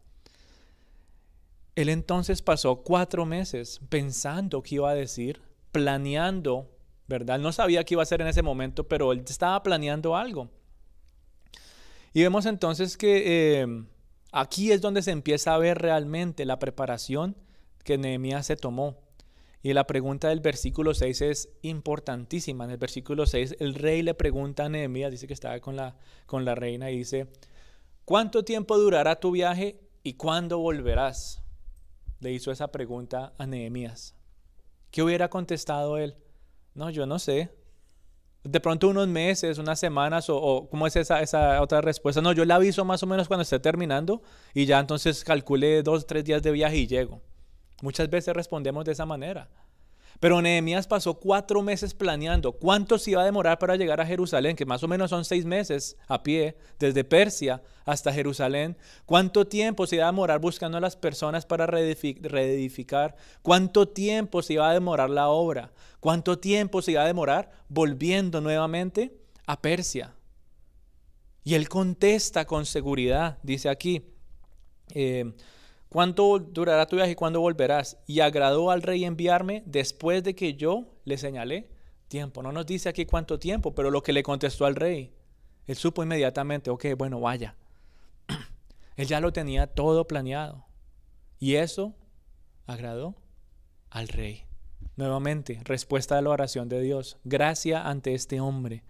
Él 1.76 1.88
entonces 1.88 2.42
pasó 2.42 2.82
cuatro 2.82 3.24
meses 3.24 3.80
pensando 3.88 4.62
qué 4.62 4.76
iba 4.76 4.90
a 4.90 4.94
decir, 4.94 5.40
planeando, 5.72 6.68
¿verdad? 7.06 7.38
no 7.38 7.52
sabía 7.52 7.84
qué 7.84 7.94
iba 7.94 8.02
a 8.02 8.04
hacer 8.04 8.20
en 8.20 8.28
ese 8.28 8.42
momento, 8.42 8.88
pero 8.88 9.12
él 9.12 9.22
estaba 9.26 9.62
planeando 9.62 10.16
algo. 10.16 10.50
Y 12.12 12.22
vemos 12.22 12.46
entonces 12.46 12.96
que 12.96 13.60
em, 13.60 13.86
aquí 14.32 14.72
es 14.72 14.80
donde 14.80 15.02
se 15.02 15.12
empieza 15.12 15.54
a 15.54 15.58
ver 15.58 15.78
realmente 15.78 16.44
la 16.44 16.58
preparación 16.58 17.36
que 17.84 17.98
Nehemías 17.98 18.46
se 18.46 18.56
tomó. 18.56 18.98
Y 19.62 19.72
la 19.74 19.86
pregunta 19.86 20.28
del 20.28 20.40
versículo 20.40 20.94
6 20.94 21.20
es 21.20 21.48
importantísima. 21.62 22.64
En 22.64 22.70
el 22.70 22.78
versículo 22.78 23.26
6 23.26 23.56
el 23.60 23.74
rey 23.74 24.02
le 24.02 24.14
pregunta 24.14 24.64
a 24.64 24.68
Nehemías, 24.68 25.10
dice 25.10 25.26
que 25.26 25.34
estaba 25.34 25.60
con 25.60 25.76
la, 25.76 25.96
con 26.26 26.44
la 26.44 26.54
reina 26.54 26.90
y 26.90 26.98
dice, 26.98 27.28
¿cuánto 28.04 28.44
tiempo 28.44 28.78
durará 28.78 29.20
tu 29.20 29.32
viaje 29.32 29.80
y 30.02 30.14
cuándo 30.14 30.58
volverás? 30.58 31.42
le 32.20 32.32
hizo 32.32 32.52
esa 32.52 32.70
pregunta 32.70 33.32
a 33.38 33.46
Nehemías. 33.46 34.14
¿Qué 34.90 35.02
hubiera 35.02 35.28
contestado 35.28 35.96
él? 35.98 36.16
No, 36.74 36.90
yo 36.90 37.06
no 37.06 37.18
sé. 37.18 37.50
De 38.44 38.60
pronto 38.60 38.88
unos 38.88 39.08
meses, 39.08 39.58
unas 39.58 39.78
semanas, 39.78 40.26
o, 40.30 40.68
¿cómo 40.70 40.86
es 40.86 40.96
esa, 40.96 41.20
esa, 41.20 41.60
otra 41.60 41.80
respuesta? 41.80 42.20
No, 42.22 42.32
yo 42.32 42.44
la 42.44 42.54
aviso 42.56 42.84
más 42.84 43.02
o 43.02 43.06
menos 43.06 43.28
cuando 43.28 43.42
esté 43.42 43.58
terminando 43.58 44.22
y 44.54 44.66
ya 44.66 44.78
entonces 44.78 45.24
calculé 45.24 45.82
dos, 45.82 46.06
tres 46.06 46.24
días 46.24 46.42
de 46.42 46.50
viaje 46.52 46.76
y 46.76 46.86
llego. 46.86 47.20
Muchas 47.80 48.10
veces 48.10 48.34
respondemos 48.34 48.84
de 48.84 48.92
esa 48.92 49.06
manera. 49.06 49.48
Pero 50.20 50.42
Nehemías 50.42 50.86
pasó 50.86 51.14
cuatro 51.14 51.62
meses 51.62 51.94
planeando 51.94 52.52
cuánto 52.52 52.98
se 52.98 53.12
iba 53.12 53.22
a 53.22 53.24
demorar 53.24 53.58
para 53.58 53.76
llegar 53.76 54.02
a 54.02 54.06
Jerusalén, 54.06 54.54
que 54.54 54.66
más 54.66 54.82
o 54.82 54.88
menos 54.88 55.08
son 55.08 55.24
seis 55.24 55.46
meses 55.46 55.96
a 56.08 56.22
pie, 56.22 56.58
desde 56.78 57.04
Persia 57.04 57.62
hasta 57.86 58.12
Jerusalén. 58.12 58.76
¿Cuánto 59.06 59.46
tiempo 59.46 59.86
se 59.86 59.96
iba 59.96 60.04
a 60.04 60.12
demorar 60.12 60.38
buscando 60.38 60.76
a 60.76 60.80
las 60.80 60.94
personas 60.94 61.46
para 61.46 61.66
reedificar? 61.66 63.16
¿Cuánto 63.40 63.88
tiempo 63.88 64.42
se 64.42 64.54
iba 64.54 64.68
a 64.68 64.74
demorar 64.74 65.08
la 65.08 65.28
obra? 65.28 65.72
¿Cuánto 66.00 66.38
tiempo 66.38 66.82
se 66.82 66.92
iba 66.92 67.02
a 67.02 67.06
demorar 67.06 67.50
volviendo 67.70 68.42
nuevamente 68.42 69.16
a 69.46 69.62
Persia? 69.62 70.14
Y 71.44 71.54
él 71.54 71.70
contesta 71.70 72.44
con 72.44 72.66
seguridad, 72.66 73.38
dice 73.42 73.70
aquí. 73.70 74.04
Eh, 74.92 75.32
¿Cuánto 75.90 76.38
durará 76.38 76.86
tu 76.86 76.94
viaje 76.94 77.12
y 77.12 77.16
cuándo 77.16 77.40
volverás? 77.40 77.98
Y 78.06 78.20
agradó 78.20 78.70
al 78.70 78.80
rey 78.80 79.04
enviarme 79.04 79.64
después 79.66 80.22
de 80.22 80.36
que 80.36 80.54
yo 80.54 80.86
le 81.04 81.18
señalé 81.18 81.68
tiempo. 82.06 82.44
No 82.44 82.52
nos 82.52 82.64
dice 82.64 82.88
aquí 82.88 83.06
cuánto 83.06 83.40
tiempo, 83.40 83.74
pero 83.74 83.90
lo 83.90 84.00
que 84.00 84.12
le 84.12 84.22
contestó 84.22 84.66
al 84.66 84.76
rey, 84.76 85.12
él 85.66 85.74
supo 85.74 86.04
inmediatamente, 86.04 86.70
ok, 86.70 86.86
bueno, 86.96 87.18
vaya. 87.18 87.56
él 88.96 89.08
ya 89.08 89.18
lo 89.18 89.32
tenía 89.32 89.66
todo 89.66 90.06
planeado. 90.06 90.64
Y 91.40 91.56
eso 91.56 91.96
agradó 92.66 93.16
al 93.90 94.06
rey. 94.06 94.44
Nuevamente, 94.94 95.60
respuesta 95.64 96.16
a 96.16 96.22
la 96.22 96.30
oración 96.30 96.68
de 96.68 96.82
Dios. 96.82 97.18
Gracia 97.24 97.88
ante 97.88 98.14
este 98.14 98.40
hombre. 98.40 98.84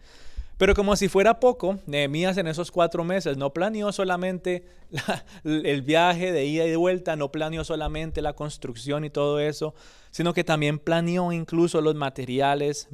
Pero 0.60 0.74
como 0.74 0.94
si 0.94 1.08
fuera 1.08 1.40
poco, 1.40 1.78
Nehemías 1.86 2.36
en 2.36 2.46
esos 2.46 2.70
cuatro 2.70 3.02
meses 3.02 3.38
no 3.38 3.54
planeó 3.54 3.92
solamente 3.92 4.66
el 5.42 5.80
viaje 5.80 6.32
de 6.32 6.44
ida 6.44 6.66
y 6.66 6.76
vuelta, 6.76 7.16
no 7.16 7.32
planeó 7.32 7.64
solamente 7.64 8.20
la 8.20 8.34
construcción 8.34 9.06
y 9.06 9.08
todo 9.08 9.40
eso, 9.40 9.74
sino 10.10 10.34
que 10.34 10.44
también 10.44 10.78
planeó 10.78 11.32
incluso 11.32 11.80
los 11.80 11.94
materiales, 11.94 12.90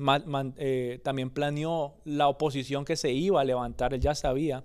eh, 0.58 1.00
también 1.02 1.30
planeó 1.30 1.94
la 2.04 2.28
oposición 2.28 2.84
que 2.84 2.94
se 2.94 3.10
iba 3.10 3.40
a 3.40 3.44
levantar, 3.44 3.94
él 3.94 4.00
ya 4.00 4.14
sabía. 4.14 4.62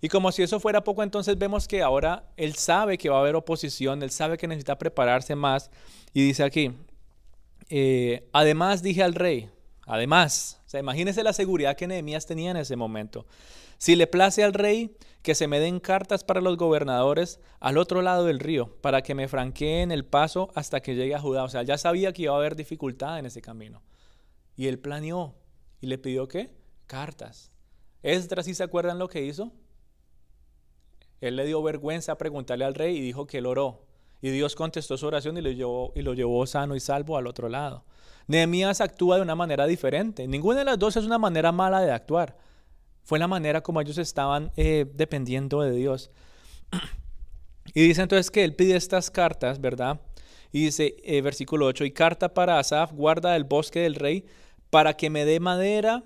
Y 0.00 0.06
como 0.06 0.30
si 0.30 0.44
eso 0.44 0.60
fuera 0.60 0.84
poco, 0.84 1.02
entonces 1.02 1.36
vemos 1.36 1.66
que 1.66 1.82
ahora 1.82 2.22
él 2.36 2.54
sabe 2.54 2.96
que 2.96 3.08
va 3.08 3.16
a 3.16 3.20
haber 3.22 3.34
oposición, 3.34 4.04
él 4.04 4.10
sabe 4.12 4.38
que 4.38 4.46
necesita 4.46 4.78
prepararse 4.78 5.34
más. 5.34 5.68
Y 6.14 6.24
dice 6.24 6.44
aquí, 6.44 6.70
eh, 7.70 8.28
además 8.32 8.84
dije 8.84 9.02
al 9.02 9.16
rey, 9.16 9.50
Además, 9.92 10.59
o 10.70 10.72
sea, 10.72 10.78
imagínese 10.78 11.24
la 11.24 11.32
seguridad 11.32 11.74
que 11.74 11.88
Nehemías 11.88 12.26
tenía 12.26 12.52
en 12.52 12.56
ese 12.56 12.76
momento. 12.76 13.26
Si 13.78 13.96
le 13.96 14.06
place 14.06 14.44
al 14.44 14.54
rey 14.54 14.96
que 15.20 15.34
se 15.34 15.48
me 15.48 15.58
den 15.58 15.80
cartas 15.80 16.22
para 16.22 16.40
los 16.40 16.56
gobernadores 16.56 17.40
al 17.58 17.76
otro 17.76 18.02
lado 18.02 18.24
del 18.24 18.38
río, 18.38 18.76
para 18.80 19.02
que 19.02 19.16
me 19.16 19.26
franqueen 19.26 19.90
el 19.90 20.04
paso 20.04 20.52
hasta 20.54 20.80
que 20.80 20.94
llegue 20.94 21.16
a 21.16 21.18
Judá. 21.18 21.42
O 21.42 21.48
sea, 21.48 21.64
ya 21.64 21.76
sabía 21.76 22.12
que 22.12 22.22
iba 22.22 22.34
a 22.34 22.36
haber 22.36 22.54
dificultad 22.54 23.18
en 23.18 23.26
ese 23.26 23.42
camino. 23.42 23.82
Y 24.54 24.68
él 24.68 24.78
planeó 24.78 25.34
y 25.80 25.88
le 25.88 25.98
pidió 25.98 26.28
qué? 26.28 26.52
Cartas. 26.86 27.50
Esdras, 28.04 28.46
¿sí 28.46 28.54
se 28.54 28.62
acuerdan 28.62 29.00
lo 29.00 29.08
que 29.08 29.24
hizo? 29.24 29.50
Él 31.20 31.34
le 31.34 31.46
dio 31.46 31.60
vergüenza 31.64 32.16
preguntarle 32.16 32.64
al 32.64 32.76
rey 32.76 32.96
y 32.96 33.00
dijo 33.00 33.26
que 33.26 33.38
él 33.38 33.46
oró. 33.46 33.88
Y 34.22 34.30
Dios 34.30 34.54
contestó 34.54 34.96
su 34.96 35.08
oración 35.08 35.36
y 35.36 35.40
lo 35.40 35.50
llevó, 35.50 35.92
y 35.96 36.02
lo 36.02 36.14
llevó 36.14 36.46
sano 36.46 36.76
y 36.76 36.80
salvo 36.80 37.16
al 37.16 37.26
otro 37.26 37.48
lado. 37.48 37.84
Nehemías 38.30 38.80
actúa 38.80 39.16
de 39.16 39.22
una 39.22 39.34
manera 39.34 39.66
diferente. 39.66 40.28
Ninguna 40.28 40.60
de 40.60 40.64
las 40.64 40.78
dos 40.78 40.96
es 40.96 41.04
una 41.04 41.18
manera 41.18 41.50
mala 41.50 41.80
de 41.80 41.90
actuar. 41.90 42.36
Fue 43.02 43.18
la 43.18 43.26
manera 43.26 43.60
como 43.60 43.80
ellos 43.80 43.98
estaban 43.98 44.52
eh, 44.56 44.86
dependiendo 44.94 45.62
de 45.62 45.72
Dios. 45.72 46.10
Y 47.74 47.86
dice 47.86 48.02
entonces 48.02 48.32
que 48.32 48.42
él 48.42 48.56
pide 48.56 48.74
estas 48.74 49.10
cartas, 49.12 49.60
¿verdad? 49.60 50.00
Y 50.50 50.64
dice, 50.64 50.96
eh, 51.04 51.20
versículo 51.20 51.66
8, 51.66 51.84
y 51.84 51.92
carta 51.92 52.34
para 52.34 52.58
Asaf, 52.58 52.92
guarda 52.92 53.32
del 53.34 53.44
bosque 53.44 53.80
del 53.80 53.94
rey, 53.94 54.24
para 54.70 54.94
que 54.96 55.08
me 55.08 55.24
dé 55.24 55.38
madera 55.38 56.02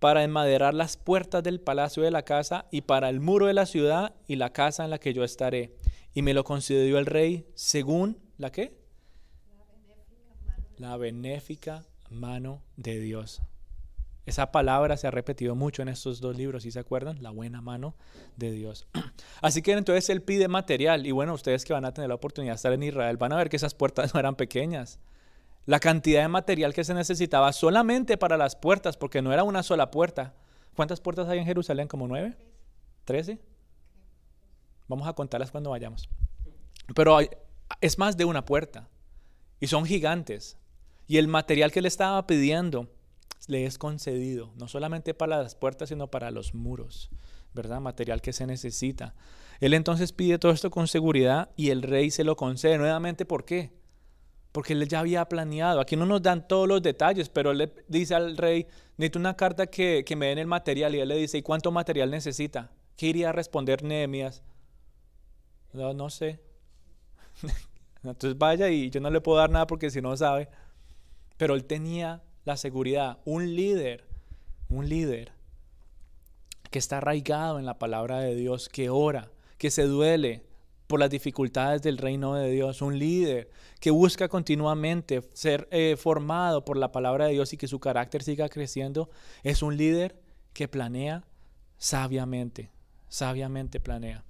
para 0.00 0.24
enmaderar 0.24 0.74
las 0.74 0.98
puertas 0.98 1.42
del 1.42 1.60
palacio 1.60 2.02
de 2.02 2.10
la 2.10 2.24
casa 2.24 2.66
y 2.70 2.82
para 2.82 3.08
el 3.08 3.20
muro 3.20 3.46
de 3.46 3.54
la 3.54 3.64
ciudad 3.64 4.14
y 4.26 4.36
la 4.36 4.52
casa 4.52 4.84
en 4.84 4.90
la 4.90 4.98
que 4.98 5.14
yo 5.14 5.24
estaré. 5.24 5.72
Y 6.12 6.20
me 6.20 6.34
lo 6.34 6.44
concedió 6.44 6.98
el 6.98 7.06
rey 7.06 7.46
según 7.54 8.18
la 8.36 8.50
qué? 8.52 8.76
La 10.78 10.96
benéfica 10.96 11.84
mano 12.10 12.62
de 12.76 13.00
Dios. 13.00 13.42
Esa 14.26 14.52
palabra 14.52 14.96
se 14.96 15.06
ha 15.06 15.10
repetido 15.10 15.54
mucho 15.54 15.80
en 15.82 15.88
estos 15.88 16.20
dos 16.20 16.36
libros, 16.36 16.62
si 16.62 16.70
se 16.70 16.78
acuerdan? 16.78 17.22
La 17.22 17.30
buena 17.30 17.62
mano 17.62 17.94
de 18.36 18.52
Dios. 18.52 18.86
Así 19.40 19.62
que 19.62 19.72
entonces 19.72 20.10
Él 20.10 20.22
pide 20.22 20.48
material 20.48 21.06
y 21.06 21.12
bueno, 21.12 21.32
ustedes 21.32 21.64
que 21.64 21.72
van 21.72 21.84
a 21.84 21.94
tener 21.94 22.08
la 22.08 22.14
oportunidad 22.14 22.52
de 22.52 22.56
estar 22.56 22.72
en 22.72 22.82
Israel 22.82 23.16
van 23.16 23.32
a 23.32 23.36
ver 23.36 23.48
que 23.48 23.56
esas 23.56 23.74
puertas 23.74 24.12
no 24.14 24.20
eran 24.20 24.36
pequeñas. 24.36 24.98
La 25.64 25.80
cantidad 25.80 26.22
de 26.22 26.28
material 26.28 26.74
que 26.74 26.84
se 26.84 26.94
necesitaba 26.94 27.52
solamente 27.52 28.16
para 28.16 28.36
las 28.36 28.56
puertas, 28.56 28.96
porque 28.96 29.20
no 29.20 29.32
era 29.32 29.44
una 29.44 29.62
sola 29.62 29.90
puerta. 29.90 30.34
¿Cuántas 30.74 31.00
puertas 31.00 31.28
hay 31.28 31.38
en 31.38 31.44
Jerusalén? 31.44 31.88
¿Como 31.88 32.06
nueve? 32.06 32.36
¿Trece? 33.04 33.38
Vamos 34.86 35.08
a 35.08 35.12
contarlas 35.12 35.50
cuando 35.50 35.70
vayamos. 35.70 36.08
Pero 36.94 37.18
es 37.80 37.98
más 37.98 38.16
de 38.16 38.24
una 38.24 38.44
puerta 38.44 38.88
y 39.60 39.66
son 39.66 39.84
gigantes. 39.84 40.56
Y 41.08 41.16
el 41.16 41.26
material 41.26 41.72
que 41.72 41.82
le 41.82 41.88
estaba 41.88 42.26
pidiendo 42.26 42.86
le 43.48 43.64
es 43.64 43.78
concedido, 43.78 44.52
no 44.56 44.68
solamente 44.68 45.14
para 45.14 45.42
las 45.42 45.54
puertas, 45.54 45.88
sino 45.88 46.10
para 46.10 46.30
los 46.30 46.54
muros, 46.54 47.10
¿verdad? 47.54 47.80
Material 47.80 48.20
que 48.20 48.34
se 48.34 48.46
necesita. 48.46 49.14
Él 49.58 49.72
entonces 49.72 50.12
pide 50.12 50.38
todo 50.38 50.52
esto 50.52 50.70
con 50.70 50.86
seguridad 50.86 51.50
y 51.56 51.70
el 51.70 51.82
rey 51.82 52.10
se 52.10 52.24
lo 52.24 52.36
concede. 52.36 52.76
Nuevamente, 52.76 53.24
¿por 53.24 53.46
qué? 53.46 53.72
Porque 54.52 54.74
él 54.74 54.86
ya 54.86 55.00
había 55.00 55.24
planeado. 55.24 55.80
Aquí 55.80 55.96
no 55.96 56.04
nos 56.04 56.22
dan 56.22 56.46
todos 56.46 56.68
los 56.68 56.82
detalles, 56.82 57.30
pero 57.30 57.52
él 57.52 57.58
le 57.58 57.72
dice 57.88 58.14
al 58.14 58.36
rey, 58.36 58.66
necesito 58.98 59.18
una 59.18 59.34
carta 59.34 59.66
que, 59.66 60.04
que 60.06 60.14
me 60.14 60.26
den 60.26 60.38
el 60.38 60.46
material. 60.46 60.94
Y 60.94 61.00
él 61.00 61.08
le 61.08 61.16
dice, 61.16 61.38
¿y 61.38 61.42
cuánto 61.42 61.72
material 61.72 62.10
necesita? 62.10 62.70
¿Qué 62.96 63.06
iría 63.06 63.30
a 63.30 63.32
responder 63.32 63.82
Nehemías? 63.82 64.42
No, 65.72 65.94
no 65.94 66.10
sé. 66.10 66.40
Entonces 68.02 68.36
vaya 68.38 68.68
y 68.68 68.90
yo 68.90 69.00
no 69.00 69.10
le 69.10 69.20
puedo 69.20 69.38
dar 69.38 69.50
nada 69.50 69.66
porque 69.66 69.90
si 69.90 70.00
no 70.00 70.16
sabe. 70.16 70.48
Pero 71.38 71.54
él 71.54 71.64
tenía 71.64 72.22
la 72.44 72.58
seguridad, 72.58 73.18
un 73.24 73.56
líder, 73.56 74.04
un 74.68 74.88
líder 74.88 75.32
que 76.70 76.78
está 76.78 76.98
arraigado 76.98 77.58
en 77.58 77.64
la 77.64 77.78
palabra 77.78 78.18
de 78.20 78.34
Dios, 78.34 78.68
que 78.68 78.90
ora, 78.90 79.30
que 79.56 79.70
se 79.70 79.84
duele 79.84 80.44
por 80.86 81.00
las 81.00 81.10
dificultades 81.10 81.82
del 81.82 81.98
reino 81.98 82.34
de 82.34 82.50
Dios, 82.50 82.82
un 82.82 82.98
líder 82.98 83.50
que 83.78 83.90
busca 83.90 84.28
continuamente 84.28 85.22
ser 85.34 85.68
eh, 85.70 85.96
formado 85.98 86.64
por 86.64 86.76
la 86.76 86.92
palabra 86.92 87.26
de 87.26 87.32
Dios 87.32 87.52
y 87.52 87.56
que 87.56 87.68
su 87.68 87.78
carácter 87.78 88.22
siga 88.22 88.48
creciendo, 88.48 89.10
es 89.42 89.62
un 89.62 89.76
líder 89.76 90.20
que 90.54 90.66
planea 90.66 91.24
sabiamente, 91.76 92.70
sabiamente 93.08 93.80
planea. 93.80 94.24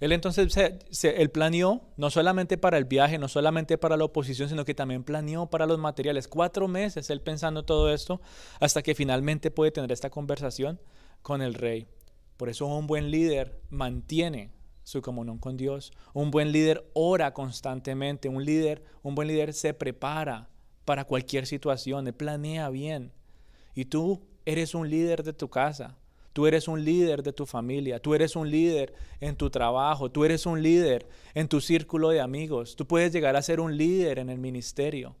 Él 0.00 0.12
entonces 0.12 0.52
se, 0.90 1.22
él 1.22 1.30
planeó 1.30 1.82
no 1.96 2.10
solamente 2.10 2.56
para 2.56 2.78
el 2.78 2.86
viaje, 2.86 3.18
no 3.18 3.28
solamente 3.28 3.76
para 3.76 3.98
la 3.98 4.04
oposición, 4.04 4.48
sino 4.48 4.64
que 4.64 4.74
también 4.74 5.04
planeó 5.04 5.50
para 5.50 5.66
los 5.66 5.78
materiales. 5.78 6.26
Cuatro 6.26 6.68
meses 6.68 7.10
él 7.10 7.20
pensando 7.20 7.64
todo 7.64 7.92
esto 7.92 8.20
hasta 8.60 8.82
que 8.82 8.94
finalmente 8.94 9.50
puede 9.50 9.70
tener 9.70 9.92
esta 9.92 10.08
conversación 10.08 10.80
con 11.20 11.42
el 11.42 11.52
rey. 11.52 11.86
Por 12.38 12.48
eso 12.48 12.66
un 12.66 12.86
buen 12.86 13.10
líder 13.10 13.60
mantiene 13.68 14.50
su 14.82 15.02
comunión 15.02 15.38
con 15.38 15.58
Dios. 15.58 15.92
Un 16.14 16.30
buen 16.30 16.52
líder 16.52 16.90
ora 16.94 17.34
constantemente. 17.34 18.30
Un 18.30 18.44
líder, 18.44 18.82
un 19.02 19.14
buen 19.14 19.28
líder 19.28 19.52
se 19.52 19.74
prepara 19.74 20.48
para 20.86 21.04
cualquier 21.04 21.46
situación, 21.46 22.06
planea 22.16 22.70
bien. 22.70 23.12
Y 23.74 23.84
tú 23.84 24.26
eres 24.44 24.74
un 24.74 24.88
líder 24.88 25.22
de 25.22 25.32
tu 25.32 25.48
casa. 25.48 25.96
Tú 26.32 26.46
eres 26.46 26.68
un 26.68 26.84
líder 26.84 27.22
de 27.22 27.32
tu 27.32 27.44
familia, 27.44 28.00
tú 28.00 28.14
eres 28.14 28.36
un 28.36 28.50
líder 28.50 28.94
en 29.20 29.34
tu 29.34 29.50
trabajo, 29.50 30.10
tú 30.10 30.24
eres 30.24 30.46
un 30.46 30.62
líder 30.62 31.08
en 31.34 31.48
tu 31.48 31.60
círculo 31.60 32.10
de 32.10 32.20
amigos, 32.20 32.76
tú 32.76 32.86
puedes 32.86 33.12
llegar 33.12 33.34
a 33.34 33.42
ser 33.42 33.58
un 33.58 33.76
líder 33.76 34.20
en 34.20 34.30
el 34.30 34.38
ministerio. 34.38 35.16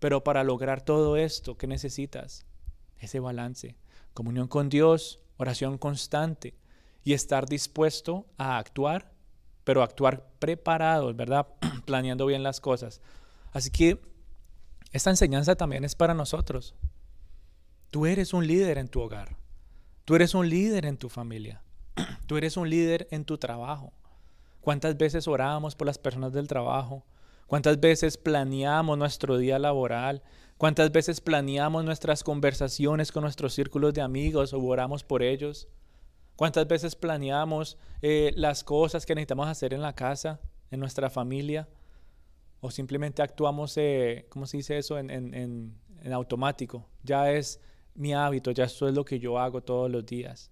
Pero 0.00 0.22
para 0.22 0.44
lograr 0.44 0.84
todo 0.84 1.16
esto, 1.16 1.56
¿qué 1.56 1.66
necesitas? 1.66 2.44
Ese 2.98 3.20
balance, 3.20 3.76
comunión 4.14 4.48
con 4.48 4.68
Dios, 4.68 5.20
oración 5.36 5.78
constante 5.78 6.54
y 7.04 7.12
estar 7.12 7.46
dispuesto 7.48 8.26
a 8.36 8.58
actuar, 8.58 9.12
pero 9.64 9.82
actuar 9.82 10.28
preparado, 10.38 11.14
¿verdad? 11.14 11.46
Planeando 11.86 12.26
bien 12.26 12.42
las 12.42 12.60
cosas. 12.60 13.00
Así 13.52 13.70
que 13.70 14.00
esta 14.92 15.10
enseñanza 15.10 15.54
también 15.54 15.84
es 15.84 15.94
para 15.94 16.14
nosotros. 16.14 16.74
Tú 17.90 18.06
eres 18.06 18.34
un 18.34 18.46
líder 18.46 18.76
en 18.76 18.88
tu 18.88 19.00
hogar. 19.00 19.37
Tú 20.08 20.14
eres 20.14 20.34
un 20.34 20.48
líder 20.48 20.86
en 20.86 20.96
tu 20.96 21.10
familia. 21.10 21.62
Tú 22.26 22.38
eres 22.38 22.56
un 22.56 22.70
líder 22.70 23.06
en 23.10 23.26
tu 23.26 23.36
trabajo. 23.36 23.92
¿Cuántas 24.62 24.96
veces 24.96 25.28
orábamos 25.28 25.76
por 25.76 25.86
las 25.86 25.98
personas 25.98 26.32
del 26.32 26.48
trabajo? 26.48 27.04
¿Cuántas 27.46 27.78
veces 27.78 28.16
planeamos 28.16 28.96
nuestro 28.96 29.36
día 29.36 29.58
laboral? 29.58 30.22
¿Cuántas 30.56 30.90
veces 30.92 31.20
planeamos 31.20 31.84
nuestras 31.84 32.24
conversaciones 32.24 33.12
con 33.12 33.22
nuestros 33.22 33.52
círculos 33.52 33.92
de 33.92 34.00
amigos 34.00 34.54
o 34.54 34.62
oramos 34.62 35.04
por 35.04 35.22
ellos? 35.22 35.68
¿Cuántas 36.36 36.66
veces 36.66 36.96
planeamos 36.96 37.76
eh, 38.00 38.32
las 38.34 38.64
cosas 38.64 39.04
que 39.04 39.14
necesitamos 39.14 39.46
hacer 39.46 39.74
en 39.74 39.82
la 39.82 39.94
casa, 39.94 40.40
en 40.70 40.80
nuestra 40.80 41.10
familia? 41.10 41.68
¿O 42.60 42.70
simplemente 42.70 43.20
actuamos, 43.20 43.76
eh, 43.76 44.24
¿cómo 44.30 44.46
se 44.46 44.56
dice 44.56 44.78
eso? 44.78 44.98
En, 44.98 45.10
en 45.10 46.12
automático. 46.14 46.86
Ya 47.02 47.30
es 47.30 47.60
mi 47.94 48.14
hábito, 48.14 48.50
ya 48.50 48.64
esto 48.64 48.88
es 48.88 48.94
lo 48.94 49.04
que 49.04 49.18
yo 49.18 49.38
hago 49.38 49.60
todos 49.60 49.90
los 49.90 50.06
días. 50.06 50.50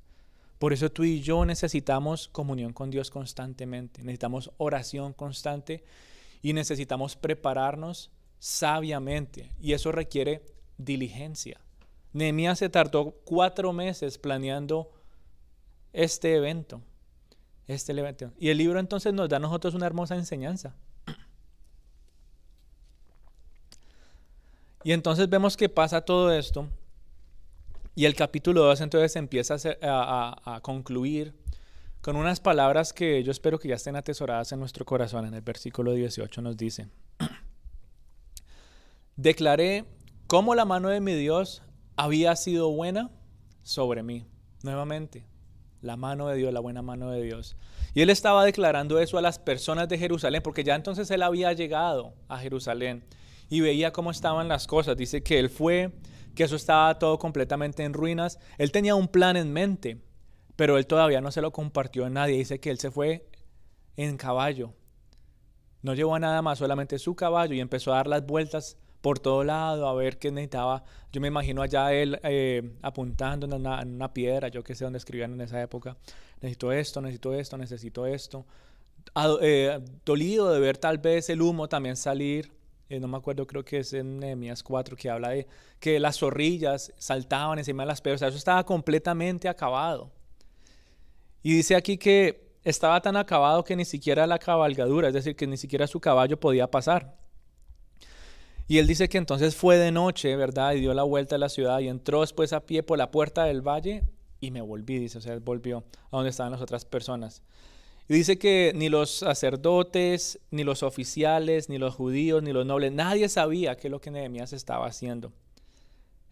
Por 0.59 0.73
eso 0.73 0.91
tú 0.91 1.05
y 1.05 1.21
yo 1.21 1.45
necesitamos 1.45 2.29
comunión 2.29 2.73
con 2.73 2.91
Dios 2.91 3.11
constantemente, 3.11 4.03
necesitamos 4.03 4.51
oración 4.57 5.13
constante 5.13 5.85
y 6.43 6.53
necesitamos 6.55 7.15
prepararnos 7.17 8.11
sabiamente. 8.39 9.53
Y 9.61 9.75
eso 9.75 9.93
requiere 9.93 10.43
diligencia. 10.79 11.61
Nehemías 12.13 12.59
se 12.59 12.71
tardó 12.71 13.13
cuatro 13.25 13.73
meses 13.73 14.17
planeando 14.17 14.91
este 15.93 16.35
evento. 16.35 16.81
Este 17.67 17.93
evento. 17.93 18.33
Y 18.39 18.49
el 18.49 18.59
libro 18.59 18.79
entonces 18.79 19.13
nos 19.13 19.29
da 19.29 19.37
a 19.37 19.41
nosotros 19.41 19.75
una 19.75 19.87
hermosa 19.87 20.15
enseñanza. 20.15 20.75
Y 24.85 24.93
entonces 24.93 25.29
vemos 25.29 25.57
que 25.57 25.69
pasa 25.69 26.01
todo 26.01 26.33
esto 26.33 26.69
y 27.97 28.05
el 28.05 28.15
capítulo 28.15 28.63
2 28.65 28.83
entonces 28.83 29.17
empieza 29.17 29.57
a, 29.83 30.61
concluir 30.63 31.35
con 32.03 32.17
unas 32.17 32.41
palabras 32.41 32.93
que 32.93 33.25
yo 33.25 33.33
espero 33.33 33.59
que 33.59 33.69
ya 33.69 33.75
estén 33.75 33.97
atesoradas 33.97 34.53
en 34.53 34.61
nuestro 34.61 34.85
corazón. 34.85 35.25
En 35.25 35.33
el 35.33 35.41
versículo 35.41 35.93
18 35.93 36.43
nos 36.43 36.59
dice, 36.59 36.89
declaré 39.17 39.87
cómo 40.27 40.55
la 40.55 40.67
mano 40.67 40.91
de 40.91 41.01
mi 41.01 41.15
Dios 41.15 41.63
había 41.97 42.37
sido 42.37 42.71
buena 42.71 43.11
sobre 43.63 44.03
mí. 44.03 44.27
Nuevamente, 44.63 45.25
la 45.81 45.97
mano 45.97 46.29
de 46.29 46.37
Dios, 46.37 46.53
la 46.53 46.61
buena 46.61 46.83
mano 46.83 47.11
de 47.11 47.23
Dios. 47.23 47.57
Y 47.95 48.03
él 48.03 48.11
estaba 48.11 48.45
declarando 48.45 48.99
eso 48.99 49.17
a 49.17 49.23
las 49.23 49.39
personas 49.39 49.89
de 49.89 49.97
Jerusalén, 49.97 50.43
porque 50.43 50.65
ya 50.65 50.75
entonces 50.75 51.11
él 51.11 51.23
había 51.23 51.55
llegado 51.55 52.13
a 52.29 52.39
Jerusalén 52.39 53.05
y 53.49 53.63
veía 53.63 53.95
cómo 53.95 54.11
estaban 54.11 54.49
las 54.49 54.67
cosas. 54.67 54.99
Dice 54.99 55.23
que 55.23 55.39
él 55.39 55.49
fue 55.49 55.93
que 56.37 56.45
eso 56.45 56.55
estaba 56.55 56.99
todo 57.01 57.19
completamente 57.19 57.83
en 57.83 57.95
ruinas. 57.95 58.39
Él 58.59 58.71
tenía 58.71 58.95
un 58.95 59.09
plan 59.09 59.37
en 59.37 59.53
mente, 59.53 60.01
pero 60.55 60.79
él 60.79 60.87
todavía 60.87 61.21
no 61.21 61.33
se 61.33 61.41
lo 61.41 61.53
compartió 61.53 62.05
a 62.05 62.11
nadie. 62.11 62.37
Dice 62.37 62.61
que 62.61 62.71
él 62.71 62.79
se 62.79 62.93
fue 62.93 63.27
en 63.97 64.17
caballo. 64.17 64.73
No 65.83 65.95
llevó 65.95 66.15
a 66.15 66.21
nada 66.21 66.43
más, 66.43 66.59
solamente 66.59 66.99
su 66.99 67.17
caballo 67.17 67.55
y 67.55 67.61
empezó 67.61 67.93
a 67.93 67.97
dar 67.97 68.07
las 68.07 68.25
vueltas 68.25 68.77
por 69.01 69.19
todo 69.19 69.45
lado 69.45 69.89
a 69.89 69.95
ver 69.95 70.19
qué 70.19 70.31
necesitaba. 70.31 70.85
Yo 71.13 71.21
me 71.21 71.29
imagino 71.29 71.63
allá 71.63 71.93
él 71.93 72.19
eh, 72.23 72.77
apuntando 72.83 73.47
en 73.47 73.55
una, 73.55 74.13
piedra, 74.13 74.49
yo 74.49 74.63
que 74.65 74.75
sé 74.75 74.85
dónde 74.85 74.99
escribían 74.99 75.33
en 75.35 75.41
esa 75.41 75.63
época. 75.63 75.97
Necesito 76.41 76.73
esto, 76.73 77.01
necesito 77.01 77.35
esto, 77.35 77.57
necesito 77.57 78.07
esto. 78.07 78.47
Eh, 79.41 79.79
dolido 80.05 80.51
de 80.51 80.61
ver 80.61 80.77
tal 80.77 80.99
vez 80.99 81.31
el 81.31 81.41
humo 81.41 81.69
también 81.69 81.97
salir 81.97 82.56
eh, 82.89 83.01
no 83.01 83.09
me 83.09 83.17
acuerdo, 83.17 83.47
creo 83.47 83.65
que 83.65 83.79
es 83.79 83.93
en 83.93 84.21
Nehemías 84.21 84.63
4 84.63 84.97
que 84.97 85.11
habla 85.11 85.31
de 85.31 85.47
que 85.81 85.99
las 85.99 86.19
zorrillas 86.19 86.93
saltaban 86.99 87.59
encima 87.59 87.83
de 87.83 87.89
las 87.89 88.01
piedras, 88.01 88.19
o 88.19 88.21
sea, 88.21 88.29
eso 88.29 88.39
estaba 88.39 88.65
completamente 88.65 89.49
acabado. 89.49 90.13
Y 91.43 91.55
dice 91.57 91.75
aquí 91.75 91.99
que 91.99 92.47
estaba 92.65 93.01
tan 93.01 93.17
acabado 93.17 93.65
que 93.65 93.77
ni 93.77 93.85
siquiera 93.85 94.27
la 94.27 94.39
cabalgadura, 94.39 95.09
es 95.09 95.15
decir, 95.15 95.37
que 95.37 95.47
ni 95.47 95.57
siquiera 95.57 95.87
su 95.87 96.01
caballo 96.01 96.39
podía 96.39 96.71
pasar. 96.71 97.17
Y 98.69 98.79
él 98.79 98.87
dice 98.87 99.09
que 99.09 99.19
entonces 99.19 99.55
fue 99.55 99.77
de 99.77 99.93
noche, 99.93 100.35
¿verdad? 100.35 100.73
Y 100.73 100.81
dio 100.81 100.93
la 100.93 101.05
vuelta 101.05 101.37
a 101.37 101.39
la 101.39 101.49
ciudad 101.49 101.79
y 101.79 101.89
entró 101.89 102.23
después 102.23 102.53
a 102.53 102.67
pie 102.67 102.83
por 102.83 102.99
la 102.99 103.13
puerta 103.13 103.45
del 103.45 103.63
valle 103.63 104.03
y 104.41 104.51
me 104.51 104.61
volví, 104.61 104.99
dice, 104.99 105.19
o 105.19 105.21
sea, 105.21 105.39
volvió 105.39 105.85
a 106.11 106.17
donde 106.17 106.31
estaban 106.31 106.53
las 106.53 106.61
otras 106.61 106.85
personas. 106.85 107.43
Y 108.09 108.15
dice 108.15 108.39
que 108.39 108.73
ni 108.75 108.89
los 108.89 109.11
sacerdotes, 109.11 110.39
ni 110.51 110.63
los 110.63 110.83
oficiales, 110.83 111.69
ni 111.69 111.79
los 111.79 111.95
judíos, 111.95 112.43
ni 112.43 112.53
los 112.53 112.65
nobles, 112.65 112.93
nadie 112.93 113.29
sabía 113.29 113.77
qué 113.77 113.89
es 113.89 113.91
lo 113.91 114.01
que 114.01 114.13
Nehemías 114.13 114.53
estaba 114.53 114.87
haciendo. 114.87 115.33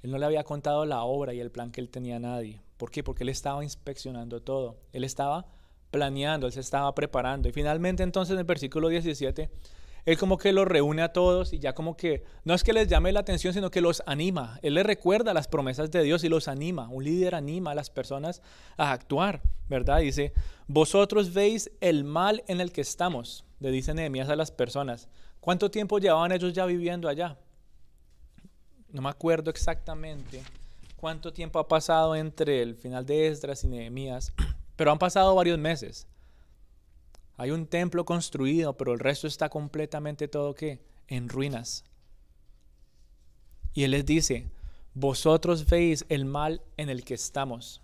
Él 0.03 0.11
no 0.11 0.18
le 0.18 0.27
había 0.27 0.45
contado 0.45 0.85
la 0.85 1.03
obra 1.03 1.35
y 1.35 1.41
el 1.41 1.51
plan 1.51 1.72
que 1.72 1.81
él 1.81 1.89
tenía 1.89 2.16
a 2.16 2.20
nadie. 2.20 2.61
¿Por 2.77 2.91
qué? 2.91 3.03
Porque 3.03 3.25
él 3.25 3.31
estaba 3.31 3.64
inspeccionando 3.64 4.41
todo. 4.41 4.77
Él 4.93 5.03
estaba 5.03 5.47
planeando, 5.91 6.47
él 6.47 6.53
se 6.53 6.61
estaba 6.61 6.95
preparando. 6.95 7.49
Y 7.49 7.53
finalmente 7.53 8.03
entonces 8.03 8.35
en 8.35 8.41
el 8.41 8.45
versículo 8.45 8.89
17 8.89 9.51
él 10.07 10.19
como 10.19 10.37
que 10.37 10.53
los 10.53 10.67
reúne 10.67 11.03
a 11.03 11.13
todos 11.13 11.53
y 11.53 11.59
ya 11.59 11.75
como 11.75 11.97
que 11.97 12.25
no 12.45 12.55
es 12.55 12.63
que 12.63 12.73
les 12.73 12.89
llame 12.89 13.13
la 13.13 13.21
atención, 13.21 13.55
sino 13.55 13.71
que 13.71 13.81
los 13.81 14.03
anima. 14.07 14.59
Él 14.63 14.75
les 14.75 14.85
recuerda 14.85 15.33
las 15.33 15.49
promesas 15.49 15.91
de 15.91 16.03
Dios 16.03 16.25
y 16.25 16.29
los 16.29 16.49
anima. 16.49 16.89
Un 16.89 17.05
líder 17.05 17.35
anima 17.35 17.71
a 17.71 17.75
las 17.75 17.89
personas 17.89 18.43
a 18.77 18.93
actuar, 18.93 19.41
¿verdad? 19.69 20.01
Dice, 20.01 20.33
vosotros 20.67 21.33
veis 21.33 21.71
el 21.81 22.05
mal 22.05 22.45
en 22.49 22.61
el 22.61 22.71
que 22.71 22.83
estamos, 22.83 23.45
le 23.61 23.71
dice 23.71 23.95
Nehemías 23.95 24.29
a 24.29 24.37
las 24.37 24.51
personas. 24.51 25.09
¿Cuánto 25.41 25.71
tiempo 25.71 25.99
llevaban 25.99 26.33
ellos 26.33 26.53
ya 26.53 26.67
viviendo 26.67 27.09
allá? 27.09 27.39
No 28.91 29.03
me 29.03 29.09
acuerdo 29.09 29.51
exactamente 29.51 30.43
cuánto 31.05 31.35
tiempo 31.35 31.59
ha 31.59 31.69
pasado 31.69 32.17
entre 32.17 32.63
el 32.63 32.77
final 32.77 33.05
de 33.05 33.29
Esdras 33.29 33.63
y 33.65 33.69
Nehemías, 33.69 34.33
pero 34.77 34.91
han 34.91 34.99
pasado 34.99 35.35
varios 35.35 35.59
meses. 35.59 36.07
Hay 37.37 37.51
un 37.51 37.66
templo 37.66 38.05
construido, 38.05 38.76
pero 38.76 38.93
el 38.93 39.01
resto 39.01 39.26
está 39.26 39.49
completamente 39.49 40.28
todo 40.28 40.55
que 40.55 40.80
en 41.09 41.28
ruinas. 41.28 41.85
Y 43.72 43.82
él 43.82 43.91
les 43.91 44.07
dice, 44.07 44.49
vosotros 44.95 45.68
veis 45.68 46.07
el 46.09 46.24
mal 46.24 46.62
en 46.76 46.89
el 46.89 47.05
que 47.05 47.14
estamos. 47.14 47.82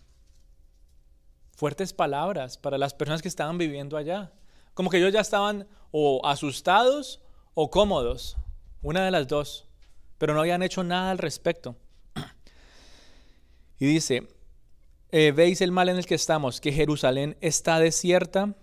Fuertes 1.56 1.92
palabras 1.92 2.56
para 2.56 2.78
las 2.78 2.94
personas 2.94 3.22
que 3.22 3.28
estaban 3.28 3.58
viviendo 3.58 3.96
allá. 3.96 4.32
Como 4.74 4.88
que 4.88 4.98
ellos 4.98 5.12
ya 5.12 5.20
estaban 5.20 5.66
o 5.90 6.24
asustados 6.24 7.20
o 7.54 7.70
cómodos, 7.70 8.36
una 8.82 9.04
de 9.04 9.10
las 9.10 9.26
dos, 9.26 9.66
pero 10.16 10.32
no 10.32 10.40
habían 10.40 10.62
hecho 10.62 10.84
nada 10.84 11.10
al 11.10 11.18
respecto. 11.18 11.76
Y 13.80 13.86
dice, 13.86 14.28
eh, 15.10 15.32
veis 15.32 15.60
el 15.62 15.72
mal 15.72 15.88
en 15.88 15.96
el 15.96 16.06
que 16.06 16.14
estamos, 16.14 16.60
que 16.60 16.70
Jerusalén 16.70 17.36
está 17.40 17.80
desierta 17.80 18.54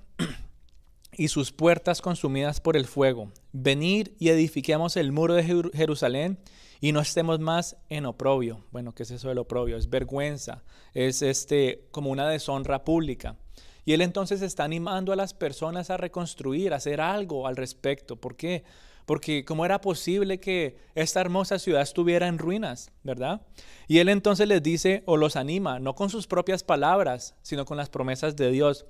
y 1.17 1.27
sus 1.27 1.51
puertas 1.51 2.01
consumidas 2.01 2.61
por 2.61 2.77
el 2.77 2.85
fuego. 2.85 3.31
Venid 3.51 4.09
y 4.19 4.29
edifiquemos 4.29 4.95
el 4.95 5.11
muro 5.11 5.33
de 5.33 5.43
Jerusalén 5.73 6.37
y 6.79 6.91
no 6.91 7.01
estemos 7.01 7.39
más 7.39 7.75
en 7.89 8.05
oprobio. 8.05 8.63
Bueno, 8.71 8.93
¿qué 8.93 9.03
es 9.03 9.11
eso 9.11 9.29
del 9.29 9.39
oprobio? 9.39 9.77
Es 9.77 9.89
vergüenza, 9.89 10.63
es 10.93 11.21
este 11.21 11.87
como 11.91 12.11
una 12.11 12.29
deshonra 12.29 12.83
pública. 12.83 13.35
Y 13.83 13.93
él 13.93 14.01
entonces 14.01 14.41
está 14.41 14.63
animando 14.63 15.11
a 15.11 15.15
las 15.15 15.33
personas 15.33 15.89
a 15.89 15.97
reconstruir, 15.97 16.73
a 16.73 16.75
hacer 16.75 17.01
algo 17.01 17.47
al 17.47 17.55
respecto. 17.55 18.17
¿Por 18.17 18.35
qué? 18.35 18.63
Porque 19.05 19.45
cómo 19.45 19.65
era 19.65 19.79
posible 19.79 20.39
que 20.39 20.75
esta 20.93 21.21
hermosa 21.21 21.57
ciudad 21.57 21.81
estuviera 21.81 22.27
en 22.27 22.37
ruinas, 22.37 22.91
¿verdad? 23.03 23.41
Y 23.87 23.99
él 23.99 24.09
entonces 24.09 24.47
les 24.49 24.61
dice 24.61 25.03
o 25.05 25.15
los 25.15 25.37
anima, 25.37 25.79
no 25.79 25.95
con 25.95 26.09
sus 26.09 26.27
propias 26.27 26.63
palabras, 26.63 27.33
sino 27.41 27.63
con 27.63 27.77
las 27.77 27.89
promesas 27.89 28.35
de 28.35 28.51
Dios. 28.51 28.85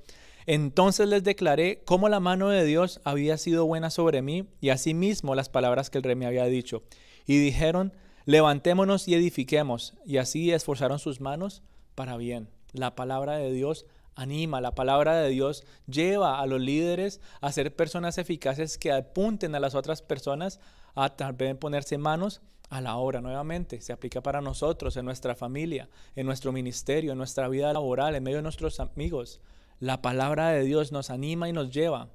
Entonces 0.47 1.09
les 1.09 1.25
declaré 1.25 1.83
cómo 1.85 2.07
la 2.07 2.21
mano 2.21 2.47
de 2.47 2.63
Dios 2.63 3.01
había 3.03 3.37
sido 3.37 3.65
buena 3.65 3.89
sobre 3.89 4.21
mí 4.21 4.47
y 4.61 4.69
asimismo 4.69 5.35
las 5.35 5.49
palabras 5.49 5.89
que 5.89 5.97
el 5.97 6.05
rey 6.05 6.15
me 6.15 6.25
había 6.25 6.45
dicho. 6.45 6.83
Y 7.25 7.37
dijeron, 7.37 7.91
levantémonos 8.25 9.09
y 9.09 9.15
edifiquemos. 9.15 9.95
Y 10.05 10.17
así 10.17 10.53
esforzaron 10.53 10.99
sus 10.99 11.19
manos 11.19 11.63
para 11.95 12.15
bien. 12.15 12.47
La 12.71 12.95
palabra 12.95 13.37
de 13.37 13.51
Dios 13.51 13.85
anima, 14.15 14.61
la 14.61 14.73
palabra 14.73 15.17
de 15.17 15.29
Dios 15.29 15.65
lleva 15.85 16.39
a 16.39 16.45
los 16.45 16.61
líderes 16.61 17.19
a 17.41 17.51
ser 17.51 17.75
personas 17.75 18.17
eficaces 18.17 18.77
que 18.77 18.93
apunten 18.93 19.53
a 19.53 19.59
las 19.59 19.75
otras 19.75 20.01
personas 20.01 20.61
a 20.95 21.09
también 21.09 21.57
ponerse 21.57 21.97
manos 21.97 22.39
a 22.69 22.79
la 22.79 22.95
obra 22.95 23.19
nuevamente. 23.19 23.81
Se 23.81 23.91
aplica 23.91 24.23
para 24.23 24.39
nosotros, 24.39 24.95
en 24.95 25.03
nuestra 25.03 25.35
familia, 25.35 25.89
en 26.15 26.25
nuestro 26.25 26.53
ministerio, 26.53 27.11
en 27.11 27.17
nuestra 27.17 27.49
vida 27.49 27.73
laboral, 27.73 28.15
en 28.15 28.23
medio 28.23 28.37
de 28.37 28.43
nuestros 28.43 28.79
amigos. 28.79 29.41
La 29.79 30.01
palabra 30.01 30.49
de 30.49 30.63
Dios 30.63 30.91
nos 30.91 31.09
anima 31.09 31.49
y 31.49 31.53
nos 31.53 31.71
lleva 31.71 32.09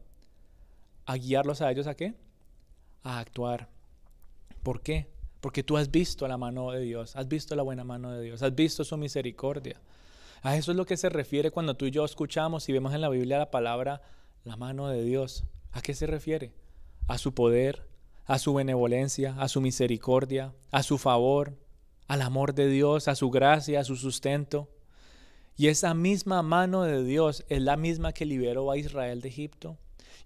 a 1.06 1.16
guiarlos 1.16 1.62
a 1.62 1.70
ellos 1.70 1.86
a 1.86 1.94
qué? 1.94 2.14
A 3.04 3.18
actuar. 3.18 3.68
¿Por 4.62 4.80
qué? 4.80 5.08
Porque 5.40 5.62
tú 5.62 5.76
has 5.76 5.90
visto 5.90 6.26
la 6.28 6.36
mano 6.36 6.70
de 6.70 6.80
Dios, 6.80 7.16
has 7.16 7.28
visto 7.28 7.54
la 7.56 7.62
buena 7.62 7.84
mano 7.84 8.12
de 8.12 8.22
Dios, 8.22 8.42
has 8.42 8.54
visto 8.54 8.84
su 8.84 8.96
misericordia. 8.96 9.80
A 10.42 10.56
eso 10.56 10.72
es 10.72 10.76
lo 10.76 10.86
que 10.86 10.96
se 10.96 11.08
refiere 11.08 11.50
cuando 11.50 11.76
tú 11.76 11.86
y 11.86 11.90
yo 11.90 12.04
escuchamos 12.04 12.68
y 12.68 12.72
vemos 12.72 12.94
en 12.94 13.00
la 13.00 13.08
Biblia 13.08 13.38
la 13.38 13.50
palabra 13.50 14.02
la 14.44 14.56
mano 14.56 14.88
de 14.88 15.04
Dios. 15.04 15.44
¿A 15.70 15.82
qué 15.82 15.94
se 15.94 16.06
refiere? 16.06 16.52
A 17.06 17.18
su 17.18 17.32
poder, 17.32 17.86
a 18.26 18.38
su 18.38 18.54
benevolencia, 18.54 19.36
a 19.38 19.48
su 19.48 19.60
misericordia, 19.60 20.52
a 20.70 20.82
su 20.82 20.98
favor, 20.98 21.56
al 22.08 22.22
amor 22.22 22.54
de 22.54 22.68
Dios, 22.68 23.08
a 23.08 23.14
su 23.14 23.30
gracia, 23.30 23.80
a 23.80 23.84
su 23.84 23.96
sustento. 23.96 24.68
Y 25.56 25.68
esa 25.68 25.94
misma 25.94 26.42
mano 26.42 26.82
de 26.82 27.04
Dios 27.04 27.44
es 27.48 27.60
la 27.62 27.76
misma 27.76 28.12
que 28.12 28.24
liberó 28.24 28.70
a 28.70 28.76
Israel 28.76 29.20
de 29.20 29.28
Egipto. 29.28 29.76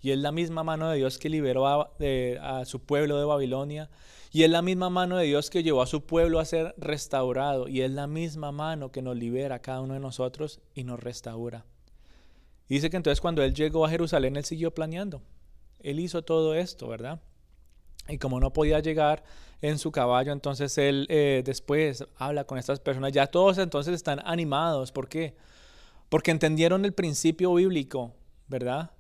Y 0.01 0.12
es 0.12 0.18
la 0.18 0.31
misma 0.31 0.62
mano 0.62 0.89
de 0.89 0.99
Dios 0.99 1.18
que 1.18 1.29
liberó 1.29 1.66
a, 1.66 2.64
su 2.64 2.81
pueblo 2.81 3.18
de 3.18 3.24
Babilonia. 3.24 3.91
Y 4.31 4.45
es 4.45 4.51
la 4.51 4.62
misma 4.62 4.91
mano 4.91 5.16
de 5.16 5.27
Dios 5.27 5.51
que 5.51 5.62
llevó 5.62 5.83
a 5.83 5.87
su 5.87 6.05
pueblo 6.05 6.39
a 6.39 6.45
ser 6.45 6.74
restaurado. 6.79 7.68
Y 7.68 7.81
es 7.81 7.91
la 7.91 8.07
misma 8.07 8.53
mano 8.53 8.93
que 8.93 9.03
nos 9.03 9.16
libera 9.16 9.57
a 9.57 9.62
cada 9.62 9.81
uno 9.81 9.95
de 9.95 10.01
nosotros 10.01 10.61
y 10.74 10.85
nos 10.85 11.01
restaura. 11.01 11.64
Y 12.68 12.74
dice 12.74 12.91
que 12.91 12.97
entonces 12.97 13.20
cuando 13.20 13.43
él 13.43 13.55
llegó 13.55 13.85
a 13.85 13.91
Jerusalén, 13.91 14.37
él 14.37 14.45
siguió 14.45 14.72
planeando. 14.72 15.22
Él 15.81 16.01
hizo 16.01 16.22
todo 16.22 16.55
esto, 16.55 16.89
¿verdad? 16.89 17.20
Y 18.09 18.18
como 18.18 18.41
no 18.41 18.53
podía 18.53 18.81
llegar 18.81 19.24
en 19.62 19.78
su 19.78 19.90
caballo, 19.90 20.32
entonces 20.32 20.76
él 20.78 21.07
eh, 21.09 21.42
después 21.44 22.04
habla 22.16 22.44
con 22.44 22.59
estas 22.59 22.80
personas. 22.80 23.12
Ya 23.12 23.26
todos 23.26 23.59
entonces 23.59 23.94
están 23.94 24.20
animados. 24.24 24.92
¿Por 24.92 25.09
qué? 25.09 25.36
Porque 26.09 26.30
entendieron 26.30 26.84
el 26.84 26.92
principio 26.92 27.54
bíblico, 27.54 28.14
¿verdad? 28.48 28.90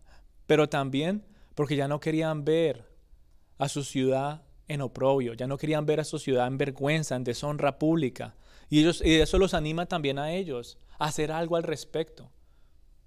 Pero 0.46 0.68
también 0.68 1.24
porque 1.54 1.76
ya 1.76 1.88
no 1.88 2.00
querían 2.00 2.44
ver 2.44 2.84
a 3.58 3.68
su 3.68 3.82
ciudad 3.84 4.42
en 4.68 4.80
oprobio, 4.80 5.34
ya 5.34 5.46
no 5.46 5.56
querían 5.56 5.86
ver 5.86 6.00
a 6.00 6.04
su 6.04 6.18
ciudad 6.18 6.46
en 6.46 6.58
vergüenza, 6.58 7.16
en 7.16 7.24
deshonra 7.24 7.78
pública. 7.78 8.34
Y, 8.68 8.80
ellos, 8.80 9.00
y 9.04 9.14
eso 9.14 9.38
los 9.38 9.54
anima 9.54 9.86
también 9.86 10.18
a 10.18 10.32
ellos 10.32 10.78
a 10.98 11.06
hacer 11.06 11.30
algo 11.30 11.56
al 11.56 11.62
respecto. 11.62 12.30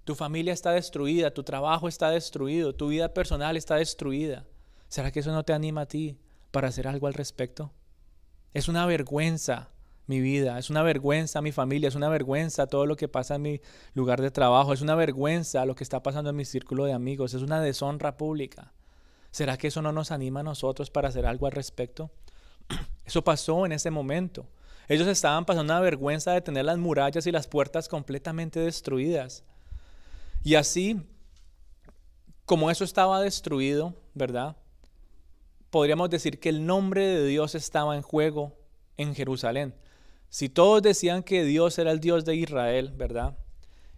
Tu 0.04 0.14
familia 0.14 0.54
está 0.54 0.72
destruida, 0.72 1.32
tu 1.32 1.42
trabajo 1.42 1.86
está 1.86 2.10
destruido, 2.10 2.74
tu 2.74 2.88
vida 2.88 3.12
personal 3.12 3.56
está 3.56 3.76
destruida. 3.76 4.46
¿Será 4.88 5.12
que 5.12 5.20
eso 5.20 5.30
no 5.30 5.44
te 5.44 5.52
anima 5.52 5.82
a 5.82 5.86
ti 5.86 6.18
para 6.50 6.68
hacer 6.68 6.88
algo 6.88 7.06
al 7.06 7.14
respecto? 7.14 7.72
Es 8.52 8.68
una 8.68 8.86
vergüenza 8.86 9.70
mi 10.06 10.20
vida, 10.20 10.58
es 10.58 10.70
una 10.70 10.82
vergüenza 10.82 11.40
mi 11.40 11.52
familia, 11.52 11.88
es 11.88 11.94
una 11.94 12.08
vergüenza 12.08 12.66
todo 12.66 12.84
lo 12.84 12.96
que 12.96 13.06
pasa 13.06 13.36
en 13.36 13.42
mi 13.42 13.60
lugar 13.94 14.20
de 14.20 14.32
trabajo, 14.32 14.72
es 14.72 14.82
una 14.82 14.96
vergüenza 14.96 15.64
lo 15.64 15.76
que 15.76 15.84
está 15.84 16.02
pasando 16.02 16.30
en 16.30 16.36
mi 16.36 16.44
círculo 16.44 16.84
de 16.84 16.92
amigos, 16.92 17.32
es 17.32 17.42
una 17.42 17.60
deshonra 17.60 18.16
pública. 18.16 18.72
¿Será 19.30 19.56
que 19.56 19.68
eso 19.68 19.82
no 19.82 19.92
nos 19.92 20.10
anima 20.10 20.40
a 20.40 20.42
nosotros 20.42 20.90
para 20.90 21.08
hacer 21.08 21.26
algo 21.26 21.46
al 21.46 21.52
respecto? 21.52 22.10
Eso 23.04 23.22
pasó 23.22 23.66
en 23.66 23.72
ese 23.72 23.90
momento. 23.90 24.46
Ellos 24.88 25.06
estaban 25.06 25.44
pasando 25.44 25.72
una 25.72 25.80
vergüenza 25.80 26.32
de 26.32 26.40
tener 26.40 26.64
las 26.64 26.78
murallas 26.78 27.26
y 27.26 27.32
las 27.32 27.46
puertas 27.46 27.88
completamente 27.88 28.58
destruidas. 28.58 29.44
Y 30.42 30.56
así, 30.56 31.00
como 32.44 32.70
eso 32.70 32.82
estaba 32.82 33.20
destruido, 33.20 33.94
¿verdad? 34.14 34.56
Podríamos 35.70 36.10
decir 36.10 36.40
que 36.40 36.48
el 36.48 36.66
nombre 36.66 37.06
de 37.06 37.26
Dios 37.26 37.54
estaba 37.54 37.94
en 37.96 38.02
juego 38.02 38.56
en 38.96 39.14
Jerusalén. 39.14 39.74
Si 40.28 40.48
todos 40.48 40.82
decían 40.82 41.22
que 41.22 41.44
Dios 41.44 41.78
era 41.78 41.90
el 41.90 42.00
Dios 42.00 42.24
de 42.24 42.36
Israel, 42.36 42.92
¿verdad? 42.96 43.36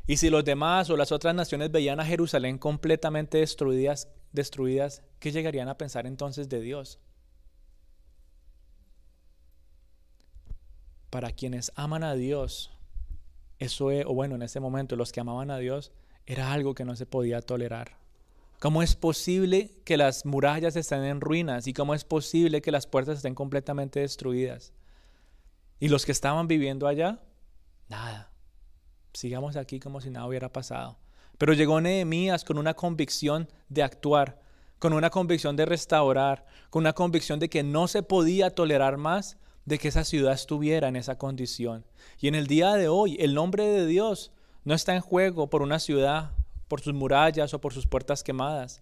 Y 0.07 0.17
si 0.17 0.31
los 0.31 0.45
demás 0.45 0.91
o 0.91 0.97
las 0.97 1.13
otras 1.13 1.35
naciones 1.35 1.71
veían 1.71 2.01
a 2.01 2.05
Jerusalén 2.05 2.59
completamente 2.59 3.39
destruidas, 3.39 5.03
¿qué 5.19 5.31
llegarían 5.31 5.69
a 5.69 5.79
pensar 5.79 6.07
entonces 6.07 6.49
de 6.49 6.61
Dios? 6.61 6.99
Para 11.09 11.31
quienes 11.33 11.73
aman 11.75 12.05
a 12.05 12.15
Dios, 12.15 12.71
eso 13.59 13.91
es, 13.91 14.05
o 14.07 14.15
bueno, 14.15 14.35
en 14.35 14.43
ese 14.43 14.61
momento 14.61 14.97
los 14.97 15.13
que 15.13 15.21
amaban 15.21 15.51
a 15.51 15.59
Dios, 15.59 15.93
era 16.27 16.53
algo 16.53 16.75
que 16.75 16.85
no 16.85 16.97
se 16.97 17.07
podía 17.07 17.41
tolerar. 17.41 18.02
¿Cómo 18.63 18.81
es 18.85 18.95
posible 18.95 19.73
que 19.85 19.97
las 19.97 20.25
murallas 20.25 20.77
estén 20.77 21.03
en 21.03 21.21
ruinas 21.21 21.67
y 21.67 21.73
cómo 21.73 21.95
es 21.95 22.05
posible 22.05 22.63
que 22.63 22.71
las 22.71 22.87
puertas 22.87 23.17
estén 23.17 23.35
completamente 23.35 23.99
destruidas? 23.99 24.73
¿Y 25.81 25.89
los 25.89 26.07
que 26.07 26.13
estaban 26.13 26.47
viviendo 26.47 26.87
allá? 26.87 27.19
Nada. 27.89 28.31
Sigamos 29.15 29.57
aquí 29.57 29.81
como 29.81 30.01
si 30.01 30.11
nada 30.11 30.29
hubiera 30.29 30.53
pasado. 30.53 30.97
Pero 31.39 31.55
llegó 31.55 31.81
Nehemías 31.81 32.45
con 32.45 32.57
una 32.57 32.75
convicción 32.75 33.49
de 33.69 33.83
actuar, 33.83 34.41
con 34.79 34.93
una 34.93 35.11
convicción 35.11 35.57
de 35.57 35.67
restaurar, 35.67 36.47
con 36.71 36.83
una 36.83 36.93
convicción 36.93 37.41
de 37.41 37.51
que 37.51 37.65
no 37.65 37.89
se 37.89 38.05
podía 38.05 38.51
tolerar 38.51 38.97
más 38.97 39.39
de 39.65 39.77
que 39.79 39.89
esa 39.89 40.05
ciudad 40.05 40.35
estuviera 40.35 40.87
en 40.87 40.95
esa 40.95 41.19
condición. 41.19 41.85
Y 42.21 42.29
en 42.29 42.37
el 42.37 42.47
día 42.47 42.75
de 42.75 42.87
hoy, 42.87 43.17
el 43.19 43.35
nombre 43.35 43.67
de 43.67 43.89
Dios 43.89 44.31
no 44.63 44.73
está 44.73 44.95
en 44.95 45.01
juego 45.01 45.51
por 45.51 45.63
una 45.63 45.81
ciudad, 45.81 46.31
por 46.73 46.81
sus 46.81 46.95
murallas 46.95 47.53
o 47.53 47.61
por 47.61 47.75
sus 47.75 47.87
puertas 47.87 48.25
quemadas. 48.25 48.81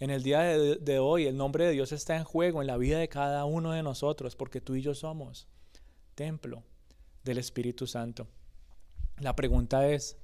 En 0.00 0.10
el 0.10 0.24
día 0.24 0.40
de, 0.40 0.98
hoy 0.98 1.28
el 1.28 1.36
nombre 1.36 1.64
de 1.64 1.70
Dios 1.70 1.92
está 1.92 2.16
en 2.16 2.24
juego 2.24 2.60
en 2.60 2.66
la 2.66 2.76
vida 2.76 2.98
de 2.98 3.08
cada 3.08 3.44
uno 3.44 3.70
de 3.70 3.84
nosotros, 3.84 4.34
porque 4.34 4.60
tú 4.60 4.74
y 4.74 4.82
yo 4.82 4.96
somos 4.96 5.46
templo 6.16 6.64
del 7.22 7.38
Espíritu 7.38 7.86
Santo. 7.86 8.26
La 9.20 9.36
pregunta 9.36 9.86
es, 9.86 10.16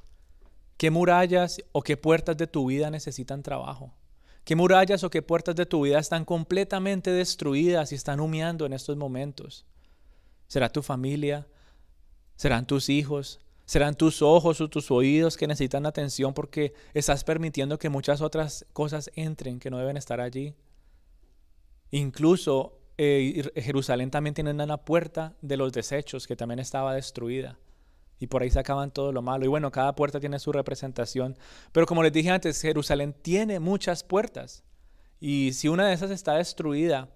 ¿qué 0.77 0.91
murallas 0.91 1.63
o 1.71 1.81
qué 1.83 1.97
puertas 1.97 2.37
de 2.39 2.49
tu 2.49 2.67
vida 2.67 2.91
necesitan 2.91 3.45
trabajo? 3.45 3.95
¿Qué 4.43 4.57
murallas 4.57 5.05
o 5.05 5.09
qué 5.09 5.23
puertas 5.23 5.55
de 5.55 5.65
tu 5.65 5.83
vida 5.83 6.01
están 6.01 6.25
completamente 6.25 7.13
destruidas 7.13 7.93
y 7.93 7.95
están 7.95 8.19
humeando 8.19 8.67
en 8.67 8.73
estos 8.73 8.97
momentos? 8.97 9.65
¿Será 10.49 10.71
tu 10.71 10.83
familia? 10.83 11.47
¿Serán 12.35 12.67
tus 12.67 12.89
hijos? 12.89 13.39
Serán 13.67 13.97
tus 13.97 14.23
ojos 14.23 14.61
o 14.61 14.71
tus 14.71 14.91
oídos 14.91 15.37
que 15.37 15.47
necesitan 15.47 15.87
atención 15.87 16.33
porque 16.33 16.73
estás 16.95 17.25
permitiendo 17.25 17.79
que 17.79 17.89
muchas 17.89 18.21
otras 18.21 18.64
cosas 18.73 19.11
entren 19.14 19.59
que 19.59 19.71
no 19.71 19.79
deben 19.79 19.97
estar 19.97 20.21
allí. 20.21 20.55
Incluso 21.91 22.79
eh, 22.97 23.51
Jerusalén 23.57 24.11
también 24.11 24.35
tiene 24.35 24.53
una 24.53 24.77
puerta 24.79 25.35
de 25.43 25.57
los 25.57 25.73
desechos 25.73 26.27
que 26.27 26.37
también 26.37 26.61
estaba 26.61 26.95
destruida. 26.95 27.59
Y 28.19 28.29
por 28.29 28.43
ahí 28.43 28.51
sacaban 28.51 28.93
todo 28.93 29.12
lo 29.12 29.21
malo. 29.21 29.45
Y 29.45 29.49
bueno, 29.49 29.71
cada 29.71 29.95
puerta 29.95 30.21
tiene 30.21 30.39
su 30.39 30.53
representación. 30.53 31.37
Pero 31.73 31.87
como 31.87 32.03
les 32.03 32.12
dije 32.12 32.31
antes, 32.31 32.62
Jerusalén 32.62 33.14
tiene 33.21 33.61
muchas 33.61 34.05
puertas. 34.05 34.64
Y 35.21 35.53
si 35.53 35.69
una 35.69 35.89
de 35.89 35.95
esas 35.95 36.11
está 36.11 36.35
destruida, 36.35 37.11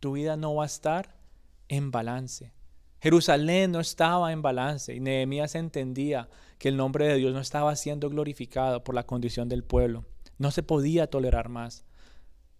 tu 0.00 0.12
vida 0.12 0.36
no 0.36 0.54
va 0.54 0.64
a 0.64 0.66
estar 0.66 1.16
en 1.68 1.90
balance. 1.90 2.52
Jerusalén 3.02 3.72
no 3.72 3.80
estaba 3.80 4.30
en 4.30 4.42
balance 4.42 4.94
y 4.94 5.00
Nehemías 5.00 5.56
entendía 5.56 6.28
que 6.58 6.68
el 6.68 6.76
nombre 6.76 7.08
de 7.08 7.16
Dios 7.16 7.34
no 7.34 7.40
estaba 7.40 7.74
siendo 7.74 8.08
glorificado 8.08 8.84
por 8.84 8.94
la 8.94 9.04
condición 9.06 9.48
del 9.48 9.64
pueblo. 9.64 10.04
No 10.38 10.52
se 10.52 10.62
podía 10.62 11.08
tolerar 11.08 11.48
más. 11.48 11.84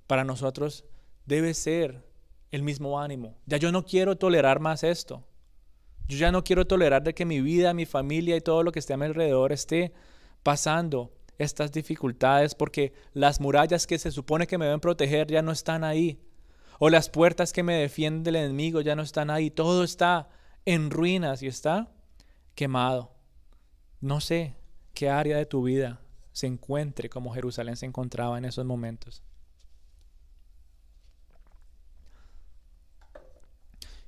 Para 0.08 0.24
nosotros 0.24 0.84
debe 1.26 1.54
ser 1.54 2.04
el 2.50 2.64
mismo 2.64 3.00
ánimo. 3.00 3.36
Ya 3.46 3.58
yo 3.58 3.70
no 3.70 3.84
quiero 3.84 4.16
tolerar 4.16 4.58
más 4.58 4.82
esto. 4.82 5.24
Yo 6.08 6.18
ya 6.18 6.32
no 6.32 6.42
quiero 6.42 6.66
tolerar 6.66 7.04
de 7.04 7.14
que 7.14 7.24
mi 7.24 7.40
vida, 7.40 7.72
mi 7.72 7.86
familia 7.86 8.34
y 8.34 8.40
todo 8.40 8.64
lo 8.64 8.72
que 8.72 8.80
esté 8.80 8.94
a 8.94 8.96
mi 8.96 9.04
alrededor 9.04 9.52
esté 9.52 9.92
pasando 10.42 11.12
estas 11.38 11.70
dificultades 11.70 12.56
porque 12.56 12.94
las 13.12 13.40
murallas 13.40 13.86
que 13.86 13.96
se 13.96 14.10
supone 14.10 14.48
que 14.48 14.58
me 14.58 14.64
deben 14.64 14.80
proteger 14.80 15.28
ya 15.28 15.40
no 15.40 15.52
están 15.52 15.84
ahí 15.84 16.18
o 16.78 16.90
las 16.90 17.10
puertas 17.10 17.52
que 17.52 17.62
me 17.62 17.74
defienden 17.74 18.24
del 18.24 18.36
enemigo 18.36 18.80
ya 18.80 18.96
no 18.96 19.02
están 19.02 19.30
ahí, 19.30 19.50
todo 19.50 19.84
está 19.84 20.28
en 20.64 20.90
ruinas 20.90 21.42
y 21.42 21.46
está 21.46 21.92
quemado. 22.54 23.12
No 24.00 24.20
sé 24.20 24.56
qué 24.94 25.10
área 25.10 25.36
de 25.36 25.46
tu 25.46 25.62
vida 25.62 26.00
se 26.32 26.46
encuentre 26.46 27.08
como 27.08 27.32
Jerusalén 27.32 27.76
se 27.76 27.86
encontraba 27.86 28.38
en 28.38 28.44
esos 28.44 28.64
momentos. 28.64 29.22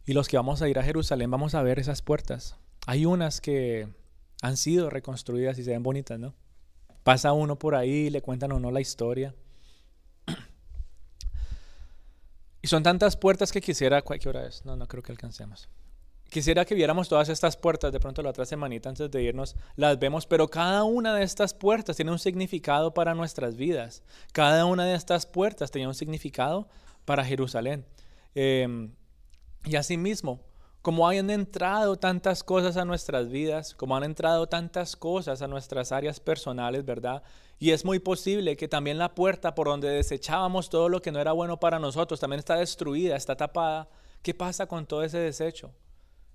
Y 0.06 0.12
los 0.12 0.28
que 0.28 0.36
vamos 0.36 0.60
a 0.60 0.68
ir 0.68 0.78
a 0.78 0.82
Jerusalén 0.82 1.30
vamos 1.30 1.54
a 1.54 1.62
ver 1.62 1.78
esas 1.78 2.02
puertas. 2.02 2.56
Hay 2.86 3.06
unas 3.06 3.40
que 3.40 3.88
han 4.42 4.56
sido 4.56 4.90
reconstruidas 4.90 5.58
y 5.58 5.64
se 5.64 5.70
ven 5.70 5.82
bonitas, 5.82 6.18
¿no? 6.18 6.34
Pasa 7.02 7.32
uno 7.32 7.58
por 7.58 7.74
ahí, 7.74 8.10
le 8.10 8.20
cuentan 8.20 8.52
o 8.52 8.60
no 8.60 8.70
la 8.70 8.80
historia. 8.80 9.34
Y 12.64 12.66
son 12.66 12.82
tantas 12.82 13.14
puertas 13.14 13.52
que 13.52 13.60
quisiera, 13.60 14.00
¿qué 14.00 14.26
hora 14.26 14.46
es? 14.46 14.64
No, 14.64 14.74
no 14.74 14.88
creo 14.88 15.02
que 15.02 15.12
alcancemos. 15.12 15.68
Quisiera 16.30 16.64
que 16.64 16.74
viéramos 16.74 17.10
todas 17.10 17.28
estas 17.28 17.58
puertas, 17.58 17.92
de 17.92 18.00
pronto 18.00 18.22
la 18.22 18.30
otra 18.30 18.46
semanita 18.46 18.88
antes 18.88 19.10
de 19.10 19.22
irnos 19.22 19.54
las 19.76 19.98
vemos, 19.98 20.24
pero 20.24 20.48
cada 20.48 20.82
una 20.84 21.14
de 21.14 21.24
estas 21.24 21.52
puertas 21.52 21.94
tiene 21.94 22.10
un 22.10 22.18
significado 22.18 22.94
para 22.94 23.14
nuestras 23.14 23.56
vidas. 23.56 24.02
Cada 24.32 24.64
una 24.64 24.86
de 24.86 24.94
estas 24.94 25.26
puertas 25.26 25.70
tenía 25.70 25.88
un 25.88 25.94
significado 25.94 26.66
para 27.04 27.22
Jerusalén. 27.22 27.84
Eh, 28.34 28.88
y 29.66 29.76
asimismo, 29.76 30.40
como 30.84 31.08
han 31.08 31.30
entrado 31.30 31.96
tantas 31.96 32.44
cosas 32.44 32.76
a 32.76 32.84
nuestras 32.84 33.30
vidas, 33.30 33.74
como 33.74 33.96
han 33.96 34.04
entrado 34.04 34.46
tantas 34.48 34.96
cosas 34.96 35.40
a 35.40 35.48
nuestras 35.48 35.92
áreas 35.92 36.20
personales, 36.20 36.84
¿verdad? 36.84 37.22
Y 37.58 37.70
es 37.70 37.86
muy 37.86 38.00
posible 38.00 38.54
que 38.58 38.68
también 38.68 38.98
la 38.98 39.14
puerta 39.14 39.54
por 39.54 39.66
donde 39.66 39.88
desechábamos 39.88 40.68
todo 40.68 40.90
lo 40.90 41.00
que 41.00 41.10
no 41.10 41.20
era 41.20 41.32
bueno 41.32 41.58
para 41.58 41.78
nosotros 41.78 42.20
también 42.20 42.40
está 42.40 42.56
destruida, 42.56 43.16
está 43.16 43.34
tapada. 43.34 43.88
¿Qué 44.20 44.34
pasa 44.34 44.66
con 44.66 44.84
todo 44.84 45.02
ese 45.02 45.16
desecho? 45.16 45.72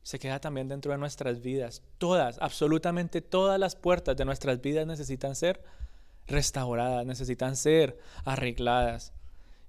Se 0.01 0.17
queda 0.17 0.39
también 0.39 0.67
dentro 0.67 0.93
de 0.93 0.97
nuestras 0.97 1.43
vidas. 1.43 1.83
Todas, 1.99 2.39
absolutamente 2.41 3.21
todas 3.21 3.59
las 3.59 3.75
puertas 3.75 4.17
de 4.17 4.25
nuestras 4.25 4.59
vidas 4.61 4.87
necesitan 4.87 5.35
ser 5.35 5.61
restauradas, 6.25 7.05
necesitan 7.05 7.55
ser 7.55 7.99
arregladas. 8.25 9.13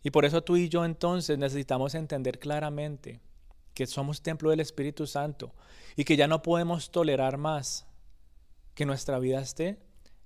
Y 0.03 0.11
por 0.11 0.24
eso 0.24 0.43
tú 0.43 0.57
y 0.57 0.70
yo 0.70 0.87
entonces 0.87 1.37
necesitamos 1.37 1.95
entender 1.95 2.39
claramente 2.39 3.20
que 3.81 3.87
somos 3.87 4.20
templo 4.20 4.51
del 4.51 4.61
Espíritu 4.61 5.07
Santo 5.07 5.55
y 5.97 6.05
que 6.05 6.18
ya 6.18 6.28
no 6.28 6.43
podemos 6.43 6.91
tolerar 6.91 7.39
más 7.39 7.87
que 8.74 8.85
nuestra 8.85 9.18
vida 9.18 9.41
esté 9.41 9.78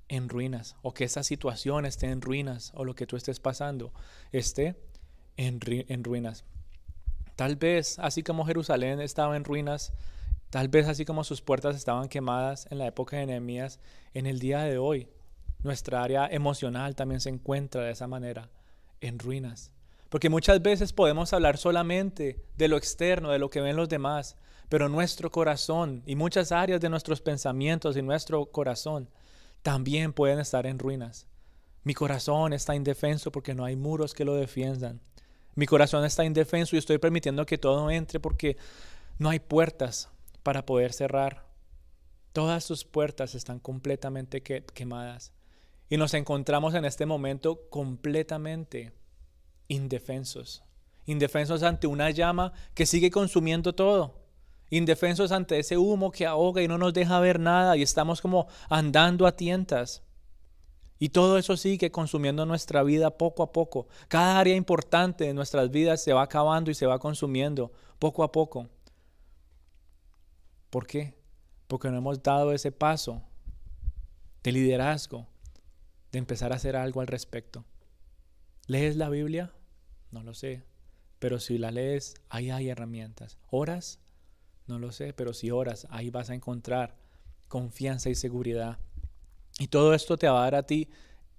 en 0.09 0.29
ruinas 0.29 0.75
o 0.83 0.93
que 0.93 1.05
esa 1.05 1.23
situación 1.23 1.87
esté 1.87 2.11
en 2.11 2.21
ruinas 2.21 2.73
o 2.75 2.85
lo 2.85 2.97
que 2.97 3.07
tú 3.07 3.15
estés 3.15 3.39
pasando 3.39 3.93
esté 4.33 4.75
en, 5.37 5.61
en 5.69 6.03
ruinas. 6.03 6.45
Tal 7.37 7.55
vez, 7.55 8.01
así 8.01 8.25
como 8.25 8.45
Jerusalén 8.45 9.01
estaba 9.01 9.37
en 9.37 9.45
ruinas, 9.45 9.93
tal 10.51 10.67
vez 10.67 10.89
así 10.89 11.05
como 11.05 11.23
sus 11.23 11.41
puertas 11.41 11.77
estaban 11.77 12.09
quemadas 12.09 12.67
en 12.73 12.79
la 12.79 12.89
época 12.89 13.19
de 13.19 13.27
Nehemías, 13.27 13.79
en 14.15 14.27
el 14.27 14.41
día 14.41 14.63
de 14.63 14.79
hoy, 14.79 15.07
nuestra 15.63 16.03
área 16.03 16.27
emocional 16.27 16.97
también 16.97 17.21
se 17.21 17.29
encuentra 17.29 17.83
de 17.83 17.93
esa 17.93 18.09
manera, 18.09 18.51
en 19.01 19.21
ruinas. 19.21 19.71
Porque 20.15 20.31
muchas 20.31 20.63
veces 20.63 20.93
podemos 20.93 21.33
hablar 21.33 21.59
solamente 21.59 22.41
de 22.57 22.69
lo 22.69 22.77
externo, 22.77 23.33
de 23.33 23.41
lo 23.41 23.51
que 23.51 23.61
ven 23.61 23.75
los 23.75 23.89
demás, 23.89 24.37
pero 24.69 24.89
nuestro 24.89 25.29
corazón 25.29 26.05
y 26.07 26.15
muchas 26.15 26.53
áreas 26.53 26.81
de 26.81 26.89
nuestros 26.89 27.21
pensamientos 27.21 27.97
y 27.97 28.03
nuestro 28.03 28.47
corazón 28.47 29.11
también 29.63 30.13
pueden 30.13 30.39
estar 30.39 30.67
en 30.67 30.79
ruinas. 30.79 31.27
Mi 31.83 31.95
corazón 31.95 32.53
está 32.53 32.77
indefenso 32.77 33.33
porque 33.33 33.57
no 33.57 33.65
hay 33.65 33.75
muros 33.75 34.15
que 34.15 34.25
lo 34.25 34.37
defiendan. 34.37 35.01
Mi 35.57 35.67
corazón 35.67 36.05
está 36.05 36.25
indefenso 36.25 36.77
y 36.77 36.79
estoy 36.79 36.99
permitiendo 36.99 37.45
que 37.45 37.59
todo 37.59 37.91
entre 37.91 38.21
porque 38.21 38.57
no 39.19 39.31
hay 39.31 39.41
puertas 39.41 40.11
para 40.45 40.65
poder 40.65 40.93
cerrar. 40.93 41.45
Todas 42.33 42.63
sus 42.63 42.85
puertas 42.85 43.35
están 43.35 43.59
completamente 43.59 44.45
quemadas. 44.45 45.33
Y 45.89 45.97
nos 45.97 46.15
encontramos 46.15 46.75
en 46.75 46.85
este 46.85 47.05
momento 47.05 47.69
completamente 47.69 48.93
indefensos. 49.69 50.63
Indefensos 51.07 51.63
ante 51.63 51.87
una 51.87 52.11
llama 52.11 52.53
que 52.75 52.87
sigue 52.87 53.11
consumiendo 53.11 53.75
todo. 53.75 54.25
Indefensos 54.71 55.33
ante 55.33 55.59
ese 55.59 55.77
humo 55.77 56.11
que 56.11 56.27
ahoga 56.27 56.63
y 56.63 56.69
no 56.69 56.79
nos 56.79 56.95
deja 56.95 57.21
ver 57.21 57.39
nada 57.39 57.77
y 57.77 57.83
estamos 57.83 58.21
como 58.21 58.49
andando 58.69 59.27
a 59.27 59.37
tientas. 59.37 60.03
Y 60.99 61.11
todo 61.11 61.39
eso 61.39 61.57
sigue 61.57 61.91
consumiendo 61.91 62.47
nuestra 62.47 62.83
vida 62.83 63.19
poco 63.19 63.43
a 63.43 63.53
poco. 63.53 63.89
Cada 64.09 64.39
área 64.39 64.57
importante 64.57 65.25
de 65.25 65.35
nuestras 65.35 65.71
vidas 65.71 66.03
se 66.03 66.13
va 66.13 66.23
acabando 66.23 66.71
y 66.71 66.75
se 66.75 66.87
va 66.87 66.99
consumiendo 66.99 67.73
poco 67.99 68.23
a 68.23 68.33
poco. 68.33 68.69
¿Por 70.71 70.87
qué? 70.87 71.15
Porque 71.67 71.91
no 71.91 71.99
hemos 71.99 72.23
dado 72.23 72.53
ese 72.53 72.73
paso 72.73 73.23
de 74.43 74.53
liderazgo, 74.53 75.27
de 76.11 76.19
empezar 76.19 76.53
a 76.53 76.57
hacer 76.57 76.75
algo 76.75 77.01
al 77.01 77.07
respecto. 77.07 77.65
¿Lees 78.67 78.97
la 78.97 79.09
Biblia? 79.09 79.53
No 80.11 80.23
lo 80.23 80.35
sé. 80.35 80.63
Pero 81.19 81.41
si 81.41 81.59
la 81.59 81.71
lees, 81.71 82.15
ahí 82.29 82.51
hay 82.51 82.69
herramientas. 82.69 83.39
¿Oras? 83.51 83.99
No 84.67 84.79
lo 84.79 84.93
sé, 84.93 85.13
pero 85.13 85.35
si 85.35 85.51
oras, 85.51 85.87
ahí 85.91 86.11
vas 86.11 86.31
a 86.31 86.35
encontrar 86.35 86.97
confianza 87.49 88.09
y 88.09 88.15
seguridad. 88.15 88.79
Y 89.59 89.69
todo 89.69 89.95
esto 89.95 90.17
te 90.17 90.29
va 90.29 90.41
a 90.41 90.45
dar 90.45 90.55
a 90.55 90.67
ti 90.67 90.89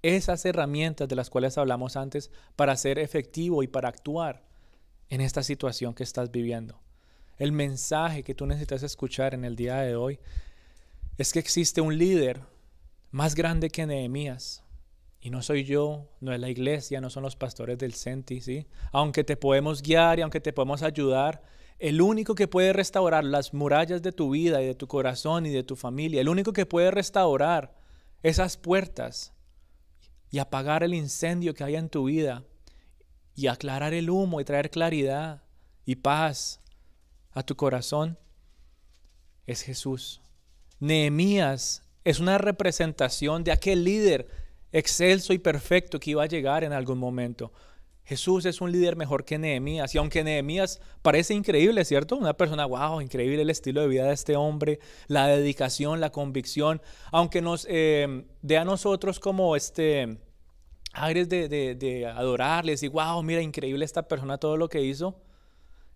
esas 0.02 0.44
herramientas 0.44 1.08
de 1.08 1.16
las 1.16 1.30
cuales 1.30 1.58
hablamos 1.58 1.96
antes 1.96 2.30
para 2.54 2.76
ser 2.76 2.98
efectivo 2.98 3.62
y 3.62 3.66
para 3.66 3.88
actuar 3.88 4.44
en 5.08 5.20
esta 5.20 5.42
situación 5.42 5.94
que 5.94 6.04
estás 6.04 6.30
viviendo. 6.30 6.80
El 7.38 7.52
mensaje 7.52 8.22
que 8.22 8.34
tú 8.34 8.46
necesitas 8.46 8.82
escuchar 8.82 9.34
en 9.34 9.44
el 9.44 9.56
día 9.56 9.76
de 9.76 9.96
hoy 9.96 10.18
es 11.18 11.32
que 11.32 11.38
existe 11.38 11.80
un 11.80 11.98
líder 11.98 12.40
más 13.10 13.34
grande 13.34 13.70
que 13.70 13.86
Nehemías. 13.86 14.62
Y 15.26 15.30
no 15.30 15.42
soy 15.42 15.64
yo, 15.64 16.08
no 16.20 16.32
es 16.32 16.38
la 16.38 16.48
iglesia, 16.48 17.00
no 17.00 17.10
son 17.10 17.24
los 17.24 17.34
pastores 17.34 17.76
del 17.78 17.94
Centi, 17.94 18.40
¿sí? 18.40 18.68
Aunque 18.92 19.24
te 19.24 19.36
podemos 19.36 19.82
guiar 19.82 20.20
y 20.20 20.22
aunque 20.22 20.40
te 20.40 20.52
podemos 20.52 20.84
ayudar, 20.84 21.42
el 21.80 22.00
único 22.00 22.36
que 22.36 22.46
puede 22.46 22.72
restaurar 22.72 23.24
las 23.24 23.52
murallas 23.52 24.02
de 24.02 24.12
tu 24.12 24.30
vida 24.30 24.62
y 24.62 24.66
de 24.66 24.76
tu 24.76 24.86
corazón 24.86 25.44
y 25.44 25.50
de 25.50 25.64
tu 25.64 25.74
familia, 25.74 26.20
el 26.20 26.28
único 26.28 26.52
que 26.52 26.64
puede 26.64 26.92
restaurar 26.92 27.74
esas 28.22 28.56
puertas 28.56 29.32
y 30.30 30.38
apagar 30.38 30.84
el 30.84 30.94
incendio 30.94 31.54
que 31.54 31.64
hay 31.64 31.74
en 31.74 31.88
tu 31.88 32.04
vida 32.04 32.44
y 33.34 33.48
aclarar 33.48 33.94
el 33.94 34.10
humo 34.10 34.40
y 34.40 34.44
traer 34.44 34.70
claridad 34.70 35.42
y 35.84 35.96
paz 35.96 36.60
a 37.32 37.42
tu 37.42 37.56
corazón 37.56 38.16
es 39.44 39.62
Jesús. 39.62 40.22
Nehemías 40.78 41.82
es 42.04 42.20
una 42.20 42.38
representación 42.38 43.42
de 43.42 43.50
aquel 43.50 43.82
líder 43.82 44.45
excelso 44.78 45.32
y 45.32 45.38
perfecto 45.38 45.98
que 45.98 46.10
iba 46.10 46.22
a 46.22 46.26
llegar 46.26 46.64
en 46.64 46.72
algún 46.72 46.98
momento. 46.98 47.52
Jesús 48.04 48.44
es 48.44 48.60
un 48.60 48.70
líder 48.70 48.94
mejor 48.94 49.24
que 49.24 49.38
Nehemías. 49.38 49.94
Y 49.94 49.98
aunque 49.98 50.22
Nehemías 50.22 50.80
parece 51.02 51.34
increíble, 51.34 51.84
¿cierto? 51.84 52.16
Una 52.16 52.36
persona, 52.36 52.66
wow, 52.66 53.00
increíble 53.00 53.42
el 53.42 53.50
estilo 53.50 53.80
de 53.80 53.88
vida 53.88 54.04
de 54.04 54.14
este 54.14 54.36
hombre, 54.36 54.78
la 55.08 55.26
dedicación, 55.26 56.00
la 56.00 56.10
convicción, 56.10 56.80
aunque 57.10 57.42
nos 57.42 57.66
eh, 57.68 58.24
dé 58.42 58.58
a 58.58 58.64
nosotros 58.64 59.18
como 59.18 59.56
este 59.56 60.18
aires 60.92 61.28
de, 61.28 61.48
de, 61.48 61.74
de 61.74 62.06
adorarles 62.06 62.88
wow, 62.90 63.22
mira, 63.22 63.42
increíble 63.42 63.84
esta 63.84 64.06
persona, 64.06 64.38
todo 64.38 64.56
lo 64.56 64.68
que 64.68 64.82
hizo, 64.82 65.20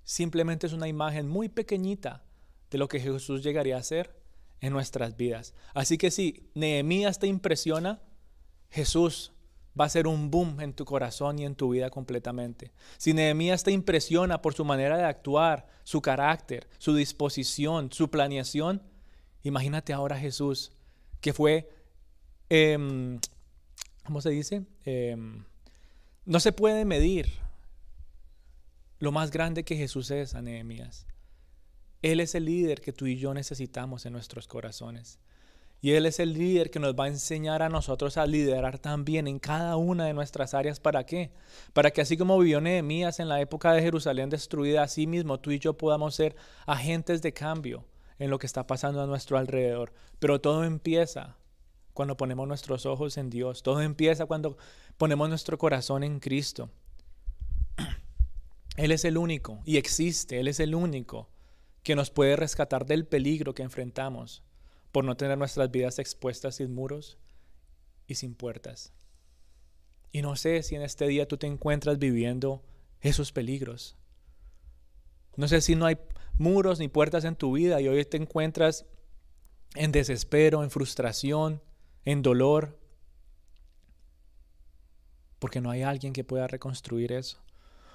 simplemente 0.04 0.66
es 0.66 0.72
una 0.72 0.88
imagen 0.88 1.28
muy 1.28 1.48
pequeñita 1.48 2.24
de 2.70 2.78
lo 2.78 2.88
que 2.88 3.00
Jesús 3.00 3.42
llegaría 3.42 3.76
a 3.76 3.80
hacer 3.80 4.14
en 4.60 4.72
nuestras 4.72 5.16
vidas. 5.16 5.54
Así 5.74 5.96
que 5.96 6.10
si 6.10 6.50
Nehemías 6.54 7.18
te 7.18 7.28
impresiona, 7.28 8.00
Jesús 8.70 9.32
va 9.78 9.84
a 9.84 9.90
ser 9.90 10.06
un 10.06 10.30
boom 10.30 10.60
en 10.60 10.72
tu 10.72 10.84
corazón 10.84 11.38
y 11.38 11.44
en 11.44 11.54
tu 11.54 11.70
vida 11.70 11.90
completamente. 11.90 12.72
Si 12.98 13.12
Nehemías 13.12 13.62
te 13.62 13.72
impresiona 13.72 14.42
por 14.42 14.54
su 14.54 14.64
manera 14.64 14.96
de 14.96 15.04
actuar, 15.04 15.66
su 15.84 16.00
carácter, 16.00 16.68
su 16.78 16.94
disposición, 16.94 17.92
su 17.92 18.10
planeación, 18.10 18.82
imagínate 19.42 19.92
ahora 19.92 20.18
Jesús, 20.18 20.72
que 21.20 21.32
fue, 21.32 21.70
em, 22.48 23.20
¿cómo 24.04 24.20
se 24.20 24.30
dice? 24.30 24.64
Em, 24.84 25.44
no 26.24 26.40
se 26.40 26.52
puede 26.52 26.84
medir 26.84 27.30
lo 28.98 29.12
más 29.12 29.30
grande 29.30 29.64
que 29.64 29.76
Jesús 29.76 30.10
es 30.10 30.34
a 30.34 30.42
Nehemías. 30.42 31.06
Él 32.02 32.20
es 32.20 32.34
el 32.34 32.44
líder 32.44 32.80
que 32.80 32.92
tú 32.92 33.06
y 33.06 33.16
yo 33.16 33.34
necesitamos 33.34 34.06
en 34.06 34.12
nuestros 34.12 34.46
corazones. 34.46 35.18
Y 35.82 35.92
Él 35.92 36.04
es 36.04 36.20
el 36.20 36.34
líder 36.34 36.70
que 36.70 36.78
nos 36.78 36.94
va 36.94 37.04
a 37.04 37.08
enseñar 37.08 37.62
a 37.62 37.70
nosotros 37.70 38.18
a 38.18 38.26
liderar 38.26 38.78
también 38.78 39.26
en 39.26 39.38
cada 39.38 39.76
una 39.76 40.04
de 40.04 40.12
nuestras 40.12 40.52
áreas. 40.52 40.78
¿Para 40.78 41.04
qué? 41.06 41.32
Para 41.72 41.90
que 41.90 42.02
así 42.02 42.18
como 42.18 42.38
vivió 42.38 42.60
Nehemías 42.60 43.18
en 43.18 43.28
la 43.28 43.40
época 43.40 43.72
de 43.72 43.80
Jerusalén 43.80 44.28
destruida, 44.28 44.82
así 44.82 45.06
mismo 45.06 45.40
tú 45.40 45.52
y 45.52 45.58
yo 45.58 45.78
podamos 45.78 46.14
ser 46.14 46.36
agentes 46.66 47.22
de 47.22 47.32
cambio 47.32 47.86
en 48.18 48.28
lo 48.28 48.38
que 48.38 48.46
está 48.46 48.66
pasando 48.66 49.02
a 49.02 49.06
nuestro 49.06 49.38
alrededor. 49.38 49.94
Pero 50.18 50.40
todo 50.40 50.64
empieza 50.64 51.36
cuando 51.94 52.18
ponemos 52.18 52.46
nuestros 52.46 52.84
ojos 52.84 53.16
en 53.16 53.30
Dios. 53.30 53.62
Todo 53.62 53.80
empieza 53.80 54.26
cuando 54.26 54.58
ponemos 54.98 55.30
nuestro 55.30 55.56
corazón 55.56 56.04
en 56.04 56.20
Cristo. 56.20 56.68
Él 58.76 58.92
es 58.92 59.06
el 59.06 59.16
único 59.16 59.60
y 59.64 59.78
existe, 59.78 60.40
Él 60.40 60.48
es 60.48 60.60
el 60.60 60.74
único 60.74 61.30
que 61.82 61.96
nos 61.96 62.10
puede 62.10 62.36
rescatar 62.36 62.84
del 62.84 63.06
peligro 63.06 63.54
que 63.54 63.62
enfrentamos 63.62 64.42
por 64.92 65.04
no 65.04 65.16
tener 65.16 65.38
nuestras 65.38 65.70
vidas 65.70 65.98
expuestas 65.98 66.56
sin 66.56 66.74
muros 66.74 67.18
y 68.06 68.16
sin 68.16 68.34
puertas. 68.34 68.92
Y 70.12 70.22
no 70.22 70.36
sé 70.36 70.62
si 70.62 70.74
en 70.74 70.82
este 70.82 71.06
día 71.06 71.28
tú 71.28 71.36
te 71.36 71.46
encuentras 71.46 71.98
viviendo 71.98 72.62
esos 73.00 73.32
peligros. 73.32 73.96
No 75.36 75.46
sé 75.48 75.60
si 75.60 75.76
no 75.76 75.86
hay 75.86 75.98
muros 76.36 76.78
ni 76.78 76.88
puertas 76.88 77.24
en 77.24 77.36
tu 77.36 77.52
vida 77.52 77.80
y 77.80 77.88
hoy 77.88 78.04
te 78.04 78.16
encuentras 78.16 78.86
en 79.74 79.92
desespero, 79.92 80.64
en 80.64 80.70
frustración, 80.70 81.62
en 82.04 82.22
dolor, 82.22 82.78
porque 85.38 85.60
no 85.60 85.70
hay 85.70 85.82
alguien 85.82 86.12
que 86.12 86.24
pueda 86.24 86.46
reconstruir 86.46 87.12
eso. 87.12 87.38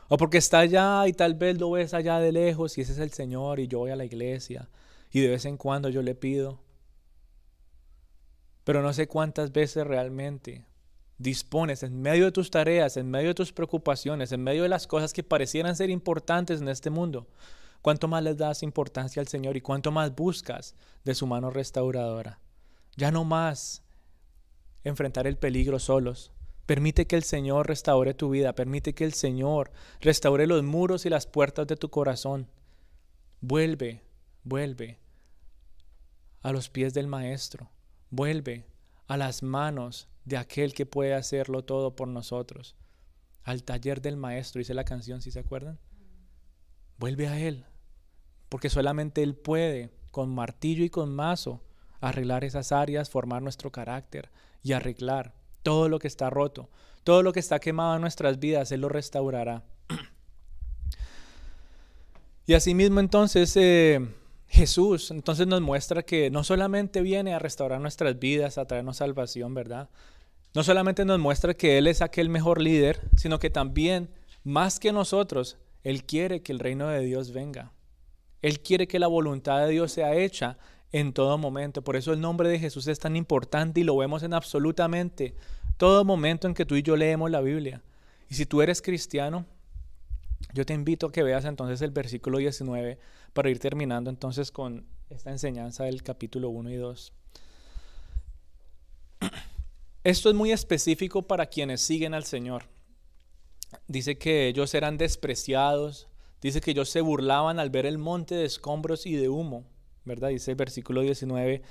O 0.07 0.17
porque 0.17 0.37
está 0.37 0.59
allá 0.59 1.07
y 1.07 1.13
tal 1.13 1.33
vez 1.33 1.59
lo 1.59 1.71
ves 1.71 1.93
allá 1.93 2.19
de 2.19 2.31
lejos 2.31 2.77
y 2.77 2.81
ese 2.81 2.93
es 2.93 2.99
el 2.99 3.11
Señor 3.11 3.59
y 3.59 3.67
yo 3.67 3.79
voy 3.79 3.91
a 3.91 3.95
la 3.95 4.05
iglesia 4.05 4.69
y 5.11 5.21
de 5.21 5.29
vez 5.29 5.45
en 5.45 5.57
cuando 5.57 5.89
yo 5.89 6.01
le 6.01 6.15
pido. 6.15 6.59
Pero 8.65 8.81
no 8.81 8.91
sé 8.91 9.07
cuántas 9.07 9.53
veces 9.53 9.87
realmente 9.87 10.65
dispones 11.17 11.83
en 11.83 12.01
medio 12.01 12.25
de 12.25 12.31
tus 12.31 12.51
tareas, 12.51 12.97
en 12.97 13.09
medio 13.09 13.29
de 13.29 13.35
tus 13.35 13.53
preocupaciones, 13.53 14.31
en 14.31 14.43
medio 14.43 14.63
de 14.63 14.69
las 14.69 14.87
cosas 14.87 15.13
que 15.13 15.23
parecieran 15.23 15.75
ser 15.75 15.89
importantes 15.89 16.59
en 16.59 16.67
este 16.67 16.89
mundo, 16.89 17.27
cuánto 17.81 18.07
más 18.07 18.23
les 18.23 18.37
das 18.37 18.63
importancia 18.63 19.21
al 19.21 19.27
Señor 19.27 19.55
y 19.55 19.61
cuánto 19.61 19.91
más 19.91 20.13
buscas 20.13 20.75
de 21.05 21.15
su 21.15 21.27
mano 21.27 21.51
restauradora. 21.51 22.39
Ya 22.97 23.11
no 23.11 23.23
más 23.23 23.83
enfrentar 24.83 25.27
el 25.27 25.37
peligro 25.37 25.79
solos. 25.79 26.31
Permite 26.65 27.05
que 27.05 27.15
el 27.15 27.23
Señor 27.23 27.67
restaure 27.67 28.15
tu 28.15 28.31
vida, 28.31 28.55
permite 28.55 28.95
que 28.95 29.05
el 29.05 29.13
Señor 29.13 29.71
restaure 30.01 30.47
los 30.47 30.63
muros 30.63 31.05
y 31.05 31.09
las 31.09 31.27
puertas 31.27 31.67
de 31.67 31.75
tu 31.75 31.89
corazón. 31.89 32.49
Vuelve, 33.41 34.01
vuelve 34.43 34.97
a 36.41 36.51
los 36.51 36.69
pies 36.69 36.95
del 36.95 37.07
Maestro. 37.07 37.69
Vuelve 38.15 38.65
a 39.07 39.17
las 39.17 39.43
manos 39.43 40.07
de 40.23 40.37
aquel 40.37 40.73
que 40.73 40.85
puede 40.85 41.13
hacerlo 41.13 41.65
todo 41.65 41.97
por 41.97 42.07
nosotros. 42.07 42.77
Al 43.43 43.63
taller 43.63 44.01
del 44.01 44.15
maestro, 44.15 44.59
dice 44.59 44.73
la 44.73 44.85
canción, 44.85 45.21
si 45.21 45.31
se 45.31 45.39
acuerdan. 45.39 45.79
Vuelve 46.97 47.27
a 47.27 47.37
Él, 47.37 47.65
porque 48.47 48.69
solamente 48.69 49.21
Él 49.21 49.35
puede, 49.35 49.91
con 50.11 50.33
martillo 50.33 50.85
y 50.85 50.89
con 50.89 51.13
mazo, 51.13 51.61
arreglar 51.99 52.45
esas 52.45 52.71
áreas, 52.71 53.09
formar 53.09 53.41
nuestro 53.41 53.69
carácter 53.69 54.31
y 54.63 54.71
arreglar 54.71 55.35
todo 55.61 55.89
lo 55.89 55.99
que 55.99 56.07
está 56.07 56.29
roto, 56.29 56.69
todo 57.03 57.21
lo 57.21 57.33
que 57.33 57.41
está 57.41 57.59
quemado 57.59 57.95
en 57.95 58.01
nuestras 58.01 58.39
vidas, 58.39 58.71
Él 58.71 58.79
lo 58.79 58.87
restaurará. 58.87 59.65
Y 62.47 62.53
asimismo 62.53 63.01
entonces 63.01 63.57
eh, 63.57 63.99
Jesús 64.55 65.11
entonces 65.11 65.47
nos 65.47 65.59
muestra 65.59 66.03
que 66.03 66.31
no 66.31 66.45
solamente 66.45 67.01
viene 67.01 67.33
a 67.33 67.39
restaurar 67.39 67.81
nuestras 67.81 68.17
vidas, 68.17 68.57
a 68.57 68.65
traernos 68.65 68.97
salvación, 68.97 69.53
¿verdad? 69.53 69.89
No 70.53 70.63
solamente 70.63 71.03
nos 71.03 71.19
muestra 71.19 71.53
que 71.53 71.77
Él 71.77 71.87
es 71.87 72.01
aquel 72.01 72.29
mejor 72.29 72.61
líder, 72.61 73.01
sino 73.17 73.37
que 73.37 73.49
también, 73.49 74.09
más 74.45 74.79
que 74.79 74.93
nosotros, 74.93 75.57
Él 75.83 76.05
quiere 76.05 76.41
que 76.41 76.53
el 76.53 76.59
reino 76.59 76.87
de 76.87 77.01
Dios 77.01 77.33
venga. 77.33 77.73
Él 78.41 78.61
quiere 78.61 78.87
que 78.87 78.97
la 78.97 79.07
voluntad 79.07 79.59
de 79.59 79.71
Dios 79.71 79.91
sea 79.91 80.15
hecha 80.15 80.57
en 80.93 81.11
todo 81.11 81.37
momento. 81.37 81.81
Por 81.81 81.97
eso 81.97 82.13
el 82.13 82.21
nombre 82.21 82.47
de 82.47 82.57
Jesús 82.57 82.87
es 82.87 82.99
tan 82.99 83.17
importante 83.17 83.81
y 83.81 83.83
lo 83.83 83.97
vemos 83.97 84.23
en 84.23 84.33
absolutamente 84.33 85.35
todo 85.75 86.05
momento 86.05 86.47
en 86.47 86.53
que 86.53 86.65
tú 86.65 86.75
y 86.75 86.81
yo 86.81 86.95
leemos 86.95 87.29
la 87.29 87.41
Biblia. 87.41 87.81
Y 88.29 88.35
si 88.35 88.45
tú 88.45 88.61
eres 88.61 88.81
cristiano, 88.81 89.45
yo 90.53 90.65
te 90.65 90.73
invito 90.73 91.07
a 91.07 91.11
que 91.11 91.23
veas 91.23 91.43
entonces 91.43 91.81
el 91.81 91.91
versículo 91.91 92.37
19 92.37 92.97
para 93.35 93.49
ir 93.49 93.59
terminando 93.59 94.09
entonces 94.09 94.49
con 94.49 94.87
esta 95.09 95.29
enseñanza 95.29 95.83
del 95.83 96.03
capítulo 96.03 96.49
1 96.49 96.71
y 96.71 96.75
2. 96.77 97.13
Esto 100.05 100.29
es 100.29 100.35
muy 100.35 100.53
específico 100.53 101.27
para 101.27 101.47
quienes 101.47 101.81
siguen 101.81 102.13
al 102.13 102.23
Señor. 102.23 102.63
Dice 103.89 104.17
que 104.17 104.47
ellos 104.47 104.73
eran 104.73 104.97
despreciados, 104.97 106.07
dice 106.41 106.61
que 106.61 106.71
ellos 106.71 106.87
se 106.89 107.01
burlaban 107.01 107.59
al 107.59 107.69
ver 107.69 107.85
el 107.85 107.97
monte 107.97 108.35
de 108.35 108.45
escombros 108.45 109.05
y 109.05 109.15
de 109.15 109.27
humo, 109.27 109.65
¿verdad? 110.05 110.29
Dice 110.29 110.51
el 110.51 110.57
versículo 110.57 111.01
19. 111.01 111.61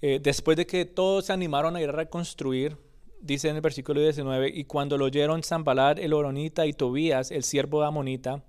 Eh, 0.00 0.20
después 0.22 0.56
de 0.56 0.66
que 0.66 0.86
todos 0.86 1.26
se 1.26 1.34
animaron 1.34 1.76
a 1.76 1.82
ir 1.82 1.90
a 1.90 1.92
reconstruir, 1.92 2.78
dice 3.20 3.50
en 3.50 3.56
el 3.56 3.62
versículo 3.62 4.00
19, 4.00 4.48
y 4.48 4.64
cuando 4.64 4.96
lo 4.96 5.04
oyeron 5.04 5.42
Zambalat 5.42 5.98
el 5.98 6.14
Oronita 6.14 6.64
y 6.64 6.72
Tobías 6.72 7.30
el 7.30 7.44
siervo 7.44 7.82
de 7.82 7.88
Amonita 7.88 8.42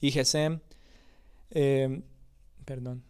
y 0.00 0.10
Gesem, 0.10 0.58
eh, 1.54 2.02
perdón, 2.64 3.04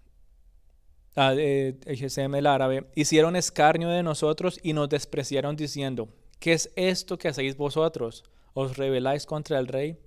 ah, 1.16 1.32
el 1.34 2.46
árabe, 2.46 2.86
hicieron 2.94 3.36
escarnio 3.36 3.88
de 3.88 4.02
nosotros 4.02 4.60
y 4.62 4.72
nos 4.72 4.88
despreciaron 4.88 5.56
diciendo, 5.56 6.08
¿qué 6.38 6.52
es 6.52 6.70
esto 6.76 7.18
que 7.18 7.28
hacéis 7.28 7.56
vosotros? 7.56 8.24
¿Os 8.52 8.76
rebeláis 8.76 9.26
contra 9.26 9.58
el 9.58 9.66
rey? 9.66 9.98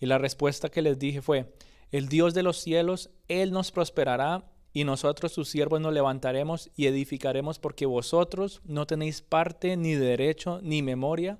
Y 0.00 0.06
la 0.06 0.18
respuesta 0.18 0.68
que 0.68 0.82
les 0.82 0.98
dije 0.98 1.22
fue, 1.22 1.54
el 1.90 2.08
Dios 2.08 2.34
de 2.34 2.42
los 2.42 2.58
cielos, 2.58 3.10
Él 3.28 3.52
nos 3.52 3.70
prosperará 3.70 4.50
y 4.72 4.82
nosotros 4.82 5.32
sus 5.32 5.48
siervos 5.48 5.80
nos 5.80 5.94
levantaremos 5.94 6.70
y 6.74 6.86
edificaremos 6.86 7.60
porque 7.60 7.86
vosotros 7.86 8.60
no 8.64 8.86
tenéis 8.86 9.22
parte 9.22 9.76
ni 9.76 9.94
derecho 9.94 10.60
ni 10.62 10.82
memoria 10.82 11.38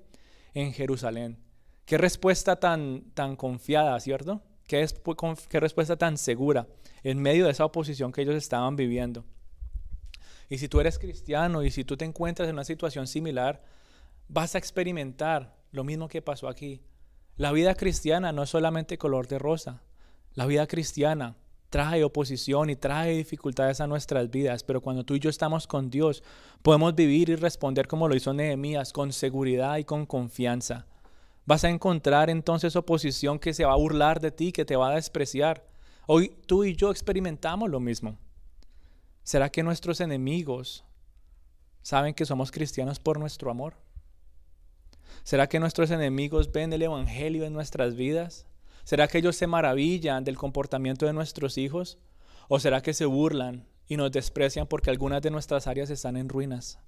en 0.54 0.72
Jerusalén. 0.72 1.38
Qué 1.84 1.98
respuesta 1.98 2.56
tan, 2.56 3.10
tan 3.14 3.34
confiada, 3.34 3.98
¿cierto? 3.98 4.40
Qué, 4.66 4.86
respuesta 5.60 5.96
tan 5.96 6.16
segura 6.16 6.66
en 7.02 7.20
medio 7.20 7.44
de 7.44 7.50
esa 7.50 7.64
oposición 7.64 8.12
que 8.12 8.22
ellos 8.22 8.34
estaban 8.34 8.76
viviendo. 8.76 9.24
Y 10.48 10.58
si 10.58 10.68
tú 10.68 10.80
eres 10.80 10.98
cristiano 10.98 11.62
y 11.62 11.70
si 11.70 11.84
tú 11.84 11.96
te 11.96 12.04
encuentras 12.04 12.48
en 12.48 12.54
una 12.54 12.64
situación 12.64 13.06
similar, 13.06 13.62
vas 14.28 14.54
a 14.54 14.58
experimentar 14.58 15.56
lo 15.72 15.84
mismo 15.84 16.08
que 16.08 16.22
pasó 16.22 16.48
aquí. 16.48 16.82
La 17.36 17.52
vida 17.52 17.74
cristiana 17.74 18.32
no 18.32 18.42
es 18.42 18.50
solamente 18.50 18.96
color 18.96 19.26
de 19.26 19.38
rosa. 19.38 19.82
La 20.34 20.46
vida 20.46 20.66
cristiana 20.66 21.36
trae 21.68 22.04
oposición 22.04 22.70
y 22.70 22.76
trae 22.76 23.16
dificultades 23.16 23.80
a 23.80 23.88
nuestras 23.88 24.30
vidas, 24.30 24.62
pero 24.62 24.80
cuando 24.80 25.04
tú 25.04 25.16
y 25.16 25.18
yo 25.18 25.28
estamos 25.28 25.66
con 25.66 25.90
Dios, 25.90 26.22
podemos 26.62 26.94
vivir 26.94 27.30
y 27.30 27.34
responder 27.34 27.88
como 27.88 28.06
lo 28.06 28.14
hizo 28.14 28.32
Nehemías, 28.32 28.92
con 28.92 29.12
seguridad 29.12 29.76
y 29.78 29.84
con 29.84 30.06
confianza. 30.06 30.86
Vas 31.46 31.64
a 31.64 31.70
encontrar 31.70 32.30
entonces 32.30 32.74
oposición 32.74 33.38
que 33.38 33.52
se 33.52 33.64
va 33.64 33.72
a 33.72 33.76
burlar 33.76 34.20
de 34.20 34.30
ti, 34.30 34.50
que 34.50 34.64
te 34.64 34.76
va 34.76 34.90
a 34.90 34.94
despreciar. 34.94 35.66
Hoy 36.06 36.36
tú 36.46 36.64
y 36.64 36.74
yo 36.74 36.90
experimentamos 36.90 37.68
lo 37.68 37.80
mismo. 37.80 38.18
¿Será 39.22 39.50
que 39.50 39.62
nuestros 39.62 40.00
enemigos 40.00 40.84
saben 41.82 42.14
que 42.14 42.24
somos 42.24 42.50
cristianos 42.50 42.98
por 42.98 43.18
nuestro 43.18 43.50
amor? 43.50 43.74
¿Será 45.22 45.48
que 45.48 45.60
nuestros 45.60 45.90
enemigos 45.90 46.50
ven 46.50 46.72
el 46.72 46.82
Evangelio 46.82 47.44
en 47.44 47.52
nuestras 47.52 47.94
vidas? 47.94 48.46
¿Será 48.84 49.08
que 49.08 49.18
ellos 49.18 49.36
se 49.36 49.46
maravillan 49.46 50.24
del 50.24 50.36
comportamiento 50.36 51.06
de 51.06 51.12
nuestros 51.12 51.56
hijos? 51.58 51.98
¿O 52.48 52.58
será 52.58 52.82
que 52.82 52.92
se 52.94 53.06
burlan 53.06 53.66
y 53.86 53.96
nos 53.96 54.12
desprecian 54.12 54.66
porque 54.66 54.90
algunas 54.90 55.22
de 55.22 55.30
nuestras 55.30 55.66
áreas 55.66 55.90
están 55.90 56.16
en 56.16 56.28
ruinas? 56.28 56.78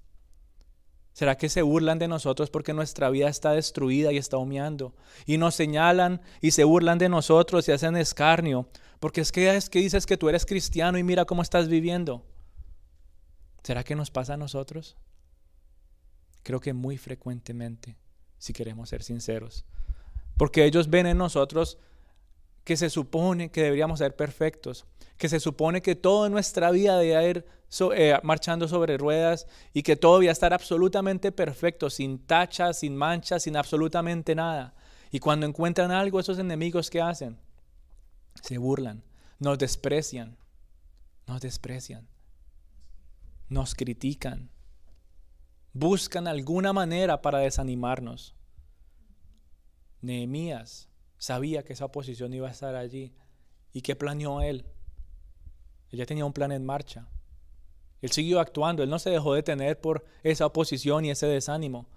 ¿Será 1.17 1.35
que 1.35 1.49
se 1.49 1.63
burlan 1.63 1.97
de 1.97 2.07
nosotros 2.07 2.51
porque 2.51 2.75
nuestra 2.75 3.09
vida 3.09 3.27
está 3.27 3.53
destruida 3.53 4.13
y 4.13 4.17
está 4.17 4.37
humeando? 4.37 4.93
Y 5.25 5.39
nos 5.39 5.55
señalan 5.55 6.21
y 6.41 6.51
se 6.51 6.63
burlan 6.63 6.99
de 6.99 7.09
nosotros 7.09 7.67
y 7.67 7.71
hacen 7.71 7.97
escarnio. 7.97 8.69
Porque 8.99 9.21
es 9.21 9.31
que, 9.31 9.55
es 9.55 9.67
que 9.67 9.79
dices 9.79 10.05
que 10.05 10.15
tú 10.15 10.29
eres 10.29 10.45
cristiano 10.45 10.95
y 10.95 11.01
mira 11.01 11.25
cómo 11.25 11.41
estás 11.41 11.69
viviendo. 11.69 12.23
¿Será 13.63 13.83
que 13.83 13.95
nos 13.95 14.11
pasa 14.11 14.35
a 14.35 14.37
nosotros? 14.37 14.95
Creo 16.43 16.59
que 16.59 16.73
muy 16.73 16.97
frecuentemente, 16.99 17.95
si 18.37 18.53
queremos 18.53 18.89
ser 18.89 19.01
sinceros. 19.01 19.65
Porque 20.37 20.65
ellos 20.65 20.87
ven 20.87 21.07
en 21.07 21.17
nosotros 21.17 21.79
que 22.63 22.77
se 22.77 22.91
supone 22.91 23.49
que 23.49 23.63
deberíamos 23.63 23.97
ser 23.97 24.15
perfectos, 24.15 24.85
que 25.17 25.29
se 25.29 25.39
supone 25.39 25.81
que 25.81 25.95
toda 25.95 26.29
nuestra 26.29 26.71
vida 26.71 26.97
debe 26.97 27.29
ir 27.29 27.45
eh, 27.95 28.17
marchando 28.23 28.67
sobre 28.67 28.97
ruedas 28.97 29.47
y 29.73 29.83
que 29.83 29.95
todo 29.95 30.19
debe 30.19 30.31
estar 30.31 30.53
absolutamente 30.53 31.31
perfecto, 31.31 31.89
sin 31.89 32.19
tachas, 32.19 32.79
sin 32.79 32.95
manchas, 32.95 33.43
sin 33.43 33.57
absolutamente 33.57 34.35
nada. 34.35 34.73
Y 35.11 35.19
cuando 35.19 35.45
encuentran 35.45 35.91
algo, 35.91 36.19
esos 36.19 36.39
enemigos 36.39 36.89
que 36.89 37.01
hacen, 37.01 37.37
se 38.41 38.57
burlan, 38.57 39.03
nos 39.39 39.57
desprecian, 39.57 40.37
nos 41.25 41.41
desprecian, 41.41 42.07
nos 43.49 43.73
critican, 43.73 44.49
buscan 45.73 46.27
alguna 46.27 46.73
manera 46.73 47.21
para 47.21 47.39
desanimarnos. 47.39 48.35
Nehemías 50.01 50.89
sabía 51.17 51.63
que 51.63 51.73
esa 51.73 51.85
oposición 51.85 52.33
iba 52.33 52.47
a 52.47 52.51
estar 52.51 52.75
allí. 52.75 53.15
¿Y 53.73 53.81
qué 53.81 53.95
planeó 53.95 54.41
él? 54.41 54.65
Él 55.91 55.99
ya 55.99 56.05
tenía 56.05 56.25
un 56.25 56.33
plan 56.33 56.51
en 56.51 56.65
marcha. 56.65 57.07
Él 58.01 58.11
siguió 58.11 58.39
actuando, 58.39 58.83
él 58.83 58.89
no 58.89 58.99
se 58.99 59.09
dejó 59.09 59.33
detener 59.33 59.79
por 59.79 60.05
esa 60.23 60.45
oposición 60.45 61.05
y 61.05 61.11
ese 61.11 61.25
desánimo, 61.27 61.87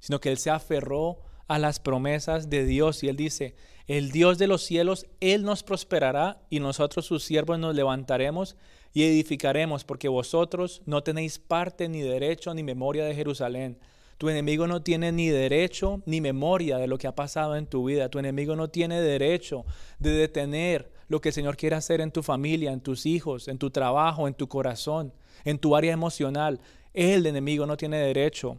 sino 0.00 0.20
que 0.20 0.30
él 0.30 0.38
se 0.38 0.50
aferró 0.50 1.20
a 1.46 1.58
las 1.58 1.78
promesas 1.78 2.50
de 2.50 2.64
Dios 2.64 3.04
y 3.04 3.08
él 3.08 3.16
dice, 3.16 3.54
el 3.86 4.10
Dios 4.10 4.38
de 4.38 4.46
los 4.46 4.62
cielos, 4.62 5.06
Él 5.20 5.44
nos 5.44 5.62
prosperará 5.62 6.40
y 6.48 6.58
nosotros 6.58 7.04
sus 7.04 7.22
siervos 7.22 7.58
nos 7.58 7.74
levantaremos 7.74 8.56
y 8.94 9.02
edificaremos 9.02 9.84
porque 9.84 10.08
vosotros 10.08 10.80
no 10.86 11.02
tenéis 11.02 11.38
parte 11.38 11.88
ni 11.90 12.00
derecho 12.00 12.54
ni 12.54 12.62
memoria 12.62 13.04
de 13.04 13.14
Jerusalén 13.14 13.78
tu 14.18 14.28
enemigo 14.28 14.66
no 14.66 14.82
tiene 14.82 15.12
ni 15.12 15.28
derecho 15.28 16.02
ni 16.06 16.20
memoria 16.20 16.78
de 16.78 16.86
lo 16.86 16.98
que 16.98 17.06
ha 17.06 17.14
pasado 17.14 17.56
en 17.56 17.66
tu 17.66 17.84
vida. 17.84 18.08
Tu 18.08 18.18
enemigo 18.18 18.54
no 18.56 18.68
tiene 18.68 19.00
derecho 19.00 19.64
de 19.98 20.10
detener 20.10 20.92
lo 21.14 21.20
que 21.20 21.28
el 21.28 21.34
Señor 21.34 21.56
quiere 21.56 21.76
hacer 21.76 22.00
en 22.00 22.10
tu 22.10 22.24
familia, 22.24 22.72
en 22.72 22.80
tus 22.80 23.06
hijos, 23.06 23.46
en 23.46 23.56
tu 23.56 23.70
trabajo, 23.70 24.26
en 24.26 24.34
tu 24.34 24.48
corazón, 24.48 25.14
en 25.44 25.60
tu 25.60 25.76
área 25.76 25.92
emocional. 25.92 26.60
El 26.92 27.24
enemigo 27.24 27.66
no 27.66 27.76
tiene 27.76 27.98
derecho 27.98 28.58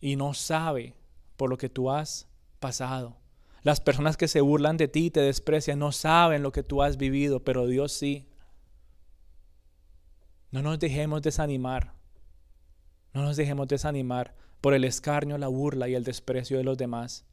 y 0.00 0.16
no 0.16 0.32
sabe 0.32 0.94
por 1.36 1.50
lo 1.50 1.58
que 1.58 1.68
tú 1.68 1.90
has 1.90 2.26
pasado. 2.58 3.18
Las 3.62 3.82
personas 3.82 4.16
que 4.16 4.28
se 4.28 4.40
burlan 4.40 4.78
de 4.78 4.88
ti 4.88 5.10
te 5.10 5.20
desprecian 5.20 5.78
no 5.78 5.92
saben 5.92 6.42
lo 6.42 6.52
que 6.52 6.62
tú 6.62 6.82
has 6.82 6.96
vivido, 6.96 7.44
pero 7.44 7.66
Dios 7.66 7.92
sí. 7.92 8.26
No 10.50 10.62
nos 10.62 10.78
dejemos 10.78 11.20
desanimar. 11.20 11.92
No 13.12 13.24
nos 13.24 13.36
dejemos 13.36 13.68
desanimar 13.68 14.34
por 14.62 14.72
el 14.72 14.84
escarnio, 14.84 15.36
la 15.36 15.48
burla 15.48 15.86
y 15.86 15.94
el 15.94 16.04
desprecio 16.04 16.56
de 16.56 16.64
los 16.64 16.78
demás. 16.78 17.26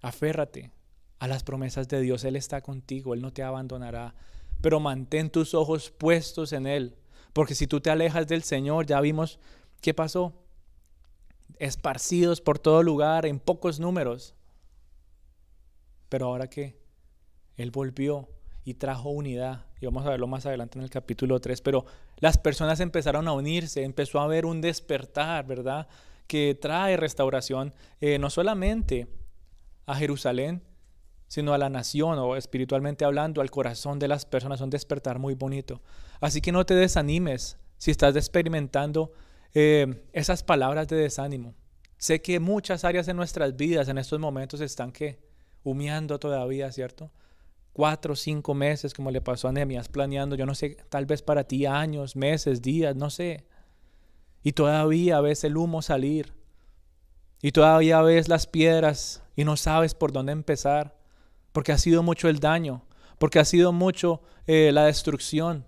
Aférrate 0.00 0.75
a 1.18 1.28
las 1.28 1.42
promesas 1.42 1.88
de 1.88 2.00
Dios. 2.00 2.24
Él 2.24 2.36
está 2.36 2.60
contigo, 2.60 3.14
Él 3.14 3.22
no 3.22 3.32
te 3.32 3.42
abandonará. 3.42 4.14
Pero 4.60 4.80
mantén 4.80 5.30
tus 5.30 5.54
ojos 5.54 5.90
puestos 5.90 6.52
en 6.52 6.66
Él. 6.66 6.96
Porque 7.32 7.54
si 7.54 7.66
tú 7.66 7.80
te 7.80 7.90
alejas 7.90 8.26
del 8.26 8.42
Señor, 8.42 8.86
ya 8.86 9.00
vimos 9.00 9.38
qué 9.80 9.94
pasó. 9.94 10.32
Esparcidos 11.58 12.40
por 12.40 12.58
todo 12.58 12.82
lugar, 12.82 13.26
en 13.26 13.38
pocos 13.38 13.78
números. 13.80 14.34
Pero 16.08 16.26
ahora 16.26 16.48
que 16.48 16.78
Él 17.56 17.70
volvió 17.70 18.28
y 18.64 18.74
trajo 18.74 19.10
unidad. 19.10 19.66
Y 19.80 19.86
vamos 19.86 20.04
a 20.06 20.10
verlo 20.10 20.26
más 20.26 20.46
adelante 20.46 20.78
en 20.78 20.84
el 20.84 20.90
capítulo 20.90 21.40
3. 21.40 21.60
Pero 21.60 21.86
las 22.16 22.38
personas 22.38 22.80
empezaron 22.80 23.28
a 23.28 23.32
unirse, 23.32 23.84
empezó 23.84 24.20
a 24.20 24.24
haber 24.24 24.46
un 24.46 24.60
despertar, 24.60 25.46
¿verdad? 25.46 25.86
Que 26.26 26.54
trae 26.54 26.96
restauración 26.96 27.74
eh, 28.00 28.18
no 28.18 28.30
solamente 28.30 29.06
a 29.86 29.94
Jerusalén, 29.94 30.62
sino 31.28 31.52
a 31.54 31.58
la 31.58 31.68
nación 31.68 32.18
o 32.18 32.36
espiritualmente 32.36 33.04
hablando, 33.04 33.40
al 33.40 33.50
corazón 33.50 33.98
de 33.98 34.08
las 34.08 34.26
personas, 34.26 34.60
un 34.60 34.70
despertar 34.70 35.18
muy 35.18 35.34
bonito. 35.34 35.82
Así 36.20 36.40
que 36.40 36.52
no 36.52 36.64
te 36.64 36.74
desanimes 36.74 37.58
si 37.78 37.90
estás 37.90 38.16
experimentando 38.16 39.12
eh, 39.54 40.04
esas 40.12 40.42
palabras 40.42 40.88
de 40.88 40.96
desánimo. 40.96 41.54
Sé 41.98 42.20
que 42.20 42.40
muchas 42.40 42.84
áreas 42.84 43.06
de 43.06 43.14
nuestras 43.14 43.56
vidas 43.56 43.88
en 43.88 43.98
estos 43.98 44.20
momentos 44.20 44.60
están 44.60 44.92
que 44.92 45.18
humeando 45.64 46.18
todavía, 46.18 46.70
¿cierto? 46.70 47.10
Cuatro 47.72 48.12
o 48.12 48.16
cinco 48.16 48.54
meses, 48.54 48.94
como 48.94 49.10
le 49.10 49.20
pasó 49.20 49.48
a 49.48 49.52
Nehemías, 49.52 49.88
planeando, 49.88 50.36
yo 50.36 50.46
no 50.46 50.54
sé, 50.54 50.76
tal 50.88 51.06
vez 51.06 51.22
para 51.22 51.44
ti 51.44 51.66
años, 51.66 52.16
meses, 52.16 52.62
días, 52.62 52.96
no 52.96 53.10
sé. 53.10 53.46
Y 54.42 54.52
todavía 54.52 55.20
ves 55.20 55.42
el 55.44 55.56
humo 55.56 55.82
salir. 55.82 56.34
Y 57.42 57.52
todavía 57.52 58.00
ves 58.02 58.28
las 58.28 58.46
piedras 58.46 59.22
y 59.34 59.44
no 59.44 59.56
sabes 59.56 59.94
por 59.94 60.12
dónde 60.12 60.32
empezar. 60.32 60.96
Porque 61.56 61.72
ha 61.72 61.78
sido 61.78 62.02
mucho 62.02 62.28
el 62.28 62.38
daño. 62.38 62.82
Porque 63.16 63.38
ha 63.38 63.44
sido 63.46 63.72
mucho 63.72 64.20
eh, 64.46 64.72
la 64.74 64.84
destrucción. 64.84 65.64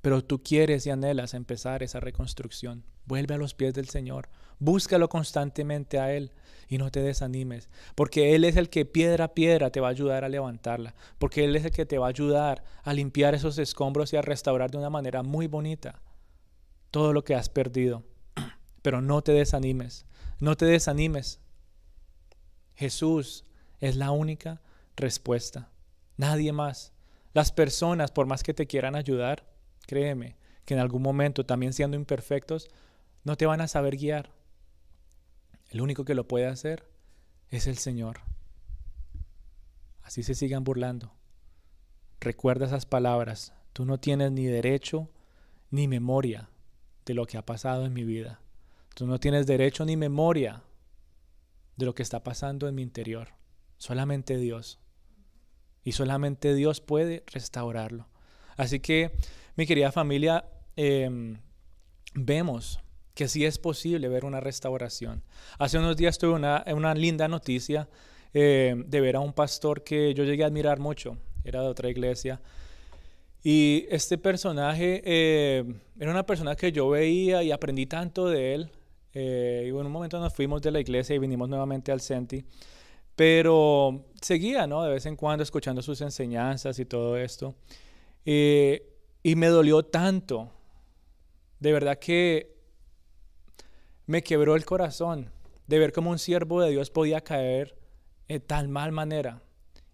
Pero 0.00 0.24
tú 0.24 0.42
quieres 0.42 0.86
y 0.86 0.90
anhelas 0.90 1.34
empezar 1.34 1.82
esa 1.82 2.00
reconstrucción. 2.00 2.86
Vuelve 3.04 3.34
a 3.34 3.36
los 3.36 3.52
pies 3.52 3.74
del 3.74 3.90
Señor. 3.90 4.30
Búscalo 4.58 5.10
constantemente 5.10 5.98
a 5.98 6.14
Él 6.14 6.32
y 6.66 6.78
no 6.78 6.90
te 6.90 7.02
desanimes, 7.02 7.68
porque 7.94 8.34
Él 8.34 8.44
es 8.44 8.56
el 8.56 8.70
que 8.70 8.86
piedra 8.86 9.26
a 9.26 9.34
piedra 9.34 9.68
te 9.68 9.80
va 9.80 9.88
a 9.88 9.90
ayudar 9.90 10.24
a 10.24 10.30
levantarla, 10.30 10.94
porque 11.18 11.44
Él 11.44 11.54
es 11.54 11.66
el 11.66 11.72
que 11.72 11.84
te 11.84 11.98
va 11.98 12.06
a 12.06 12.08
ayudar 12.08 12.64
a 12.84 12.94
limpiar 12.94 13.34
esos 13.34 13.58
escombros 13.58 14.14
y 14.14 14.16
a 14.16 14.22
restaurar 14.22 14.70
de 14.70 14.78
una 14.78 14.88
manera 14.88 15.22
muy 15.22 15.46
bonita 15.46 16.00
todo 16.90 17.12
lo 17.12 17.22
que 17.22 17.34
has 17.34 17.50
perdido. 17.50 18.02
Pero 18.80 19.02
no 19.02 19.20
te 19.20 19.32
desanimes, 19.32 20.06
no 20.40 20.56
te 20.56 20.64
desanimes. 20.64 21.38
Jesús 22.74 23.45
es 23.80 23.96
la 23.96 24.10
única 24.10 24.60
respuesta, 24.96 25.70
nadie 26.16 26.52
más. 26.52 26.92
Las 27.34 27.52
personas, 27.52 28.10
por 28.10 28.26
más 28.26 28.42
que 28.42 28.54
te 28.54 28.66
quieran 28.66 28.96
ayudar, 28.96 29.46
créeme 29.86 30.36
que 30.64 30.74
en 30.74 30.80
algún 30.80 31.02
momento, 31.02 31.44
también 31.44 31.72
siendo 31.72 31.96
imperfectos, 31.96 32.68
no 33.24 33.36
te 33.36 33.46
van 33.46 33.60
a 33.60 33.68
saber 33.68 33.96
guiar. 33.96 34.30
El 35.68 35.80
único 35.80 36.04
que 36.04 36.14
lo 36.14 36.26
puede 36.26 36.46
hacer 36.46 36.88
es 37.50 37.66
el 37.66 37.76
Señor. 37.76 38.20
Así 40.02 40.22
se 40.22 40.34
sigan 40.34 40.64
burlando. 40.64 41.12
Recuerda 42.20 42.66
esas 42.66 42.86
palabras. 42.86 43.52
Tú 43.72 43.84
no 43.84 43.98
tienes 43.98 44.32
ni 44.32 44.46
derecho 44.46 45.10
ni 45.70 45.88
memoria 45.88 46.48
de 47.04 47.14
lo 47.14 47.26
que 47.26 47.36
ha 47.36 47.44
pasado 47.44 47.84
en 47.84 47.92
mi 47.92 48.04
vida. 48.04 48.40
Tú 48.94 49.06
no 49.06 49.20
tienes 49.20 49.46
derecho 49.46 49.84
ni 49.84 49.96
memoria 49.96 50.62
de 51.76 51.86
lo 51.86 51.94
que 51.94 52.02
está 52.02 52.24
pasando 52.24 52.68
en 52.68 52.74
mi 52.74 52.82
interior. 52.82 53.28
Solamente 53.78 54.36
Dios. 54.36 54.78
Y 55.84 55.92
solamente 55.92 56.54
Dios 56.54 56.80
puede 56.80 57.22
restaurarlo. 57.26 58.08
Así 58.56 58.80
que, 58.80 59.12
mi 59.54 59.66
querida 59.66 59.92
familia, 59.92 60.44
em, 60.76 61.38
vemos 62.14 62.80
que 63.14 63.28
sí 63.28 63.44
es 63.44 63.58
posible 63.58 64.08
ver 64.08 64.24
una 64.24 64.40
restauración. 64.40 65.22
Hace 65.58 65.78
unos 65.78 65.96
días 65.96 66.18
tuve 66.18 66.32
una, 66.32 66.64
una 66.74 66.94
linda 66.94 67.28
noticia 67.28 67.88
eh, 68.34 68.74
de 68.86 69.00
ver 69.00 69.16
a 69.16 69.20
un 69.20 69.32
pastor 69.32 69.82
que 69.82 70.12
yo 70.12 70.24
llegué 70.24 70.44
a 70.44 70.48
admirar 70.48 70.78
mucho, 70.78 71.16
era 71.42 71.62
de 71.62 71.68
otra 71.68 71.88
iglesia. 71.88 72.40
Y 73.42 73.86
este 73.90 74.18
personaje 74.18 75.02
eh, 75.04 75.64
era 75.98 76.10
una 76.10 76.26
persona 76.26 76.56
que 76.56 76.72
yo 76.72 76.90
veía 76.90 77.42
y 77.42 77.52
aprendí 77.52 77.86
tanto 77.86 78.28
de 78.28 78.54
él. 78.54 78.70
Eh, 79.14 79.62
y 79.66 79.68
en 79.68 79.76
un 79.76 79.92
momento 79.92 80.20
nos 80.20 80.34
fuimos 80.34 80.60
de 80.60 80.72
la 80.72 80.80
iglesia 80.80 81.16
y 81.16 81.18
vinimos 81.18 81.48
nuevamente 81.48 81.92
al 81.92 82.00
Senti. 82.02 82.44
Pero 83.16 84.06
seguía, 84.20 84.66
¿no? 84.66 84.82
De 84.84 84.90
vez 84.90 85.06
en 85.06 85.16
cuando 85.16 85.42
escuchando 85.42 85.82
sus 85.82 86.00
enseñanzas 86.00 86.78
y 86.78 86.84
todo 86.84 87.16
esto. 87.16 87.56
y 88.24 89.34
me 89.34 89.46
dolió 89.48 89.82
tanto. 89.82 90.52
De 91.58 91.72
verdad 91.72 91.98
que 91.98 92.54
me 94.06 94.22
quebró 94.22 94.54
el 94.54 94.64
corazón 94.64 95.30
de 95.66 95.78
ver 95.78 95.92
cómo 95.92 96.10
un 96.10 96.18
siervo 96.18 96.60
de 96.60 96.70
Dios 96.70 96.90
podía 96.90 97.20
caer 97.22 97.76
de 98.28 98.40
tal 98.40 98.68
mal 98.68 98.92
manera 98.92 99.42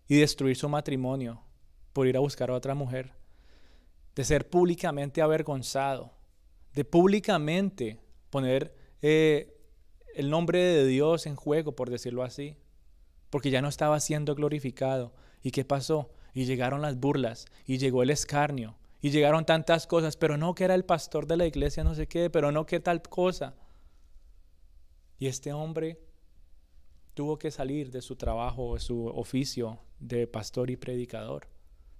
y 0.07 0.16
destruir 0.16 0.57
su 0.57 0.68
matrimonio 0.68 1.43
por 1.93 2.07
ir 2.07 2.16
a 2.16 2.20
buscar 2.20 2.51
a 2.51 2.55
otra 2.55 2.75
mujer, 2.75 3.12
de 4.14 4.25
ser 4.25 4.49
públicamente 4.49 5.23
avergonzado, 5.23 6.12
de 6.75 6.85
públicamente 6.85 7.99
poner 8.31 8.75
eh, 9.01 9.55
el 10.14 10.31
nombre 10.31 10.59
de 10.59 10.87
Dios 10.87 11.27
en 11.27 11.37
juego, 11.37 11.75
por 11.75 11.91
decirlo 11.91 12.23
así, 12.23 12.57
porque 13.33 13.49
ya 13.49 13.62
no 13.62 13.68
estaba 13.68 13.99
siendo 13.99 14.35
glorificado. 14.35 15.14
¿Y 15.43 15.53
qué 15.53 15.64
pasó? 15.64 16.11
Y 16.35 16.45
llegaron 16.45 16.83
las 16.83 17.01
burlas, 17.01 17.47
y 17.64 17.78
llegó 17.78 18.03
el 18.03 18.11
escarnio, 18.11 18.76
y 19.01 19.09
llegaron 19.09 19.47
tantas 19.47 19.87
cosas, 19.87 20.18
pero 20.18 20.37
no 20.37 20.55
que 20.55 20.64
era 20.64 20.74
el 20.74 20.85
pastor 20.85 21.26
de 21.26 21.39
la 21.39 21.47
iglesia, 21.47 21.83
no 21.83 21.95
sé 21.95 22.07
qué, 22.07 22.28
pero 22.28 22.53
no 22.53 22.66
que 22.66 22.78
tal 22.78 23.01
cosa. 23.01 23.55
Y 25.18 25.28
este 25.28 25.51
hombre 25.51 25.99
tuvo 27.14 27.39
que 27.39 27.51
salir 27.51 27.91
de 27.91 28.03
su 28.03 28.16
trabajo, 28.16 28.74
de 28.74 28.80
su 28.80 29.07
oficio 29.07 29.78
de 29.99 30.26
pastor 30.26 30.70
y 30.70 30.76
predicador, 30.76 31.49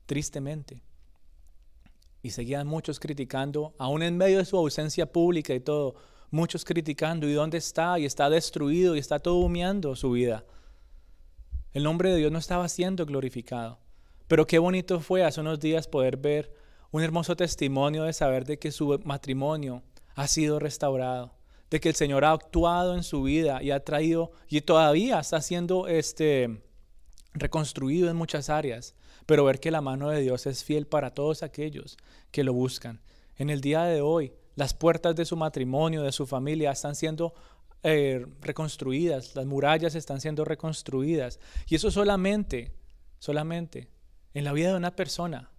tristemente. 0.05 0.83
Y 2.23 2.31
seguían 2.31 2.67
muchos 2.67 3.01
criticando, 3.01 3.75
aún 3.79 4.03
en 4.03 4.19
medio 4.19 4.37
de 4.37 4.45
su 4.45 4.59
ausencia 4.59 5.11
pública 5.11 5.55
y 5.55 5.61
todo, 5.61 5.95
muchos 6.31 6.63
criticando, 6.67 7.27
¿y 7.27 7.33
dónde 7.33 7.57
está? 7.57 7.99
Y 7.99 8.05
está 8.05 8.29
destruido 8.29 8.97
y 8.97 8.99
está 8.99 9.19
todo 9.19 9.37
humeando 9.37 9.97
su 9.97 10.11
vida. 10.11 10.45
El 11.73 11.85
nombre 11.85 12.11
de 12.11 12.17
Dios 12.17 12.33
no 12.33 12.39
estaba 12.39 12.69
siendo 12.69 13.07
glorificado. 13.07 13.79
Pero 14.29 14.47
qué 14.47 14.59
bonito 14.59 15.01
fue 15.01 15.25
hace 15.25 15.41
unos 15.41 15.61
días 15.61 15.89
poder 15.89 16.17
ver 16.17 16.53
un 16.91 17.03
hermoso 17.03 17.37
testimonio 17.37 18.05
de 18.05 18.13
saber 18.13 18.45
de 18.45 18.59
que 18.59 18.73
su 18.73 19.01
matrimonio 19.05 19.83
ha 20.15 20.27
sido 20.27 20.59
restaurado 20.59 21.35
de 21.73 21.81
que 21.81 21.89
el 21.89 21.95
Señor 21.95 22.27
ha 22.27 22.33
actuado 22.33 22.95
en 22.95 23.03
su 23.03 23.23
vida 23.23 23.63
y 23.63 23.71
ha 23.71 23.83
traído 23.83 24.31
y 24.47 24.61
todavía 24.61 25.19
está 25.19 25.41
siendo 25.41 25.89
este 25.89 26.63
reconstruido 27.33 28.11
en 28.11 28.17
muchas 28.17 28.51
áreas, 28.51 28.95
pero 29.25 29.45
ver 29.45 29.59
que 29.59 29.71
la 29.71 29.81
mano 29.81 30.11
de 30.11 30.21
Dios 30.21 30.45
es 30.45 30.65
fiel 30.65 30.87
para 30.87 31.15
todos 31.15 31.43
aquellos 31.43 31.97
que 32.31 32.45
lo 32.45 32.53
buscan. 32.53 33.01
En 33.39 33.49
el 33.49 33.63
día 33.63 33.85
de 33.85 34.03
hoy, 34.03 34.35
las 34.55 34.75
puertas 34.75 35.17
de 35.17 35.25
su 35.25 35.35
matrimonio, 35.35 36.03
de 36.03 36.13
su 36.13 36.27
familia, 36.27 36.73
están 36.73 36.95
siendo 36.95 37.33
eh, 37.83 38.25
reconstruidas, 38.41 39.35
las 39.35 39.47
murallas 39.47 39.95
están 39.95 40.21
siendo 40.21 40.45
reconstruidas. 40.45 41.41
Y 41.69 41.75
eso 41.75 41.91
solamente, 41.91 42.73
solamente 43.19 43.89
en 44.35 44.45
la 44.45 44.53
vida 44.53 44.71
de 44.71 44.77
una 44.77 44.97
persona. 44.97 45.51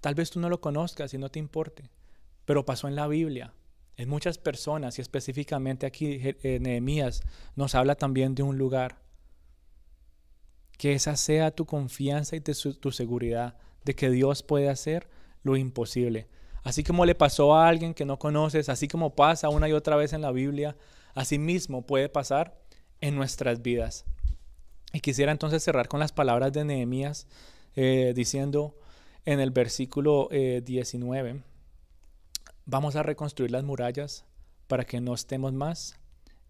Tal 0.00 0.14
vez 0.14 0.30
tú 0.30 0.40
no 0.40 0.48
lo 0.48 0.60
conozcas 0.60 1.14
y 1.14 1.18
no 1.18 1.30
te 1.30 1.38
importe, 1.38 1.90
pero 2.44 2.64
pasó 2.64 2.88
en 2.88 2.96
la 2.96 3.06
Biblia. 3.06 3.54
En 3.96 4.08
muchas 4.08 4.38
personas, 4.38 4.98
y 4.98 5.02
específicamente 5.02 5.86
aquí 5.86 6.18
eh, 6.22 6.58
Nehemías 6.60 7.22
nos 7.56 7.74
habla 7.74 7.94
también 7.94 8.34
de 8.34 8.42
un 8.42 8.58
lugar. 8.58 9.00
Que 10.78 10.94
esa 10.94 11.14
sea 11.16 11.50
tu 11.50 11.66
confianza 11.66 12.34
y 12.34 12.40
tu 12.40 12.90
seguridad 12.90 13.56
de 13.84 13.94
que 13.94 14.10
Dios 14.10 14.42
puede 14.42 14.68
hacer 14.68 15.08
lo 15.42 15.56
imposible. 15.56 16.28
Así 16.62 16.84
como 16.84 17.04
le 17.04 17.14
pasó 17.14 17.54
a 17.54 17.68
alguien 17.68 17.94
que 17.94 18.04
no 18.04 18.18
conoces, 18.18 18.68
así 18.68 18.88
como 18.88 19.14
pasa 19.14 19.48
una 19.48 19.68
y 19.68 19.72
otra 19.72 19.96
vez 19.96 20.12
en 20.12 20.22
la 20.22 20.32
Biblia, 20.32 20.76
así 21.14 21.38
mismo 21.38 21.86
puede 21.86 22.08
pasar 22.08 22.58
en 23.00 23.16
nuestras 23.16 23.62
vidas. 23.62 24.04
Y 24.92 25.00
quisiera 25.00 25.32
entonces 25.32 25.62
cerrar 25.62 25.88
con 25.88 26.00
las 26.00 26.12
palabras 26.12 26.52
de 26.52 26.64
Nehemías 26.64 27.26
eh, 27.74 28.12
diciendo 28.14 28.78
en 29.24 29.40
el 29.40 29.50
versículo 29.50 30.28
19. 30.30 31.30
Eh, 31.30 31.42
Vamos 32.64 32.94
a 32.94 33.02
reconstruir 33.02 33.50
las 33.50 33.64
murallas 33.64 34.24
para 34.68 34.84
que 34.84 35.00
no 35.00 35.14
estemos 35.14 35.52
más 35.52 35.98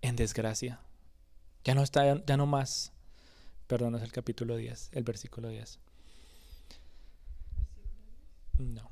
en 0.02 0.16
desgracia. 0.16 0.80
Ya 1.64 1.74
no 1.74 1.82
está, 1.82 2.22
ya 2.24 2.36
no 2.36 2.46
más. 2.46 2.92
Perdón, 3.66 3.94
es 3.94 4.02
el 4.02 4.12
capítulo 4.12 4.56
10, 4.56 4.90
el 4.92 5.04
versículo 5.04 5.48
10. 5.48 5.78
No. 8.58 8.90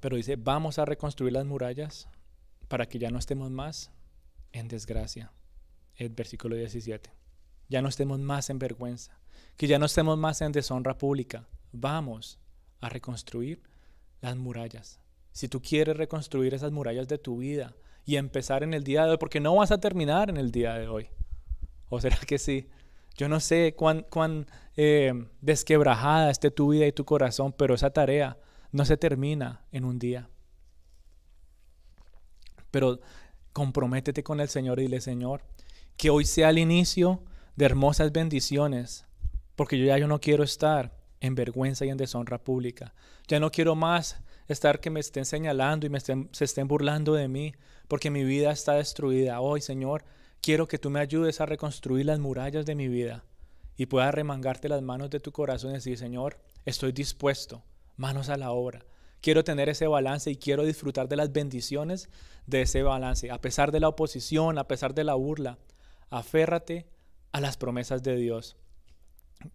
Pero 0.00 0.16
dice, 0.16 0.36
vamos 0.36 0.78
a 0.78 0.84
reconstruir 0.84 1.32
las 1.32 1.46
murallas 1.46 2.08
para 2.68 2.86
que 2.86 2.98
ya 2.98 3.10
no 3.10 3.18
estemos 3.18 3.50
más 3.50 3.90
en 4.58 4.68
desgracia. 4.68 5.32
El 5.94 6.10
versículo 6.10 6.56
17. 6.56 7.10
Ya 7.68 7.82
no 7.82 7.88
estemos 7.88 8.18
más 8.20 8.50
en 8.50 8.58
vergüenza. 8.58 9.18
Que 9.56 9.66
ya 9.66 9.78
no 9.78 9.86
estemos 9.86 10.18
más 10.18 10.40
en 10.42 10.52
deshonra 10.52 10.98
pública. 10.98 11.48
Vamos 11.72 12.38
a 12.80 12.88
reconstruir 12.88 13.62
las 14.20 14.36
murallas 14.36 15.00
si 15.36 15.48
tú 15.48 15.60
quieres 15.60 15.94
reconstruir 15.98 16.54
esas 16.54 16.72
murallas 16.72 17.08
de 17.08 17.18
tu 17.18 17.36
vida 17.36 17.76
y 18.06 18.16
empezar 18.16 18.62
en 18.62 18.72
el 18.72 18.84
día 18.84 19.04
de 19.04 19.10
hoy, 19.10 19.16
porque 19.18 19.38
no 19.38 19.54
vas 19.54 19.70
a 19.70 19.78
terminar 19.78 20.30
en 20.30 20.38
el 20.38 20.50
día 20.50 20.72
de 20.72 20.88
hoy. 20.88 21.10
¿O 21.90 22.00
será 22.00 22.16
que 22.26 22.38
sí? 22.38 22.70
Yo 23.18 23.28
no 23.28 23.38
sé 23.40 23.74
cuán, 23.76 24.06
cuán 24.08 24.46
eh, 24.78 25.12
desquebrajada 25.42 26.30
esté 26.30 26.50
tu 26.50 26.70
vida 26.70 26.86
y 26.86 26.92
tu 26.92 27.04
corazón, 27.04 27.52
pero 27.52 27.74
esa 27.74 27.90
tarea 27.90 28.38
no 28.72 28.86
se 28.86 28.96
termina 28.96 29.66
en 29.72 29.84
un 29.84 29.98
día. 29.98 30.30
Pero 32.70 33.00
comprométete 33.56 34.22
con 34.22 34.40
el 34.40 34.50
Señor 34.50 34.80
y 34.80 34.82
dile, 34.82 35.00
Señor, 35.00 35.40
que 35.96 36.10
hoy 36.10 36.26
sea 36.26 36.50
el 36.50 36.58
inicio 36.58 37.22
de 37.54 37.64
hermosas 37.64 38.12
bendiciones, 38.12 39.06
porque 39.54 39.78
yo 39.78 39.86
ya 39.86 39.96
yo 39.96 40.06
no 40.06 40.20
quiero 40.20 40.44
estar 40.44 40.94
en 41.20 41.34
vergüenza 41.34 41.86
y 41.86 41.88
en 41.88 41.96
deshonra 41.96 42.44
pública. 42.44 42.92
Ya 43.28 43.40
no 43.40 43.50
quiero 43.50 43.74
más 43.74 44.20
estar 44.46 44.78
que 44.78 44.90
me 44.90 45.00
estén 45.00 45.24
señalando 45.24 45.86
y 45.86 45.88
me 45.88 45.96
estén, 45.96 46.28
se 46.32 46.44
estén 46.44 46.68
burlando 46.68 47.14
de 47.14 47.28
mí, 47.28 47.54
porque 47.88 48.10
mi 48.10 48.24
vida 48.24 48.50
está 48.50 48.74
destruida. 48.74 49.40
Hoy, 49.40 49.62
Señor, 49.62 50.04
quiero 50.42 50.68
que 50.68 50.76
tú 50.76 50.90
me 50.90 51.00
ayudes 51.00 51.40
a 51.40 51.46
reconstruir 51.46 52.04
las 52.04 52.18
murallas 52.18 52.66
de 52.66 52.74
mi 52.74 52.88
vida 52.88 53.24
y 53.78 53.86
puedas 53.86 54.14
remangarte 54.14 54.68
las 54.68 54.82
manos 54.82 55.08
de 55.08 55.20
tu 55.20 55.32
corazón 55.32 55.70
y 55.70 55.74
decir, 55.76 55.96
Señor, 55.96 56.38
estoy 56.66 56.92
dispuesto, 56.92 57.64
manos 57.96 58.28
a 58.28 58.36
la 58.36 58.50
obra. 58.50 58.84
Quiero 59.26 59.42
tener 59.42 59.68
ese 59.68 59.88
balance 59.88 60.30
y 60.30 60.36
quiero 60.36 60.64
disfrutar 60.64 61.08
de 61.08 61.16
las 61.16 61.32
bendiciones 61.32 62.08
de 62.46 62.62
ese 62.62 62.84
balance, 62.84 63.32
a 63.32 63.40
pesar 63.40 63.72
de 63.72 63.80
la 63.80 63.88
oposición, 63.88 64.56
a 64.56 64.68
pesar 64.68 64.94
de 64.94 65.02
la 65.02 65.14
burla. 65.14 65.58
Aférrate 66.10 66.86
a 67.32 67.40
las 67.40 67.56
promesas 67.56 68.04
de 68.04 68.14
Dios. 68.14 68.56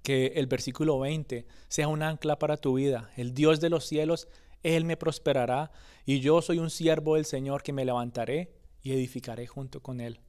Que 0.04 0.34
el 0.36 0.48
versículo 0.48 1.00
20 1.00 1.48
sea 1.70 1.88
un 1.88 2.04
ancla 2.04 2.38
para 2.38 2.58
tu 2.58 2.74
vida. 2.74 3.12
El 3.16 3.34
Dios 3.34 3.62
de 3.62 3.70
los 3.70 3.86
cielos, 3.86 4.28
Él 4.62 4.84
me 4.84 4.98
prosperará 4.98 5.72
y 6.06 6.20
yo 6.20 6.42
soy 6.42 6.60
un 6.60 6.70
siervo 6.70 7.16
del 7.16 7.24
Señor 7.24 7.64
que 7.64 7.72
me 7.72 7.86
levantaré 7.86 8.52
y 8.82 8.92
edificaré 8.92 9.48
junto 9.48 9.82
con 9.82 10.02
Él. 10.02 10.20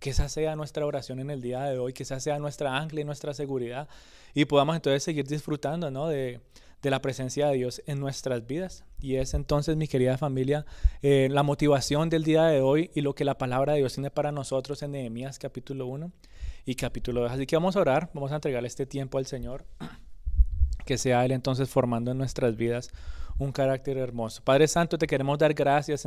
Que 0.00 0.10
esa 0.10 0.28
sea 0.28 0.54
nuestra 0.54 0.84
oración 0.84 1.18
en 1.18 1.30
el 1.30 1.40
día 1.40 1.62
de 1.62 1.78
hoy, 1.78 1.94
que 1.94 2.02
esa 2.02 2.20
sea 2.20 2.38
nuestra 2.38 2.76
ancla 2.76 3.00
y 3.00 3.04
nuestra 3.04 3.32
seguridad 3.32 3.88
y 4.34 4.44
podamos 4.44 4.76
entonces 4.76 5.02
seguir 5.02 5.26
disfrutando 5.26 5.90
¿no? 5.90 6.08
de, 6.08 6.40
de 6.82 6.90
la 6.90 7.00
presencia 7.00 7.46
de 7.46 7.56
Dios 7.56 7.82
en 7.86 8.00
nuestras 8.00 8.46
vidas. 8.46 8.84
Y 9.00 9.16
es 9.16 9.34
entonces, 9.34 9.76
mi 9.76 9.86
querida 9.88 10.18
familia, 10.18 10.66
eh, 11.00 11.28
la 11.30 11.42
motivación 11.42 12.10
del 12.10 12.24
día 12.24 12.44
de 12.44 12.60
hoy 12.60 12.90
y 12.94 13.00
lo 13.00 13.14
que 13.14 13.24
la 13.24 13.38
palabra 13.38 13.72
de 13.72 13.78
Dios 13.78 13.94
tiene 13.94 14.10
para 14.10 14.32
nosotros 14.32 14.82
en 14.82 14.92
Nehemías 14.92 15.38
capítulo 15.38 15.86
1 15.86 16.10
y 16.66 16.74
capítulo 16.74 17.22
2. 17.22 17.32
Así 17.32 17.46
que 17.46 17.56
vamos 17.56 17.76
a 17.76 17.80
orar, 17.80 18.10
vamos 18.14 18.32
a 18.32 18.36
entregarle 18.36 18.66
este 18.66 18.84
tiempo 18.84 19.18
al 19.18 19.26
Señor, 19.26 19.64
que 20.84 20.98
sea 20.98 21.24
Él 21.24 21.30
entonces 21.32 21.70
formando 21.70 22.10
en 22.10 22.18
nuestras 22.18 22.56
vidas 22.56 22.90
un 23.38 23.52
carácter 23.52 23.96
hermoso. 23.98 24.42
Padre 24.44 24.68
Santo, 24.68 24.98
te 24.98 25.06
queremos 25.06 25.38
dar 25.38 25.54
gracias. 25.54 26.04